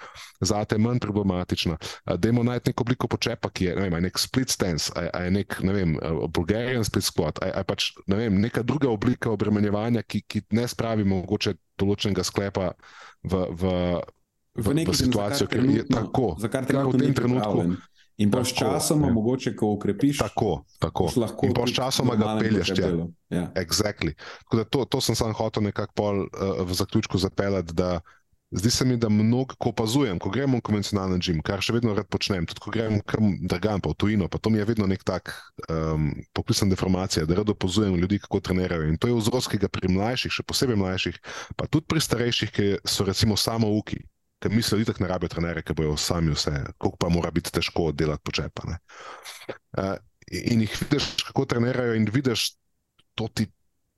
za 0.43 0.65
te 0.67 0.75
manj 0.77 0.99
problematična. 1.05 1.77
Da 2.03 2.19
je 2.19 2.35
narediti 2.35 2.73
neko 2.73 2.83
obliko 2.83 3.07
počepa, 3.07 3.49
ki 3.55 3.69
je 3.69 3.77
ne 3.79 3.87
vem, 3.87 3.97
nek 4.03 4.19
split 4.19 4.51
stance, 4.51 4.91
ali 4.99 5.29
je 5.29 5.35
nek 5.37 5.57
ne 5.63 5.77
vem, 5.77 5.95
bulgarian 6.27 6.83
split 6.83 7.07
squat, 7.07 7.39
ali 7.39 7.55
je 7.55 7.65
pač 7.71 7.89
ne 8.11 8.19
vem, 8.19 8.43
neka 8.43 8.65
druga 8.67 8.91
oblika 8.91 9.31
obremenjevanja, 9.31 10.03
ki, 10.03 10.25
ki 10.27 10.43
ne 10.59 10.67
spravi 10.67 11.07
mogoče 11.07 11.55
določenega 11.79 12.27
sklepa 12.27 12.73
v, 13.23 13.47
v, 13.55 13.73
v, 14.59 14.75
v, 14.75 14.79
v 14.91 14.99
situacijo, 14.99 15.47
ki 15.47 15.67
je 15.79 15.87
tako. 15.87 16.33
Za 16.43 16.51
kar 16.51 16.67
te 16.67 16.75
v 16.75 16.99
tem 16.99 17.15
trenutku. 17.15 17.63
Pripravljen. 17.63 17.94
In 18.17 18.31
pa 18.31 18.45
sčasoma, 18.47 19.09
mogoče, 19.11 19.51
ko 19.59 19.73
ukrepiš, 19.75 20.21
tako, 20.23 20.63
tako. 20.79 21.09
lahko. 21.19 21.47
In 21.49 21.53
pa 21.53 21.65
sčasoma 21.67 22.15
ga 22.15 22.37
pelješ 22.39 22.71
tja. 22.77 22.91
Ja. 23.29 23.49
Exactly. 23.59 24.15
To, 24.71 24.85
to 24.85 25.01
sem 25.03 25.15
sam 25.19 25.33
hotel 25.35 25.67
nekako 25.67 25.93
pol, 25.95 26.21
uh, 26.23 26.61
v 26.63 26.77
zaključku 26.79 27.19
zapeljati, 27.19 27.75
da 27.75 27.99
Zdi 28.51 28.71
se 28.71 28.85
mi, 28.85 28.97
da 28.97 29.09
mnogo, 29.09 29.55
ko 29.59 29.69
opazujem, 29.69 30.19
ko 30.19 30.29
gremo 30.29 30.57
v 30.57 30.63
konvencionalen 30.63 31.19
gim, 31.19 31.41
kar 31.43 31.63
še 31.65 31.73
vedno 31.75 31.95
rad 31.97 32.07
počnem, 32.13 32.45
tudi 32.47 32.61
ko 32.61 32.71
grem 32.71 32.99
kam 33.09 33.33
drugam, 33.41 33.81
pa 33.81 33.89
v 33.91 33.97
tujino, 33.99 34.29
pa 34.31 34.37
to 34.39 34.53
mi 34.53 34.61
je 34.61 34.67
vedno 34.69 34.85
nek 34.87 35.03
tak 35.03 35.33
um, 35.65 36.11
poklican 36.37 36.69
deformacija, 36.69 37.25
da 37.25 37.41
rad 37.41 37.49
opazujem 37.51 37.97
ljudi, 37.99 38.21
kako 38.21 38.39
trenirajo. 38.45 38.85
In 38.87 39.01
to 39.01 39.09
je 39.09 39.17
vzrok, 39.17 39.49
ki 39.51 39.59
ga 39.65 39.67
pri 39.67 39.89
mlajših, 39.91 40.37
še 40.37 40.45
posebej 40.47 40.77
mlajših, 40.77 41.17
pa 41.57 41.67
tudi 41.67 41.89
pri 41.89 42.05
starejših, 42.05 42.53
ki 42.55 42.67
so 42.85 43.03
recimo 43.03 43.35
samo 43.35 43.73
ki 44.39 44.49
mislijo, 44.49 44.83
da 44.83 44.93
tako 44.93 45.03
ne 45.03 45.09
rabijo 45.09 45.29
trenere, 45.29 45.63
ki 45.63 45.73
bojo 45.73 45.97
sami 45.97 46.33
vse, 46.33 46.51
koliko 46.77 46.97
pa 46.97 47.09
mora 47.09 47.31
biti 47.31 47.51
težko 47.51 47.91
delati 47.91 48.23
počepane. 48.23 48.77
Uh, 49.77 49.95
in 50.31 50.65
jih 50.65 50.77
vidiš, 50.81 51.11
kako 51.27 51.45
trenirajo, 51.45 51.95
in 51.95 52.09
vidiš, 52.13 52.51
to 53.15 53.27
ti 53.27 53.47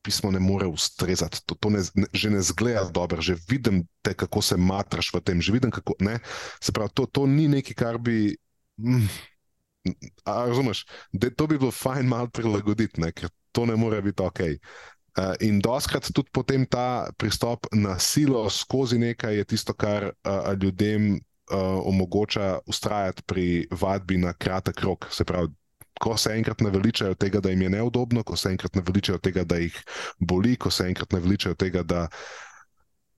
pismo 0.07 0.31
ne 0.31 0.39
more 0.39 0.67
ustrezati. 0.67 1.41
To, 1.45 1.55
to 1.55 1.69
ne, 1.69 1.81
ne, 1.95 2.07
že 2.13 2.29
ne 2.31 2.41
zgleda 2.41 2.85
dobro, 2.95 3.21
že 3.21 3.35
vidim 3.49 3.83
te, 4.01 4.13
kako 4.13 4.41
se 4.41 4.57
matraš 4.57 5.11
v 5.13 5.19
tem, 5.19 5.41
že 5.41 5.51
vidim, 5.51 5.71
kako 5.71 5.97
ne. 5.99 6.19
Se 6.63 6.71
pravi, 6.71 6.93
to, 6.95 7.05
to 7.11 7.25
ni 7.27 7.47
nekaj, 7.51 7.75
kar 7.75 7.99
bi. 7.99 8.37
Mm, 8.79 9.09
a, 10.23 10.45
razumeš, 10.47 10.85
da 11.11 11.29
to 11.29 11.47
bi 11.47 11.59
bilo 11.59 11.71
fajn 11.71 12.07
malo 12.07 12.31
prilagoditi, 12.31 13.01
ne, 13.01 13.11
ker 13.11 13.29
to 13.51 13.65
ne 13.65 13.75
more 13.75 13.99
biti 14.01 14.23
ok. 14.23 14.39
Uh, 15.17 15.33
in 15.41 15.57
doskrat 15.57 16.05
tudi 16.13 16.29
potem 16.29 16.61
ta 16.69 17.09
pristop 17.17 17.65
na 17.73 17.97
silo 17.97 18.45
skozi 18.53 18.99
nekaj 19.01 19.33
je 19.35 19.45
tisto, 19.49 19.73
kar 19.73 20.11
uh, 20.13 20.53
ljudem 20.61 21.17
uh, 21.17 21.81
omogoča 21.89 22.59
ustrajati 22.65 23.23
pri 23.25 23.67
vadbi 23.71 24.17
na 24.17 24.33
kratek 24.33 24.81
rok. 24.85 25.07
Se 25.09 25.25
pravi, 25.25 25.49
ko 25.99 26.17
se 26.17 26.35
enkrat 26.37 26.61
naveličajo 26.61 27.15
tega, 27.15 27.41
da 27.41 27.49
jim 27.49 27.61
je 27.61 27.69
neudobno, 27.69 28.23
ko 28.23 28.37
se 28.37 28.49
enkrat 28.53 28.75
naveličajo 28.75 29.17
tega, 29.17 29.43
da 29.43 29.57
jih 29.57 29.81
boli, 30.19 30.55
ko 30.55 30.69
se 30.69 30.85
enkrat 30.85 31.11
naveličajo 31.11 31.55
tega, 31.55 31.83
da 31.83 32.07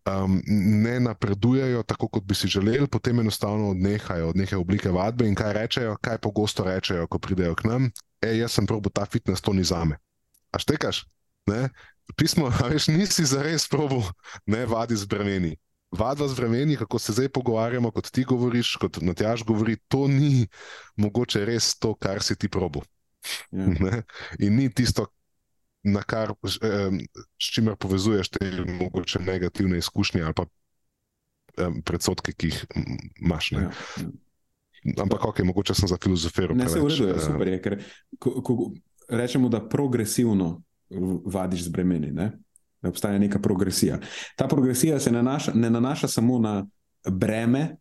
um, 0.08 0.42
ne 0.48 1.00
napredujejo 1.00 1.84
tako, 1.84 2.08
kot 2.08 2.24
bi 2.24 2.36
si 2.36 2.48
želeli, 2.48 2.88
potem 2.88 3.20
enostavno 3.20 3.70
odnehajo 3.70 4.30
od 4.30 4.38
neke 4.38 4.56
oblike 4.56 4.90
vadbe 4.90 5.28
in 5.28 5.36
kaj 5.36 5.54
rečejo, 5.54 5.98
kaj 6.02 6.18
pogosto 6.18 6.64
rečejo, 6.64 7.08
ko 7.08 7.20
pridejo 7.20 7.56
k 7.56 7.68
nam. 7.68 7.92
E, 8.22 8.38
jaz 8.38 8.56
sem 8.56 8.68
probo 8.68 8.90
ta 8.90 9.06
fitness, 9.06 9.42
to 9.42 9.54
ni 9.54 9.64
za 9.64 9.84
me. 9.86 10.00
A 10.52 10.60
štekaš? 10.60 11.06
Ne? 11.50 11.70
Pismo, 12.18 12.50
veš, 12.70 12.88
nisi 12.94 13.26
zares 13.26 13.68
probo, 13.70 14.04
ne 14.50 14.66
vadi 14.70 14.98
z 14.98 15.10
bremeni 15.10 15.56
vadba 15.92 16.28
z 16.28 16.38
vremeni, 16.38 16.76
kako 16.76 17.00
se 17.00 17.14
zdaj 17.14 17.30
pogovarjamo, 17.30 17.92
kot 17.92 18.12
ti 18.12 18.24
govoriš, 18.24 18.76
kot 18.76 18.98
Natjaš 19.02 19.44
govori, 19.44 19.78
to 19.88 20.08
ni 20.08 20.48
mogoče 20.96 21.46
res 21.46 21.74
to, 21.80 21.94
kar 21.96 22.24
si 22.24 22.36
ti 22.36 22.50
probo. 22.50 22.84
Ja. 23.52 24.02
In 24.40 24.56
ni 24.56 24.70
tisto, 24.74 25.08
na 25.84 26.04
kar, 26.04 26.34
s 26.46 27.52
čimer 27.54 27.76
povezuješ 27.76 28.30
te 28.30 28.52
mogoče 28.68 29.20
negativne 29.20 29.78
izkušnje 29.78 30.24
ali 30.24 30.34
pa 30.34 30.46
predsotke, 31.86 32.34
ki 32.34 32.48
jih 32.48 32.66
imaš. 33.22 33.52
Ja, 33.52 33.60
ja. 33.60 33.72
Ampak, 35.02 35.26
ok, 35.26 35.42
mogoče 35.44 35.76
sem 35.76 35.90
za 35.92 35.98
filozofijo. 36.04 36.54
Ne, 36.56 36.70
se 36.70 36.80
uh, 36.80 36.92
super 37.20 37.48
je, 37.48 37.62
ker 37.62 37.82
ko, 38.20 38.42
ko 38.44 38.72
rečemo, 39.10 39.50
da 39.50 39.60
progresivno 39.60 40.62
vadiš 41.26 41.64
z 41.64 41.70
bremeni, 41.70 42.12
ne? 42.12 42.32
da 42.82 42.90
obstaja 42.90 43.20
neka 43.20 43.40
progresija. 43.40 44.00
Ta 44.36 44.48
progresija 44.48 45.00
se 45.00 45.12
nanaša, 45.12 45.52
ne 45.54 45.70
nanaša 45.70 46.08
samo 46.08 46.40
na 46.40 46.68
breme, 47.10 47.76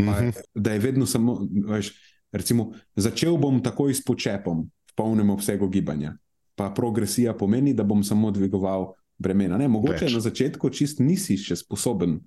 mm 0.00 0.04
-hmm. 0.04 0.32
da 0.54 0.72
je 0.72 0.78
vedno 0.78 1.06
samo, 1.06 1.48
veš, 1.68 1.92
recimo, 2.32 2.72
začel 2.96 3.36
bom 3.36 3.62
takoj 3.62 3.94
s 3.94 4.04
počepom 4.04 4.70
v 4.90 4.94
polnem 4.94 5.30
obsegu 5.30 5.68
gibanja. 5.68 6.16
Pa 6.54 6.70
progresija 6.70 7.34
pomeni, 7.34 7.74
da 7.74 7.82
bom 7.82 8.04
samo 8.04 8.30
dvigoval 8.30 8.92
bremena. 9.18 9.58
Ne, 9.58 9.68
mogoče 9.68 10.04
Več. 10.04 10.14
na 10.14 10.20
začetku 10.20 10.70
čist 10.70 11.00
nisi 11.00 11.36
še 11.36 11.56
sposoben. 11.56 12.20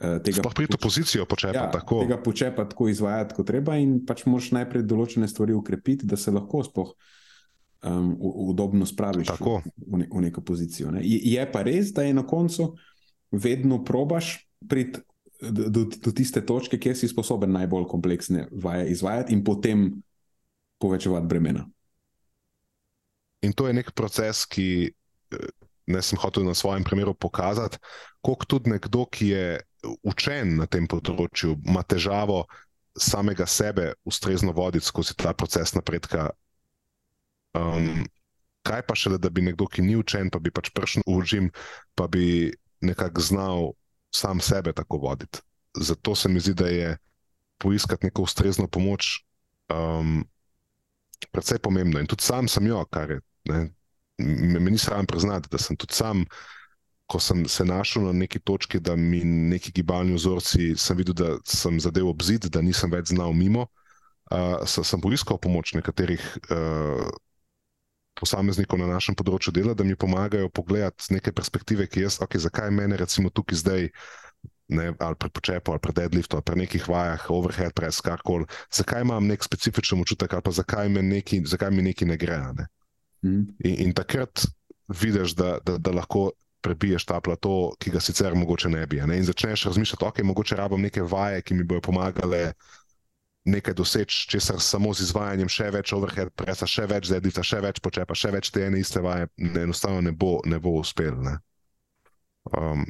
Eh, 0.00 0.20
tega 0.24 0.40
Sploh 0.40 0.54
priti 0.54 0.76
v 0.76 0.80
pozicijo 0.80 1.26
počepa 1.26 1.58
ja, 1.58 1.70
tako. 1.70 2.00
Tega 2.00 2.22
počepa 2.22 2.64
tako 2.64 2.88
izvajati, 2.88 3.34
kot 3.34 3.46
treba, 3.46 3.76
in 3.76 4.04
pač 4.06 4.24
moš 4.26 4.52
najprej 4.56 4.82
določene 4.82 5.28
stvari 5.28 5.52
ukrepiti, 5.52 6.06
da 6.06 6.16
se 6.16 6.30
lahko 6.30 6.62
sploh 6.64 6.94
um, 7.82 8.16
udobno 8.20 8.86
spraviš 8.86 9.28
v, 9.40 9.98
ne, 9.98 10.08
v 10.12 10.20
neko 10.20 10.40
pozicijo. 10.40 10.90
Ne. 10.90 11.00
Je, 11.04 11.40
pa 11.52 11.62
res, 11.62 11.92
da 11.92 12.02
je 12.02 12.14
na 12.14 12.26
koncu 12.26 12.74
vedno 13.30 13.84
probaš 13.84 14.48
priti 14.68 15.00
do, 15.40 15.68
do, 15.68 15.84
do 15.84 16.12
tiste 16.12 16.42
točke, 16.46 16.78
kjer 16.78 16.96
si 16.96 17.08
sposoben 17.08 17.52
najbolj 17.52 17.86
kompleksne 17.88 18.48
vaje 18.52 18.90
izvajati 18.92 19.32
in 19.32 19.44
potem 19.44 20.02
povečevati 20.80 21.26
bremena. 21.26 21.64
In 23.40 23.52
to 23.56 23.66
je 23.66 23.76
nek 23.76 23.92
proces, 23.96 24.44
ki 24.44 24.92
ne 25.90 26.02
sem 26.02 26.18
hotel 26.20 26.44
na 26.44 26.54
svojem 26.54 26.84
primeru 26.84 27.14
pokazati, 27.14 27.78
koliko 28.20 28.44
tudi 28.44 28.70
nekdo, 28.70 29.06
ki 29.06 29.28
je 29.28 29.60
učen 30.04 30.58
na 30.60 30.66
tem 30.66 30.86
področju, 30.86 31.56
ima 31.64 31.82
težavo 31.82 32.44
samega 32.98 33.46
sebe 33.46 33.94
ustrezno 34.04 34.52
voditi 34.52 34.86
skozi 34.86 35.16
ta 35.16 35.32
proces 35.32 35.72
napredka 35.74 36.30
Um, 37.56 38.04
kaj 38.66 38.82
pa 38.86 38.94
še, 38.98 39.16
da 39.18 39.30
bi 39.32 39.44
nekdo, 39.44 39.66
ki 39.66 39.82
ni 39.82 39.96
učen, 39.98 40.30
pa 40.30 40.38
bi 40.38 40.52
pač 40.54 40.70
prišel 40.74 41.06
v 41.06 41.22
žim, 41.26 41.46
pa 41.98 42.06
bi 42.06 42.50
nekako 42.84 43.24
znal 43.24 43.72
sam 44.14 44.40
sebe 44.40 44.72
tako 44.76 45.00
voditi. 45.06 45.42
Zato 45.76 46.14
se 46.14 46.28
mi 46.28 46.40
zdi, 46.40 46.54
da 46.54 46.68
je 46.68 46.94
poiskati 47.58 48.06
neko 48.06 48.22
ustrezno 48.22 48.66
pomoč 48.66 49.20
um, 49.70 50.24
predvsej 51.30 51.60
pomembno. 51.62 52.00
In 52.00 52.08
tudi 52.10 52.24
sam 52.24 52.48
sem 52.48 52.66
jo, 52.66 52.80
kar 52.90 53.10
je. 53.10 53.20
Ne, 53.50 53.60
me, 54.18 54.60
me 54.60 54.70
ni 54.70 54.78
sram 54.78 55.06
priznati, 55.06 55.48
da 55.52 55.58
sem 55.58 55.76
tudi 55.76 55.94
sam. 55.94 56.24
Ko 57.10 57.18
sem 57.18 57.42
se 57.50 57.64
znašel 57.66 58.04
na 58.06 58.12
neki 58.14 58.38
točki, 58.38 58.78
da 58.78 58.94
mi 58.96 59.24
neki 59.24 59.72
gibalni 59.74 60.14
vzorci, 60.14 60.76
sem 60.78 60.94
videl, 60.94 61.16
da 61.18 61.30
sem 61.42 61.80
zadev 61.82 62.06
obzid, 62.06 62.46
da 62.54 62.62
nisem 62.62 62.92
več 62.92 63.10
znal 63.10 63.34
mimo, 63.34 63.64
uh, 64.30 64.62
sem 64.62 65.02
poiskal 65.02 65.40
pomoč 65.42 65.72
nekaterih 65.74 66.22
uh, 66.54 67.08
posameznikov 68.18 68.80
na 68.80 68.88
našem 68.90 69.16
področju 69.16 69.52
dela, 69.54 69.74
da 69.74 69.84
mi 69.86 69.96
pomagajo 69.98 70.50
pogledati 70.52 71.06
z 71.06 71.16
neke 71.18 71.32
perspektive, 71.32 71.86
ki 71.88 72.06
jaz, 72.06 72.20
okay, 72.24 72.42
zakaj 72.42 72.70
mene 72.74 72.98
recimo 73.00 73.30
tukaj 73.30 73.62
zdaj. 73.62 73.88
Ne, 74.70 74.92
ali 75.02 75.16
pri 75.18 75.32
počepu, 75.34 75.72
ali 75.74 75.82
pri 75.82 75.92
deadliftu, 75.98 76.36
ali 76.38 76.46
pri 76.46 76.56
nekih 76.60 76.84
vajah, 76.86 77.24
overhead, 77.34 77.72
press, 77.74 77.98
karkoli. 78.06 78.46
Zakaj 78.70 79.02
imam 79.02 79.26
nek 79.26 79.42
specifičen 79.42 79.98
občutek, 79.98 80.30
ali 80.30 80.46
pa 80.46 80.52
zakaj 80.54 80.86
nekaj, 80.94 81.42
zakaj 81.50 81.72
mi 81.74 81.82
nekaj 81.88 82.06
ne 82.06 82.16
gre? 82.20 82.38
Ne? 82.54 82.66
Mm. 83.26 83.42
In, 83.66 83.74
in 83.88 83.96
takrat 83.98 84.44
vidiš, 84.86 85.34
da, 85.34 85.56
da, 85.66 85.74
da 85.74 85.90
lahko 85.90 86.30
prebiješ 86.62 87.08
ta 87.08 87.20
plato, 87.20 87.72
ki 87.82 87.90
ga 87.90 88.00
sicer 88.04 88.34
mogoče 88.38 88.70
ne 88.70 88.86
bi. 88.86 89.00
Ne? 89.06 89.18
In 89.18 89.26
začneš 89.26 89.66
razmišljati, 89.70 90.04
ok, 90.04 90.22
mogoče 90.30 90.56
rabim 90.56 90.86
neke 90.86 91.02
vaje, 91.02 91.42
ki 91.42 91.58
mi 91.58 91.64
bodo 91.64 91.80
pomagale 91.90 92.52
nekaj 93.44 93.74
doseči, 93.74 94.26
če 94.28 94.40
se 94.40 94.56
samo 94.60 94.92
z 94.94 95.06
izvajanjem 95.08 95.48
še 95.48 95.70
več 95.72 95.92
overhead 95.96 96.32
presa, 96.36 96.68
še 96.68 96.86
več 96.90 97.08
zedica, 97.10 97.44
še 97.46 97.60
več 97.64 97.80
počepa, 97.80 98.16
še 98.16 98.32
več 98.34 98.50
te 98.52 98.66
ene 98.66 98.80
iste 98.80 99.00
vaje, 99.04 99.30
ne, 99.40 99.64
enostavno 99.64 100.02
ne 100.04 100.12
bo, 100.12 100.38
ne 100.44 100.60
bo 100.60 100.76
uspel. 100.80 101.16
Ne. 101.24 101.38
Um, 102.52 102.84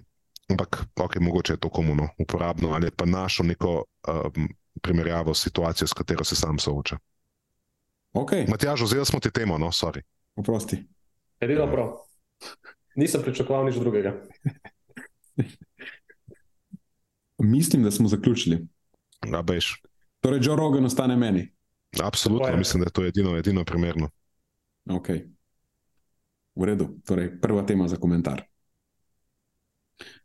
ampak, 0.51 0.83
ok, 0.99 1.21
mogoče 1.23 1.55
je 1.55 1.63
to 1.63 1.71
komuno 1.71 2.09
uporabno 2.19 2.75
ali 2.75 2.91
pa 2.91 3.07
našo 3.07 3.47
neko 3.47 3.85
um, 3.85 4.49
primerjavo 4.83 5.35
s 5.35 5.47
situacijo, 5.47 5.87
s 5.87 5.95
katero 5.95 6.25
se 6.25 6.37
sam 6.37 6.59
sooča. 6.59 6.99
Okay. 8.13 8.49
Matjaž, 8.51 8.83
vzeli 8.83 9.07
smo 9.07 9.21
ti 9.23 9.31
temo, 9.31 9.59
no, 9.59 9.71
sorry. 9.71 10.03
Oprosti. 10.35 10.81
Edino 11.41 11.69
prav. 11.71 11.95
Nisem 12.99 13.23
pričakoval 13.23 13.71
nič 13.71 13.79
drugega. 13.79 14.17
Mislim, 17.39 17.87
da 17.87 17.91
smo 17.91 18.11
zaključili. 18.11 18.67
Ja, 19.31 19.43
bež. 19.43 19.79
Torej, 20.21 20.41
Joe 20.43 20.57
Rogan 20.57 20.85
ostane 20.85 21.17
meni. 21.17 21.53
Absolutno, 22.03 22.57
mislim, 22.57 22.81
da 22.81 22.87
je 22.87 22.93
to 22.93 23.05
edino, 23.05 23.37
edino 23.37 23.65
primerno. 23.65 24.11
Ok, 24.91 25.09
v 26.55 26.65
redu. 26.65 26.89
Torej, 27.07 27.41
prva 27.41 27.67
tema 27.67 27.89
za 27.89 27.97
komentar. 27.97 28.43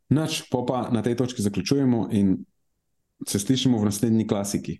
Nač, 0.09 0.43
pa 0.51 0.89
na 0.91 1.01
tej 1.01 1.15
točki 1.15 1.41
zaključujemo 1.41 2.09
in 2.11 2.45
se 3.27 3.39
slišimo 3.39 3.79
v 3.79 3.85
naslednji 3.85 4.27
klasiki. 4.27 4.79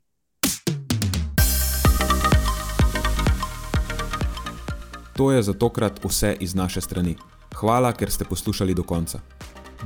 To 5.16 5.32
je 5.32 5.44
za 5.44 5.54
tokrat 5.54 6.04
vse 6.04 6.36
iz 6.40 6.56
naše 6.56 6.82
strani. 6.82 7.16
Hvala, 7.56 7.94
ker 7.94 8.12
ste 8.12 8.26
poslušali 8.26 8.74
do 8.74 8.84
konca. 8.84 9.20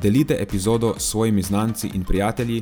Delite 0.01 0.35
epizodo 0.39 0.95
s 0.97 1.11
svojimi 1.11 1.41
znanci 1.41 1.91
in 1.93 2.03
prijatelji 2.03 2.61